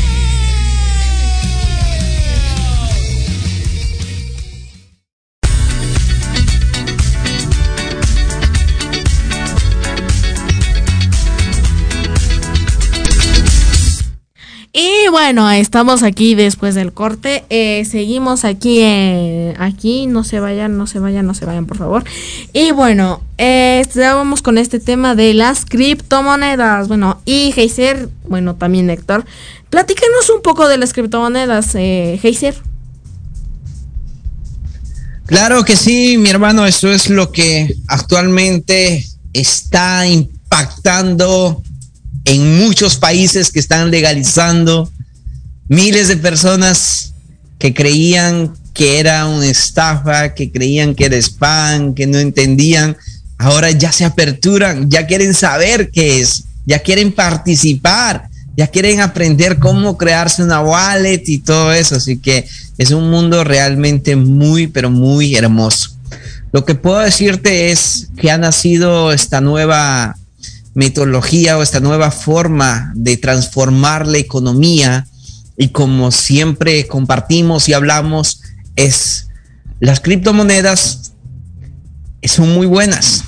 bueno, 15.11 15.51
estamos 15.51 16.01
aquí 16.01 16.33
después 16.33 16.73
del 16.73 16.93
corte. 16.93 17.43
Eh, 17.49 17.85
seguimos 17.85 18.45
aquí, 18.45 18.79
eh, 18.81 19.53
aquí, 19.59 20.07
no 20.07 20.23
se 20.23 20.39
vayan, 20.39 20.77
no 20.77 20.87
se 20.87 20.99
vayan, 20.99 21.27
no 21.27 21.33
se 21.33 21.45
vayan, 21.45 21.65
por 21.67 21.77
favor. 21.77 22.03
Y 22.53 22.71
bueno, 22.71 23.21
eh, 23.37 23.79
estábamos 23.81 24.41
con 24.41 24.57
este 24.57 24.79
tema 24.79 25.13
de 25.13 25.33
las 25.33 25.65
criptomonedas. 25.65 26.87
Bueno, 26.87 27.21
y 27.25 27.53
Heiser, 27.55 28.09
bueno, 28.27 28.55
también 28.55 28.89
Héctor, 28.89 29.25
platícanos 29.69 30.29
un 30.29 30.41
poco 30.41 30.67
de 30.67 30.77
las 30.77 30.93
criptomonedas, 30.93 31.75
eh, 31.75 32.19
Heiser. 32.23 32.55
Claro 35.25 35.63
que 35.63 35.75
sí, 35.75 36.17
mi 36.17 36.29
hermano, 36.29 36.65
eso 36.65 36.91
es 36.91 37.09
lo 37.09 37.31
que 37.31 37.75
actualmente 37.87 39.05
está 39.33 40.07
impactando 40.07 41.61
en 42.25 42.59
muchos 42.59 42.97
países 42.97 43.51
que 43.51 43.59
están 43.59 43.91
legalizando 43.91 44.89
miles 45.71 46.09
de 46.09 46.17
personas 46.17 47.13
que 47.57 47.73
creían 47.73 48.53
que 48.73 48.99
era 48.99 49.25
una 49.25 49.45
estafa, 49.45 50.33
que 50.33 50.51
creían 50.51 50.93
que 50.93 51.05
era 51.05 51.15
spam, 51.15 51.95
que 51.95 52.05
no 52.07 52.19
entendían, 52.19 52.97
ahora 53.37 53.71
ya 53.71 53.93
se 53.93 54.03
aperturan, 54.03 54.89
ya 54.89 55.07
quieren 55.07 55.33
saber 55.33 55.89
qué 55.89 56.19
es, 56.19 56.43
ya 56.65 56.79
quieren 56.79 57.13
participar, 57.13 58.27
ya 58.57 58.67
quieren 58.67 58.99
aprender 58.99 59.59
cómo 59.59 59.97
crearse 59.97 60.43
una 60.43 60.59
wallet 60.59 61.23
y 61.27 61.37
todo 61.37 61.71
eso, 61.71 61.95
así 61.95 62.17
que 62.17 62.45
es 62.77 62.91
un 62.91 63.09
mundo 63.09 63.45
realmente 63.45 64.17
muy, 64.17 64.67
pero 64.67 64.89
muy 64.89 65.35
hermoso. 65.35 65.91
Lo 66.51 66.65
que 66.65 66.75
puedo 66.75 66.99
decirte 66.99 67.71
es 67.71 68.09
que 68.17 68.29
ha 68.29 68.37
nacido 68.37 69.13
esta 69.13 69.39
nueva 69.39 70.17
metodología 70.73 71.57
o 71.57 71.63
esta 71.63 71.79
nueva 71.79 72.11
forma 72.11 72.91
de 72.93 73.15
transformar 73.15 74.05
la 74.05 74.17
economía 74.17 75.07
y 75.61 75.69
como 75.69 76.11
siempre 76.11 76.87
compartimos 76.87 77.69
y 77.69 77.73
hablamos 77.73 78.41
es 78.75 79.27
las 79.79 79.99
criptomonedas 79.99 81.13
son 82.23 82.53
muy 82.53 82.67
buenas 82.67 83.23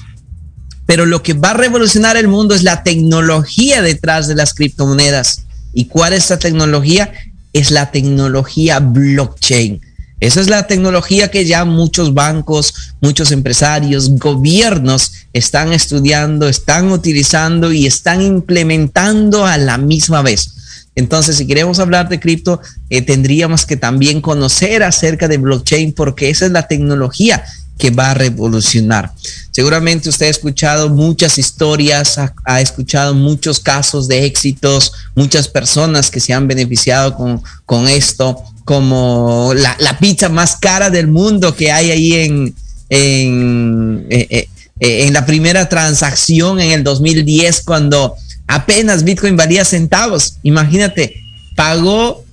pero 0.86 1.06
lo 1.06 1.24
que 1.24 1.34
va 1.34 1.52
a 1.52 1.56
revolucionar 1.56 2.18
el 2.18 2.28
mundo 2.28 2.56
es 2.56 2.64
la 2.64 2.84
tecnología 2.84 3.82
detrás 3.82 4.28
de 4.28 4.36
las 4.36 4.54
criptomonedas. 4.54 5.46
Y 5.74 5.86
cuál 5.86 6.14
es 6.14 6.26
esa 6.26 6.40
tecnología 6.40 7.12
es 7.54 7.72
la 7.72 7.92
tecnología 7.92 8.80
blockchain. 8.80 9.82
Esa 10.20 10.42
es 10.42 10.50
la 10.50 10.68
tecnología 10.68 11.32
que 11.32 11.46
ya 11.46 11.66
muchos 11.66 12.14
bancos, 12.14 12.74
muchos 13.02 13.32
empresarios, 13.32 14.10
gobiernos 14.18 15.14
están 15.34 15.74
estudiando, 15.74 16.48
están 16.48 16.92
utilizando 16.92 17.74
y 17.74 17.86
están 17.86 18.22
implementando 18.22 19.46
a 19.46 19.58
la 19.58 19.78
misma 19.78 20.22
vez. 20.22 20.54
Entonces, 20.96 21.38
si 21.38 21.48
queremos 21.48 21.80
hablar 21.80 22.10
de 22.10 22.20
cripto, 22.20 22.62
eh, 22.90 23.02
tendríamos 23.02 23.66
que 23.66 23.78
también 23.78 24.22
conocer 24.22 24.84
acerca 24.84 25.28
de 25.28 25.38
blockchain 25.38 25.94
porque 25.94 26.30
esa 26.30 26.46
es 26.46 26.52
la 26.52 26.68
tecnología 26.68 27.44
que 27.78 27.90
va 27.90 28.12
a 28.12 28.14
revolucionar. 28.14 29.12
Seguramente 29.52 30.10
usted 30.10 30.28
ha 30.28 30.30
escuchado 30.30 30.90
muchas 30.90 31.38
historias, 31.38 32.18
ha, 32.18 32.34
ha, 32.46 32.62
escuchado 32.62 33.14
muchos 33.14 33.60
casos 33.60 34.08
de 34.08 34.26
éxitos, 34.26 34.94
muchas 35.16 35.48
personas 35.48 36.12
que 36.12 36.20
se 36.20 36.34
han 36.34 36.48
beneficiado 36.48 37.16
con, 37.16 37.42
con 37.66 37.88
esto, 37.88 38.42
como 38.64 39.54
la, 39.56 39.76
la, 39.80 39.98
pizza 40.00 40.30
más 40.30 40.56
cara 40.56 40.90
del 40.90 41.08
mundo 41.08 41.56
que 41.56 41.72
hay 41.72 41.92
ahí 41.92 42.14
en, 42.14 42.56
en, 42.90 44.08
eh, 44.10 44.48
eh, 44.80 45.06
en 45.06 45.14
la 45.14 45.26
primera 45.26 45.68
transacción 45.68 46.60
en 46.60 46.72
el 46.72 46.84
2010 46.84 47.62
cuando 47.64 48.16
apenas 48.48 49.04
Bitcoin 49.04 49.38
valía 49.38 49.66
centavos. 49.66 50.38
Imagínate, 50.44 51.16
pagó 51.56 52.24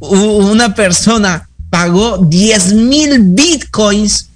una 0.00 0.74
persona, 0.74 1.48
pagó 1.70 2.18
10 2.18 2.74
mil 2.74 3.18
Bitcoins 3.20 4.28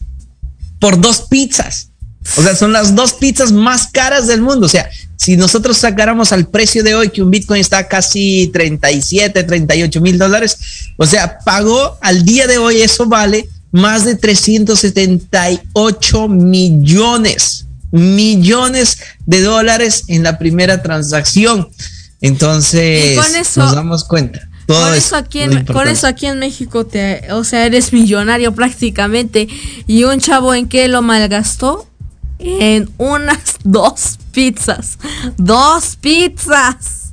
por 0.79 1.01
dos 1.01 1.23
pizzas. 1.23 1.89
O 2.37 2.43
sea, 2.43 2.55
son 2.57 2.73
las 2.73 2.95
dos 2.95 3.13
pizzas 3.13 3.53
más 3.53 3.89
caras 3.89 4.27
del 4.27 4.43
mundo. 4.43 4.67
O 4.67 4.69
sea, 4.69 4.91
si 5.17 5.37
nosotros 5.37 5.79
sacáramos 5.79 6.33
al 6.33 6.49
precio 6.49 6.83
de 6.83 6.95
hoy 6.95 7.11
que 7.11 7.23
un 7.23 7.31
Bitcoin 7.31 7.61
está 7.61 7.87
casi 7.89 8.51
37, 8.53 9.45
38 9.45 10.01
mil 10.01 10.19
dólares, 10.19 10.59
o 10.97 11.07
sea, 11.07 11.39
pagó 11.45 11.97
al 12.01 12.25
día 12.25 12.47
de 12.47 12.59
hoy, 12.59 12.83
eso 12.83 13.07
vale 13.07 13.49
más 13.73 14.05
de 14.05 14.15
378 14.17 16.29
millones, 16.29 17.66
millones 17.91 18.99
de 19.27 19.41
dólares 19.41 20.05
en 20.09 20.23
la 20.23 20.39
primera 20.39 20.83
transacción. 20.83 21.69
Entonces, 22.21 23.19
eso, 23.37 23.61
nos 23.61 23.75
damos 23.75 24.05
cuenta. 24.05 24.49
Todo 24.67 24.83
con, 24.83 24.95
eso 24.95 25.17
aquí 25.17 25.41
en, 25.43 25.65
con 25.65 25.87
eso 25.87 26.07
aquí 26.09 26.27
en 26.27 26.41
México, 26.41 26.87
te, 26.87 27.33
o 27.33 27.45
sea, 27.45 27.67
eres 27.67 27.93
millonario 27.93 28.53
prácticamente. 28.53 29.49
Y 29.87 30.05
un 30.05 30.19
chavo 30.19 30.55
en 30.55 30.69
qué 30.69 30.89
lo 30.89 31.03
malgastó 31.03 31.89
en 32.39 32.91
unas 32.99 33.57
dos 33.65 34.19
pizzas. 34.33 34.99
Dos 35.37 35.97
pizzas. 36.01 37.13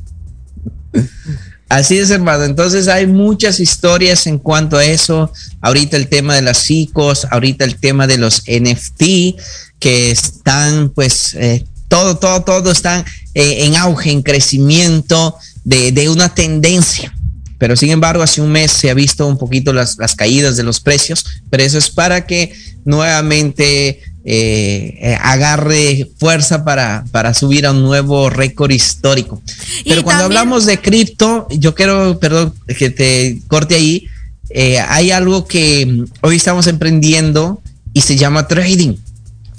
Así 1.69 1.97
es, 1.97 2.11
hermano. 2.11 2.43
Entonces 2.43 2.87
hay 2.87 3.07
muchas 3.07 3.59
historias 3.59 4.27
en 4.27 4.37
cuanto 4.37 4.77
a 4.77 4.85
eso. 4.85 5.31
Ahorita 5.61 5.97
el 5.97 6.07
tema 6.07 6.35
de 6.35 6.43
las 6.43 6.59
psicos, 6.59 7.25
ahorita 7.31 7.65
el 7.65 7.79
tema 7.79 8.05
de 8.05 8.19
los 8.19 8.43
NFT, 8.47 9.39
que 9.83 10.11
están, 10.11 10.91
pues, 10.91 11.33
eh, 11.33 11.65
todo, 11.89 12.15
todo, 12.17 12.41
todo 12.43 12.71
están 12.71 13.03
eh, 13.33 13.65
en 13.65 13.75
auge, 13.75 14.11
en 14.11 14.21
crecimiento 14.21 15.35
de, 15.65 15.91
de, 15.91 16.07
una 16.07 16.33
tendencia. 16.33 17.13
Pero 17.57 17.75
sin 17.75 17.89
embargo, 17.89 18.23
hace 18.23 18.39
un 18.39 18.49
mes 18.49 18.71
se 18.71 18.89
ha 18.89 18.93
visto 18.93 19.27
un 19.27 19.37
poquito 19.37 19.73
las, 19.73 19.97
las 19.97 20.15
caídas 20.15 20.55
de 20.55 20.63
los 20.63 20.79
precios, 20.79 21.25
pero 21.49 21.63
eso 21.63 21.77
es 21.77 21.89
para 21.89 22.25
que 22.25 22.53
nuevamente 22.85 23.99
eh, 24.23 24.99
eh, 25.01 25.17
agarre 25.21 26.09
fuerza 26.17 26.63
para, 26.63 27.03
para 27.11 27.33
subir 27.33 27.65
a 27.65 27.71
un 27.71 27.83
nuevo 27.83 28.29
récord 28.29 28.71
histórico. 28.71 29.41
Pero 29.83 29.99
y 29.99 30.03
cuando 30.05 30.23
también... 30.23 30.39
hablamos 30.39 30.65
de 30.65 30.79
cripto, 30.79 31.45
yo 31.49 31.75
quiero, 31.75 32.17
perdón, 32.19 32.53
que 32.77 32.89
te 32.89 33.39
corte 33.49 33.75
ahí, 33.75 34.07
eh, 34.49 34.79
hay 34.79 35.11
algo 35.11 35.45
que 35.45 36.05
hoy 36.21 36.37
estamos 36.37 36.67
emprendiendo 36.67 37.61
y 37.93 37.99
se 37.99 38.15
llama 38.15 38.47
trading. 38.47 38.95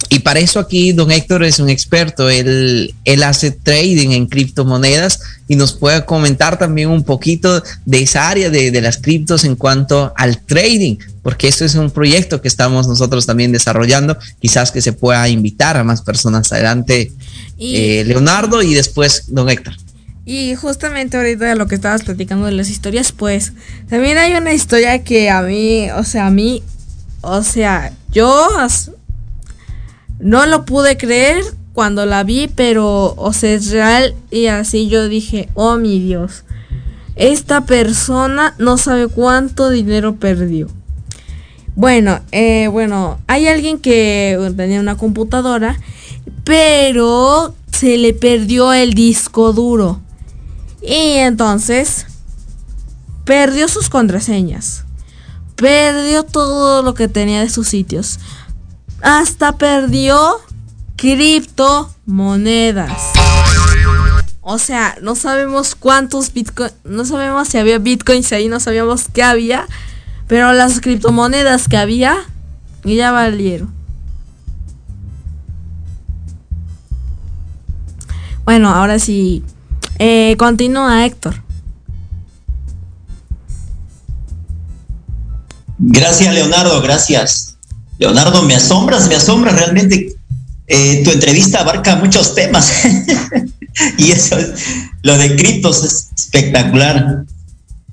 Y 0.09 0.19
para 0.19 0.39
eso 0.39 0.59
aquí 0.59 0.91
don 0.91 1.11
Héctor 1.11 1.43
es 1.43 1.59
un 1.59 1.69
experto, 1.69 2.29
él, 2.29 2.93
él 3.05 3.23
hace 3.23 3.51
trading 3.51 4.09
en 4.09 4.27
criptomonedas 4.27 5.19
y 5.47 5.55
nos 5.55 5.73
puede 5.73 6.05
comentar 6.05 6.57
también 6.57 6.89
un 6.89 7.03
poquito 7.03 7.63
de 7.85 8.01
esa 8.01 8.29
área 8.29 8.49
de, 8.49 8.71
de 8.71 8.81
las 8.81 8.97
criptos 8.97 9.43
en 9.43 9.55
cuanto 9.55 10.13
al 10.15 10.41
trading, 10.41 10.97
porque 11.21 11.47
esto 11.47 11.65
es 11.65 11.75
un 11.75 11.91
proyecto 11.91 12.41
que 12.41 12.47
estamos 12.47 12.87
nosotros 12.87 13.25
también 13.25 13.51
desarrollando, 13.51 14.17
quizás 14.39 14.71
que 14.71 14.81
se 14.81 14.93
pueda 14.93 15.27
invitar 15.27 15.77
a 15.77 15.83
más 15.83 16.01
personas. 16.01 16.51
Adelante, 16.51 17.11
y, 17.57 17.75
eh, 17.77 18.03
Leonardo 18.05 18.61
y 18.61 18.73
después 18.73 19.23
don 19.27 19.49
Héctor. 19.49 19.75
Y 20.25 20.55
justamente 20.55 21.17
ahorita 21.17 21.45
de 21.45 21.55
lo 21.55 21.67
que 21.67 21.75
estabas 21.75 22.03
platicando 22.03 22.47
de 22.47 22.51
las 22.51 22.69
historias, 22.69 23.11
pues 23.11 23.53
también 23.89 24.17
hay 24.17 24.33
una 24.33 24.53
historia 24.53 25.03
que 25.03 25.29
a 25.29 25.41
mí, 25.43 25.89
o 25.91 26.03
sea, 26.03 26.27
a 26.27 26.31
mí, 26.31 26.63
o 27.21 27.43
sea, 27.43 27.93
yo 28.11 28.49
no 30.19 30.45
lo 30.45 30.65
pude 30.65 30.97
creer 30.97 31.43
cuando 31.73 32.05
la 32.05 32.23
vi, 32.23 32.47
pero, 32.47 33.13
o 33.17 33.33
sea, 33.33 33.51
es 33.51 33.69
real 33.69 34.15
y 34.31 34.47
así 34.47 34.87
yo 34.87 35.09
dije, 35.09 35.49
oh 35.55 35.77
mi 35.77 35.99
Dios, 35.99 36.43
esta 37.15 37.65
persona 37.65 38.55
no 38.57 38.77
sabe 38.77 39.07
cuánto 39.07 39.69
dinero 39.69 40.15
perdió. 40.15 40.67
Bueno, 41.75 42.21
eh, 42.31 42.69
bueno, 42.71 43.19
hay 43.27 43.47
alguien 43.47 43.79
que 43.79 44.53
tenía 44.55 44.79
una 44.79 44.95
computadora, 44.95 45.77
pero 46.45 47.53
se 47.71 47.97
le 47.97 48.13
perdió 48.13 48.71
el 48.71 48.93
disco 48.93 49.51
duro. 49.51 49.99
Y 50.81 51.17
entonces 51.17 52.05
perdió 53.25 53.67
sus 53.67 53.89
contraseñas. 53.89 54.85
Perdió 55.57 56.23
todo 56.23 56.83
lo 56.83 56.93
que 56.93 57.07
tenía 57.07 57.41
de 57.41 57.49
sus 57.49 57.67
sitios. 57.67 58.19
Hasta 59.05 59.55
perdió 59.55 60.41
criptomonedas. 60.95 62.91
O 64.41 64.57
sea, 64.57 64.97
no 64.99 65.13
sabemos 65.13 65.75
cuántos 65.75 66.33
bitcoins, 66.33 66.73
no 66.83 67.05
sabemos 67.05 67.47
si 67.47 67.59
había 67.59 67.77
bitcoins 67.77 68.31
ahí, 68.31 68.47
no 68.47 68.59
sabíamos 68.59 69.05
qué 69.13 69.21
había, 69.21 69.67
pero 70.27 70.53
las 70.53 70.81
criptomonedas 70.81 71.67
que 71.67 71.77
había 71.77 72.17
ya 72.83 73.11
valieron. 73.11 73.71
Bueno, 78.43 78.69
ahora 78.69 78.97
sí. 78.97 79.43
Eh, 79.99 80.35
continúa 80.39 81.05
Héctor. 81.05 81.43
Gracias, 85.77 86.33
Leonardo, 86.33 86.81
gracias. 86.81 87.54
Leonardo, 87.97 88.43
me 88.43 88.55
asombras, 88.55 89.07
me 89.07 89.15
asombras 89.15 89.55
realmente. 89.55 90.15
Eh, 90.67 91.01
tu 91.03 91.11
entrevista 91.11 91.61
abarca 91.61 91.95
muchos 91.97 92.33
temas. 92.35 92.71
y 93.97 94.11
eso, 94.11 94.37
lo 95.03 95.17
de 95.17 95.35
criptos 95.35 95.83
es 95.83 96.09
espectacular. 96.17 97.23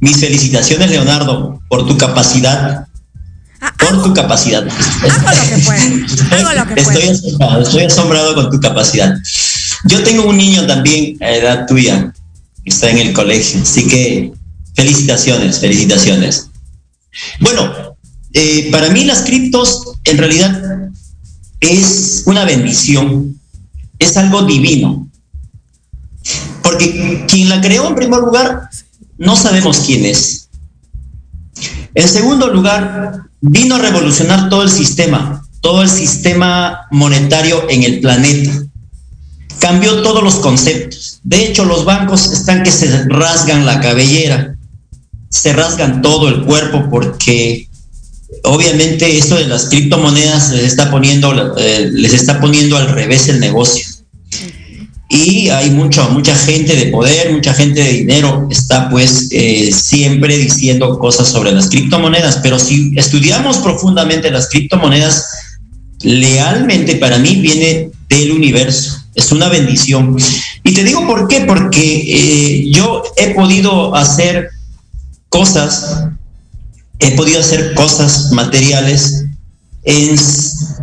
Mis 0.01 0.17
felicitaciones, 0.19 0.91
Leonardo, 0.91 1.61
por 1.69 1.87
tu 1.87 1.97
capacidad. 1.97 2.87
Ah, 3.61 3.73
por 3.79 4.03
tu 4.03 4.13
capacidad. 4.13 4.67
estoy 6.77 7.03
Asombrado, 7.09 7.63
estoy 7.63 7.85
asombrado 7.85 8.35
con 8.35 8.51
tu 8.51 8.59
capacidad. 8.59 9.17
Yo 9.85 10.03
tengo 10.03 10.25
un 10.25 10.37
niño 10.37 10.67
también 10.67 11.17
a 11.21 11.31
edad 11.31 11.67
tuya, 11.67 12.13
que 12.65 12.71
está 12.71 12.91
en 12.91 12.99
el 12.99 13.13
colegio, 13.13 13.63
así 13.63 13.87
que 13.87 14.33
felicitaciones, 14.75 15.61
felicitaciones. 15.61 16.49
Bueno, 17.39 17.92
eh, 18.33 18.69
para 18.71 18.91
mí 18.91 19.05
las 19.05 19.23
criptos 19.23 19.85
en 20.05 20.19
realidad 20.19 20.91
es 21.61 22.23
una 22.27 22.45
bendición, 22.45 23.41
es 23.99 24.17
algo 24.17 24.43
divino. 24.43 25.09
Porque 26.63 27.25
quien 27.29 27.49
la 27.49 27.61
creó 27.61 27.89
en 27.89 27.95
primer 27.95 28.21
lugar, 28.21 28.69
no 29.19 29.37
sabemos 29.37 29.81
quién 29.87 30.05
es. 30.05 30.49
En 31.95 32.09
segundo 32.09 32.49
lugar, 32.49 33.23
vino 33.41 33.75
a 33.75 33.79
revolucionar 33.79 34.49
todo 34.49 34.63
el 34.63 34.71
sistema, 34.71 35.47
todo 35.61 35.83
el 35.83 35.89
sistema 35.89 36.87
monetario 36.91 37.69
en 37.69 37.83
el 37.83 38.01
planeta. 38.01 38.53
Cambió 39.59 40.03
todos 40.03 40.23
los 40.23 40.37
conceptos. 40.37 41.21
De 41.23 41.45
hecho, 41.45 41.65
los 41.65 41.85
bancos 41.85 42.33
están 42.33 42.63
que 42.63 42.73
se 42.73 43.05
rasgan 43.09 43.67
la 43.67 43.81
cabellera 43.81 44.57
se 45.33 45.55
rasgan 45.55 46.03
todo 46.03 46.29
el 46.29 46.45
cuerpo 46.45 46.89
porque 46.91 47.67
obviamente 48.45 49.19
esto 49.19 49.37
de 49.37 49.47
las 49.47 49.67
criptomonedas 49.67 50.51
les 50.51 50.65
está 50.65 50.91
poniendo, 50.91 51.57
eh, 51.59 51.91
les 51.93 52.13
está 52.13 52.41
poniendo 52.41 52.77
al 52.77 52.89
revés 52.89 53.29
el 53.29 53.41
negocio. 53.41 53.87
Y 55.09 55.51
hay 55.51 55.69
mucha, 55.71 56.09
mucha 56.09 56.35
gente 56.35 56.75
de 56.75 56.87
poder, 56.87 57.33
mucha 57.33 57.53
gente 57.53 57.83
de 57.83 57.93
dinero, 57.93 58.49
está 58.51 58.89
pues 58.89 59.29
eh, 59.31 59.71
siempre 59.71 60.39
diciendo 60.39 60.99
cosas 60.99 61.29
sobre 61.29 61.53
las 61.53 61.69
criptomonedas, 61.69 62.41
pero 62.43 62.59
si 62.59 62.93
estudiamos 62.97 63.59
profundamente 63.59 64.31
las 64.31 64.49
criptomonedas, 64.49 65.27
lealmente 66.01 66.97
para 66.97 67.19
mí 67.19 67.37
viene 67.37 67.91
del 68.09 68.33
universo, 68.33 68.97
es 69.15 69.31
una 69.33 69.51
bendición. 69.51 70.17
Y 70.65 70.73
te 70.73 70.83
digo 70.83 71.07
por 71.07 71.29
qué, 71.29 71.43
porque 71.43 72.05
eh, 72.07 72.71
yo 72.73 73.03
he 73.19 73.35
podido 73.35 73.95
hacer 73.95 74.49
cosas, 75.29 76.07
he 77.03 77.13
podido 77.13 77.41
hacer 77.41 77.75
cosas 77.75 78.31
materiales 78.33 79.25
en, 79.83 80.17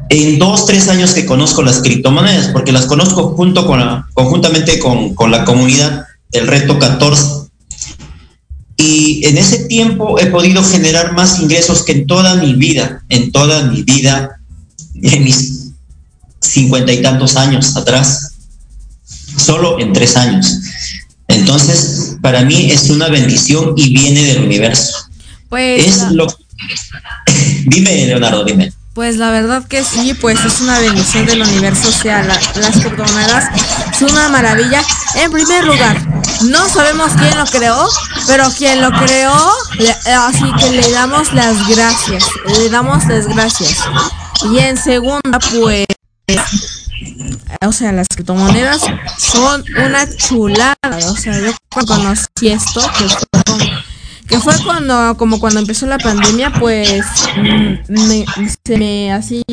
en, 0.09 0.39
dos, 0.39 0.65
tres 0.65 0.89
años 0.89 1.13
que 1.13 1.25
conozco 1.25 1.63
las 1.63 1.81
criptomonedas, 1.81 2.49
porque 2.49 2.73
las 2.73 2.85
conozco 2.85 3.35
junto 3.35 3.65
con 3.65 3.79
conjuntamente 4.13 4.79
con, 4.79 5.15
con 5.15 5.31
la 5.31 5.45
comunidad 5.45 6.05
del 6.31 6.47
reto 6.47 6.77
14. 6.77 7.49
Y 8.75 9.25
en 9.25 9.37
ese 9.37 9.65
tiempo 9.65 10.19
he 10.19 10.27
podido 10.27 10.63
generar 10.63 11.13
más 11.13 11.39
ingresos 11.39 11.83
que 11.83 11.93
en 11.93 12.07
toda 12.07 12.35
mi 12.35 12.53
vida, 12.53 13.03
en 13.09 13.31
toda 13.31 13.63
mi 13.63 13.83
vida, 13.83 14.39
en 14.95 15.23
mis 15.23 15.71
cincuenta 16.41 16.91
y 16.91 17.01
tantos 17.01 17.35
años 17.35 17.75
atrás, 17.75 18.33
solo 19.37 19.79
en 19.79 19.93
tres 19.93 20.17
años. 20.17 20.59
Entonces, 21.27 22.17
para 22.21 22.43
mí 22.43 22.71
es 22.71 22.89
una 22.89 23.07
bendición 23.07 23.73
y 23.77 23.93
viene 23.93 24.23
del 24.23 24.43
universo. 24.43 25.08
Pues 25.49 25.85
es 25.85 26.11
lo 26.11 26.27
Dime, 27.65 28.07
Leonardo, 28.07 28.43
dime. 28.43 28.71
Pues 28.93 29.17
la 29.17 29.31
verdad 29.31 29.65
que 29.65 29.83
sí, 29.83 30.13
pues 30.13 30.43
es 30.43 30.59
una 30.61 30.79
bendición 30.79 31.25
del 31.25 31.41
universo, 31.41 31.87
o 31.87 31.91
sea, 31.91 32.23
las 32.23 32.79
criptomonedas 32.79 33.45
son 33.97 34.11
una 34.11 34.29
maravilla. 34.29 34.83
En 35.15 35.31
primer 35.31 35.63
lugar, 35.63 35.95
no 36.43 36.67
sabemos 36.67 37.11
quién 37.17 37.37
lo 37.37 37.45
creó, 37.45 37.87
pero 38.27 38.49
quien 38.57 38.81
lo 38.81 38.91
creó, 38.91 39.53
así 40.17 40.51
que 40.59 40.71
le 40.71 40.91
damos 40.91 41.31
las 41.33 41.65
gracias, 41.67 42.25
le 42.57 42.69
damos 42.69 43.05
las 43.05 43.27
gracias. 43.27 43.77
Y 44.51 44.57
en 44.57 44.75
segunda, 44.75 45.39
pues 45.39 45.85
o 47.65 47.71
sea, 47.71 47.91
las 47.91 48.07
criptomonedas 48.07 48.81
son 49.17 49.63
una 49.77 50.07
chulada. 50.15 50.75
O 51.07 51.15
sea, 51.15 51.39
yo 51.39 51.51
conocí 51.69 52.49
esto, 52.49 52.81
que 52.97 53.07
fue, 53.09 53.78
que 54.29 54.39
fue 54.39 54.53
cuando, 54.63 55.17
como 55.17 55.39
cuando 55.39 55.59
empezó 55.59 55.87
la 55.87 55.97
pandemia, 55.97 56.53
pues 56.59 57.03
me, 57.87 58.25
se 58.63 58.77
me 58.77 59.11
así 59.11 59.43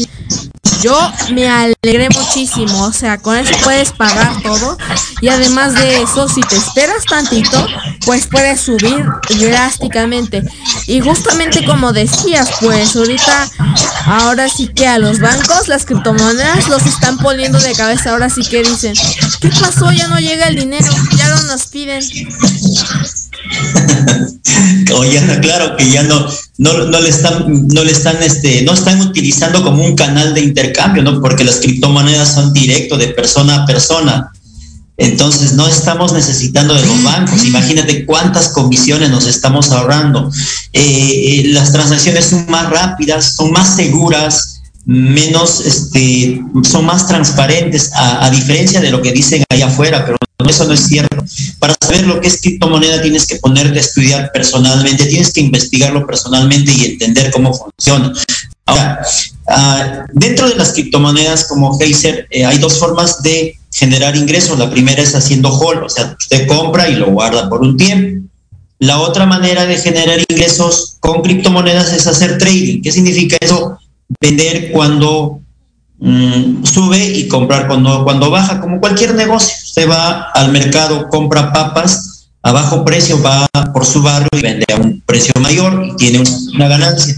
yo 0.83 1.13
me 1.33 1.49
alegré 1.49 2.09
muchísimo, 2.11 2.85
o 2.85 2.93
sea, 2.93 3.19
con 3.19 3.37
eso 3.37 3.55
puedes 3.63 3.93
pagar 3.93 4.43
todo 4.43 4.77
y 5.21 5.29
además 5.29 5.75
de 5.75 6.03
eso, 6.03 6.29
si 6.29 6.41
te 6.43 6.57
esperas 6.57 7.05
tantito, 7.05 7.67
pues 8.05 8.27
puedes 8.27 8.61
subir 8.61 9.05
drásticamente. 9.41 10.43
Y 10.87 11.01
justamente 11.01 11.65
como 11.65 11.93
decías, 11.93 12.51
pues 12.61 12.95
ahorita, 12.95 13.49
ahora 14.07 14.49
sí 14.49 14.69
que 14.69 14.87
a 14.87 14.99
los 14.99 15.19
bancos 15.19 15.69
las 15.69 15.87
criptomonedas 15.87 16.69
los 16.69 16.85
están 16.85 17.19
poniendo 17.19 17.59
de 17.59 17.75
cabeza, 17.75 18.11
ahora 18.11 18.29
sí 18.29 18.43
que 18.43 18.63
dicen, 18.63 18.95
¿qué 19.41 19.49
pasó? 19.49 19.91
Ya 19.93 20.09
no 20.09 20.19
llega 20.19 20.49
el 20.49 20.57
dinero, 20.57 20.91
ya 21.17 21.29
no 21.29 21.43
nos 21.45 21.67
piden. 21.67 22.03
Oye, 24.95 25.21
claro 25.41 25.77
que 25.77 25.91
ya 25.91 26.03
no, 26.05 26.27
no, 26.59 27.01
le 27.01 27.09
están, 27.09 27.67
no 27.69 27.85
le 27.85 27.93
están, 27.93 28.23
este, 28.23 28.63
no 28.63 28.73
están 28.73 29.01
utilizando 29.01 29.63
como 29.63 29.85
un 29.85 29.95
canal 29.95 30.35
de 30.35 30.41
intercambio, 30.43 31.03
¿no? 31.03 31.21
Porque 31.21 31.45
las 31.45 31.57
criptomonedas 31.57 32.35
son 32.35 32.53
directo 32.53 32.97
de 32.97 33.09
persona 33.09 33.63
a 33.63 33.67
persona. 33.67 34.33
Entonces 34.99 35.53
no 35.53 35.69
estamos 35.69 36.15
necesitando 36.15 36.75
de 36.75 36.87
los 36.87 37.03
bancos. 37.03 37.45
Imagínate 37.45 38.07
cuántas 38.07 38.49
comisiones 38.49 39.11
nos 39.11 39.27
estamos 39.27 39.71
ahorrando. 39.71 40.31
Eh, 40.73 40.83
eh, 40.83 41.43
las 41.49 41.73
transacciones 41.73 42.25
son 42.27 42.47
más 42.49 42.71
rápidas, 42.71 43.35
son 43.37 43.53
más 43.53 43.77
seguras, 43.77 44.63
menos, 44.87 45.61
este, 45.67 46.41
son 46.63 46.87
más 46.87 47.07
transparentes, 47.07 47.91
a, 47.93 48.25
a 48.25 48.31
diferencia 48.31 48.81
de 48.81 48.91
lo 48.91 49.03
que 49.03 49.13
dicen 49.13 49.45
allá 49.51 49.67
afuera, 49.67 50.05
pero 50.07 50.17
eso 50.45 50.65
no 50.65 50.75
es 50.75 50.87
cierto. 50.87 51.25
Para 51.59 51.75
saber 51.81 52.07
lo 52.07 52.21
que 52.21 52.29
es 52.29 52.41
criptomoneda 52.41 53.01
tienes 53.01 53.27
que 53.27 53.37
ponerte 53.37 53.79
a 53.79 53.83
estudiar 53.83 54.31
personalmente, 54.33 55.07
tienes 55.07 55.33
que 55.33 55.41
investigarlo 55.41 56.07
personalmente 56.07 56.73
y 56.73 56.85
entender 56.85 57.31
cómo 57.31 57.55
funciona. 57.55 58.13
Ahora, 58.67 59.01
ah, 59.49 60.05
dentro 60.13 60.49
de 60.49 60.57
las 60.57 60.73
criptomonedas 60.73 61.45
como 61.45 61.79
Heiser 61.81 62.27
eh, 62.31 62.45
hay 62.45 62.59
dos 62.59 62.79
formas 62.79 63.23
de 63.23 63.59
generar 63.73 64.17
ingresos. 64.17 64.59
La 64.59 64.71
primera 64.71 65.03
es 65.03 65.15
haciendo 65.15 65.51
hold, 65.51 65.85
o 65.85 65.89
sea, 65.89 66.17
usted 66.19 66.47
compra 66.47 66.89
y 66.89 66.97
lo 66.97 67.07
guarda 67.11 67.49
por 67.49 67.63
un 67.63 67.77
tiempo. 67.77 68.27
La 68.79 69.01
otra 69.01 69.25
manera 69.25 69.65
de 69.65 69.79
generar 69.79 70.19
ingresos 70.29 70.97
con 71.01 71.23
criptomonedas 71.23 71.93
es 71.93 72.07
hacer 72.07 72.37
trading. 72.37 72.83
¿Qué 72.83 72.93
significa 72.93 73.39
eso? 73.41 73.79
Vender 74.21 74.71
cuando 74.71 75.41
Mm, 75.99 76.63
sube 76.65 77.05
y 77.05 77.27
comprar 77.27 77.67
cuando, 77.67 78.05
cuando 78.05 78.31
baja, 78.31 78.61
como 78.61 78.81
cualquier 78.81 79.15
negocio. 79.15 79.55
Usted 79.63 79.89
va 79.89 80.31
al 80.35 80.53
mercado, 80.53 81.09
compra 81.09 81.53
papas 81.53 82.29
a 82.43 82.53
bajo 82.53 82.85
precio, 82.85 83.21
va 83.23 83.49
por 83.73 83.85
su 83.85 84.03
barrio 84.03 84.29
y 84.33 84.41
vende 84.41 84.67
a 84.73 84.77
un 84.77 85.01
precio 85.01 85.33
mayor 85.41 85.85
y 85.85 85.97
tiene 85.97 86.23
una 86.55 86.69
ganancia. 86.69 87.15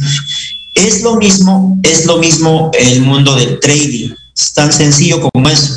Es 0.74 1.02
lo 1.02 1.16
mismo, 1.16 1.78
es 1.82 2.06
lo 2.06 2.18
mismo 2.18 2.70
el 2.78 3.02
mundo 3.02 3.34
del 3.34 3.58
trading. 3.60 4.10
Es 4.36 4.52
tan 4.54 4.72
sencillo 4.72 5.20
como 5.20 5.48
eso. 5.48 5.74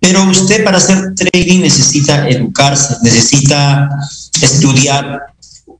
Pero 0.00 0.24
usted 0.24 0.64
para 0.64 0.78
hacer 0.78 1.14
trading 1.14 1.60
necesita 1.60 2.28
educarse, 2.28 2.96
necesita 3.02 3.88
estudiar. 4.40 5.20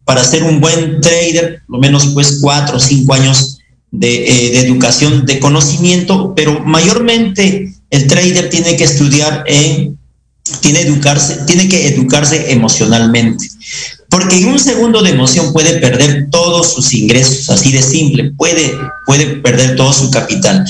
Para 0.05 0.25
ser 0.25 0.43
un 0.43 0.61
buen 0.61 1.01
trader, 1.01 1.63
lo 1.69 1.79
menos 1.79 2.09
pues 2.09 2.39
cuatro 2.41 2.77
o 2.77 2.81
cinco 2.81 3.15
años 3.15 3.60
eh, 3.93 4.51
de, 4.53 4.61
educación, 4.61 5.27
de 5.27 5.41
conocimiento, 5.41 6.33
pero 6.37 6.61
mayormente 6.61 7.75
el 7.91 8.07
trader 8.07 8.49
tiene 8.49 8.77
que 8.77 8.85
estudiar 8.85 9.43
en, 9.47 9.99
tiene, 10.61 10.83
educarse, 10.83 11.41
tiene 11.47 11.69
que 11.69 11.89
educarse 11.89 12.53
emocionalmente. 12.53 13.49
Porque 14.09 14.39
en 14.39 14.47
un 14.47 14.59
segundo 14.59 15.03
de 15.03 15.11
emoción 15.11 15.53
puede 15.53 15.81
perder 15.81 16.29
todos 16.31 16.73
sus 16.73 16.95
ingresos, 16.95 17.51
así 17.51 17.73
de 17.73 17.83
simple, 17.83 18.33
puede, 18.37 18.73
puede 19.07 19.27
perder 19.37 19.77
todo 19.77 19.93
su 19.93 20.11
capital. 20.11 20.65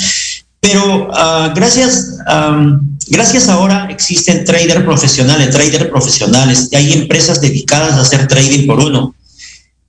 Pero 0.61 1.09
uh, 1.09 1.55
gracias, 1.55 2.19
um, 2.27 2.81
gracias 3.09 3.49
ahora 3.49 3.89
existen 3.91 4.45
traders 4.45 4.83
profesionales, 4.83 5.51
traders 5.51 5.87
profesionales, 5.87 6.69
hay 6.73 6.93
empresas 6.93 7.41
dedicadas 7.41 7.95
a 7.95 8.03
hacer 8.03 8.27
trading 8.29 8.67
por 8.67 8.79
uno. 8.79 9.15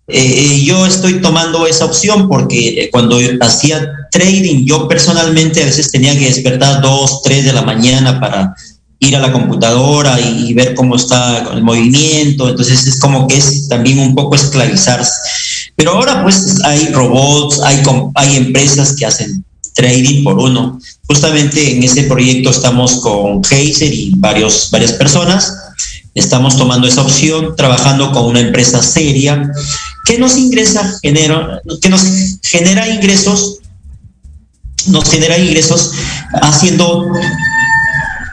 Eh, 0.08 0.62
yo 0.64 0.86
estoy 0.86 1.22
tomando 1.22 1.68
esa 1.68 1.86
opción 1.86 2.28
porque 2.28 2.82
eh, 2.82 2.90
cuando 2.92 3.18
hacía 3.40 3.90
trading, 4.12 4.66
yo 4.66 4.88
personalmente 4.88 5.62
a 5.62 5.66
veces 5.66 5.90
tenía 5.90 6.18
que 6.18 6.26
despertar 6.26 6.82
dos, 6.82 7.22
tres 7.24 7.46
de 7.46 7.54
la 7.54 7.62
mañana 7.62 8.20
para, 8.20 8.54
ir 9.02 9.16
a 9.16 9.20
la 9.20 9.32
computadora 9.34 10.20
y, 10.20 10.54
ver 10.54 10.76
cómo 10.76 10.96
está 10.96 11.50
el 11.54 11.64
movimiento, 11.64 12.48
entonces 12.48 12.86
es 12.86 13.00
como 13.00 13.28
que 13.28 13.36
es 13.36 13.68
también 13.68 13.98
un 14.00 14.14
poco 14.14 14.36
esclavizarse. 14.36 15.12
Pero 15.76 15.94
ahora 15.94 16.22
pues 16.22 16.60
hay 16.64 16.88
robots, 16.90 17.60
hay, 17.62 17.82
hay 18.14 18.38
empresas 18.38 18.96
que 18.96 19.08
hacen 19.08 19.44
trading 19.74 20.24
por 20.24 20.38
uno. 20.38 20.80
Justamente 21.08 21.76
en 21.76 21.82
ese 21.82 22.04
proyecto 22.04 22.52
estamos 22.52 23.02
con 23.02 23.42
Heiser 23.50 23.92
y 23.92 24.14
varios, 24.18 24.70
varias 24.70 24.94
personas. 24.94 25.52
Estamos 26.14 26.56
tomando 26.56 26.88
esa 26.88 27.02
opción, 27.02 27.56
trabajando 27.56 28.12
con 28.12 28.26
una 28.26 28.42
empresa 28.42 28.84
seria 28.84 29.52
que 30.12 30.18
nos 30.18 30.38
ingresa, 30.38 31.00
genera, 31.02 31.62
que 31.82 31.88
nos 31.88 32.02
genera 32.44 32.86
ingresos, 32.90 33.60
nos 34.88 35.10
genera 35.10 35.38
ingresos 35.38 35.92
haciendo 36.42 37.10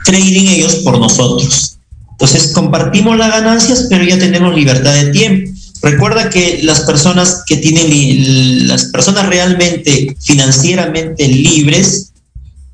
trading 0.03 0.49
ellos 0.49 0.75
por 0.83 0.99
nosotros. 0.99 1.77
Entonces 2.11 2.51
compartimos 2.51 3.17
las 3.17 3.29
ganancias, 3.29 3.87
pero 3.89 4.03
ya 4.03 4.19
tenemos 4.19 4.53
libertad 4.53 4.93
de 4.93 5.11
tiempo. 5.11 5.51
Recuerda 5.81 6.29
que 6.29 6.59
las 6.63 6.81
personas 6.81 7.43
que 7.47 7.55
tienen, 7.55 8.67
las 8.67 8.85
personas 8.85 9.27
realmente 9.27 10.17
financieramente 10.19 11.29
libres, 11.29 12.11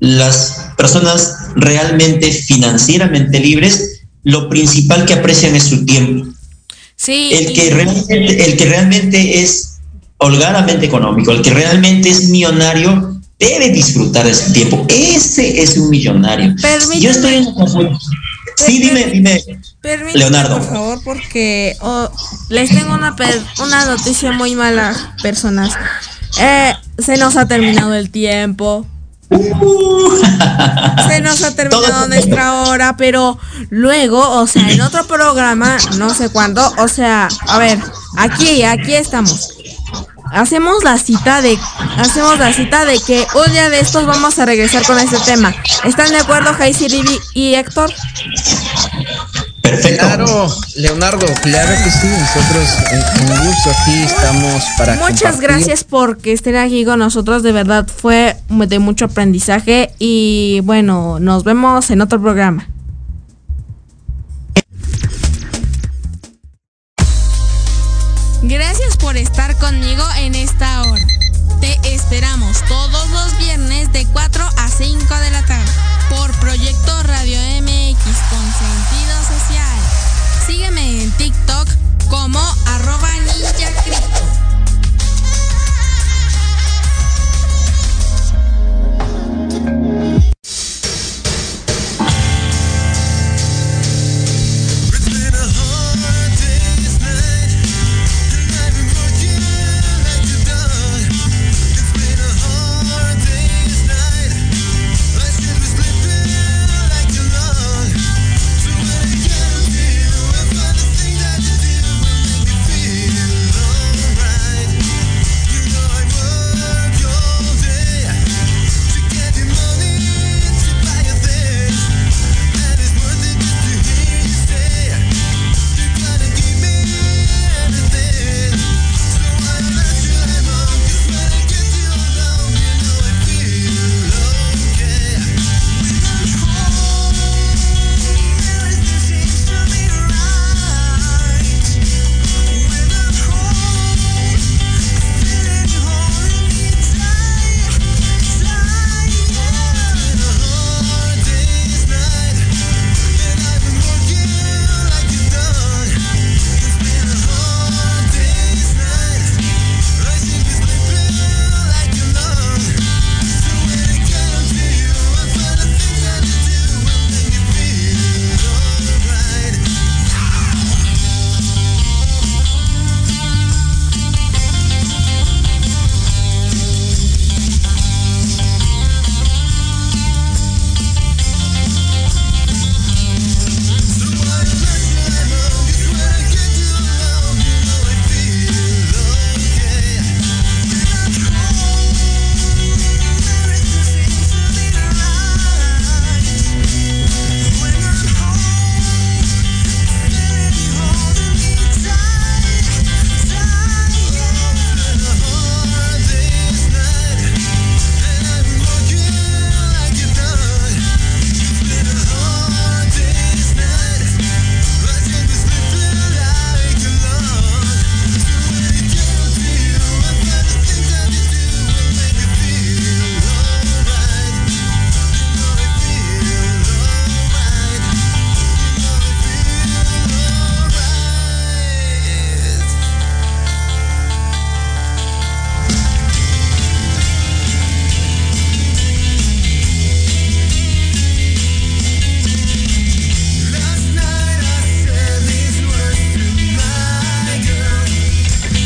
las 0.00 0.72
personas 0.76 1.32
realmente 1.54 2.32
financieramente 2.32 3.38
libres, 3.38 4.00
lo 4.24 4.48
principal 4.48 5.06
que 5.06 5.14
aprecian 5.14 5.54
es 5.54 5.62
su 5.62 5.84
tiempo. 5.84 6.26
Sí. 7.06 7.30
El 7.32 7.52
que 7.52 7.70
realmente, 7.70 8.44
el 8.44 8.56
que 8.56 8.64
realmente 8.64 9.40
es 9.40 9.78
holgadamente 10.18 10.86
económico, 10.86 11.30
el 11.30 11.40
que 11.40 11.50
realmente 11.50 12.08
es 12.08 12.28
millonario, 12.30 13.20
debe 13.38 13.70
disfrutar 13.70 14.26
de 14.26 14.34
su 14.34 14.52
tiempo. 14.52 14.84
Ese 14.88 15.62
es 15.62 15.76
un 15.76 15.88
millonario. 15.88 16.56
Yo 16.98 17.10
estoy 17.10 17.34
en 17.34 17.46
Sí, 18.56 18.80
dime, 18.80 19.04
dime. 19.06 19.40
Leonardo. 20.14 20.58
Por 20.58 20.68
favor, 20.68 21.00
porque 21.04 21.76
oh, 21.80 22.10
les 22.48 22.70
tengo 22.70 22.92
una, 22.92 23.14
una 23.62 23.84
noticia 23.84 24.32
muy 24.32 24.56
mala, 24.56 25.14
personas. 25.22 25.74
Eh, 26.40 26.72
se 26.98 27.18
nos 27.18 27.36
ha 27.36 27.46
terminado 27.46 27.94
el 27.94 28.10
tiempo. 28.10 28.84
Se 31.08 31.20
nos 31.20 31.42
ha 31.42 31.54
terminado 31.54 32.08
nuestra 32.08 32.62
hora, 32.62 32.96
pero 32.96 33.38
luego, 33.70 34.40
o 34.40 34.46
sea, 34.46 34.70
en 34.70 34.80
otro 34.80 35.06
programa, 35.06 35.76
no 35.96 36.14
sé 36.14 36.30
cuándo, 36.30 36.74
o 36.78 36.88
sea, 36.88 37.28
a 37.48 37.58
ver, 37.58 37.78
aquí, 38.16 38.62
aquí 38.62 38.94
estamos 38.94 39.56
hacemos 40.32 40.82
la 40.84 40.98
cita 40.98 41.40
de 41.40 41.58
hacemos 41.98 42.38
la 42.38 42.52
cita 42.52 42.84
de 42.84 43.00
que 43.00 43.26
un 43.34 43.52
día 43.52 43.70
de 43.70 43.80
estos 43.80 44.06
vamos 44.06 44.38
a 44.38 44.46
regresar 44.46 44.82
con 44.84 44.98
este 44.98 45.18
tema. 45.20 45.54
¿Están 45.84 46.10
de 46.10 46.18
acuerdo, 46.18 46.52
Jaisi 46.54 46.86
y 47.34 47.54
Héctor? 47.54 47.92
Perfecto. 49.70 50.06
Claro, 50.06 50.48
Leonardo, 50.76 51.26
claro 51.42 51.72
que 51.82 51.90
sí. 51.90 52.06
Nosotros 52.06 52.68
en, 52.90 53.46
gusto 53.46 53.70
aquí 53.70 54.02
estamos 54.02 54.64
para. 54.78 54.94
Muchas 54.96 55.40
gracias 55.40 55.84
por 55.84 56.18
que 56.18 56.32
estén 56.32 56.56
aquí 56.56 56.84
con 56.84 56.98
nosotros. 56.98 57.42
De 57.42 57.52
verdad 57.52 57.86
fue 57.86 58.36
de 58.48 58.78
mucho 58.78 59.06
aprendizaje 59.06 59.90
y 59.98 60.60
bueno, 60.64 61.18
nos 61.20 61.44
vemos 61.44 61.90
en 61.90 62.00
otro 62.00 62.20
programa. 62.20 62.68
Gracias 68.42 68.96
por 68.98 69.16
estar 69.16 69.56
conmigo 69.56 70.04
en 70.18 70.36
esta 70.36 70.82
hora. 70.82 71.06
Te 71.60 71.94
esperamos 71.94 72.62
todos 72.68 73.10
los 73.10 73.38
viernes 73.38 73.92
de 73.92 74.06
4 74.12 74.44
a 74.56 74.68
5 74.68 75.14
de 75.16 75.30
la 75.30 75.42
tarde 75.44 75.70
por 76.08 76.30
Proyecto 76.38 77.02
Radio 77.02 77.38
MX 77.60 78.04
con 78.30 78.95
como 82.08 82.38
arroba 82.66 83.08
ninja. 83.20 83.85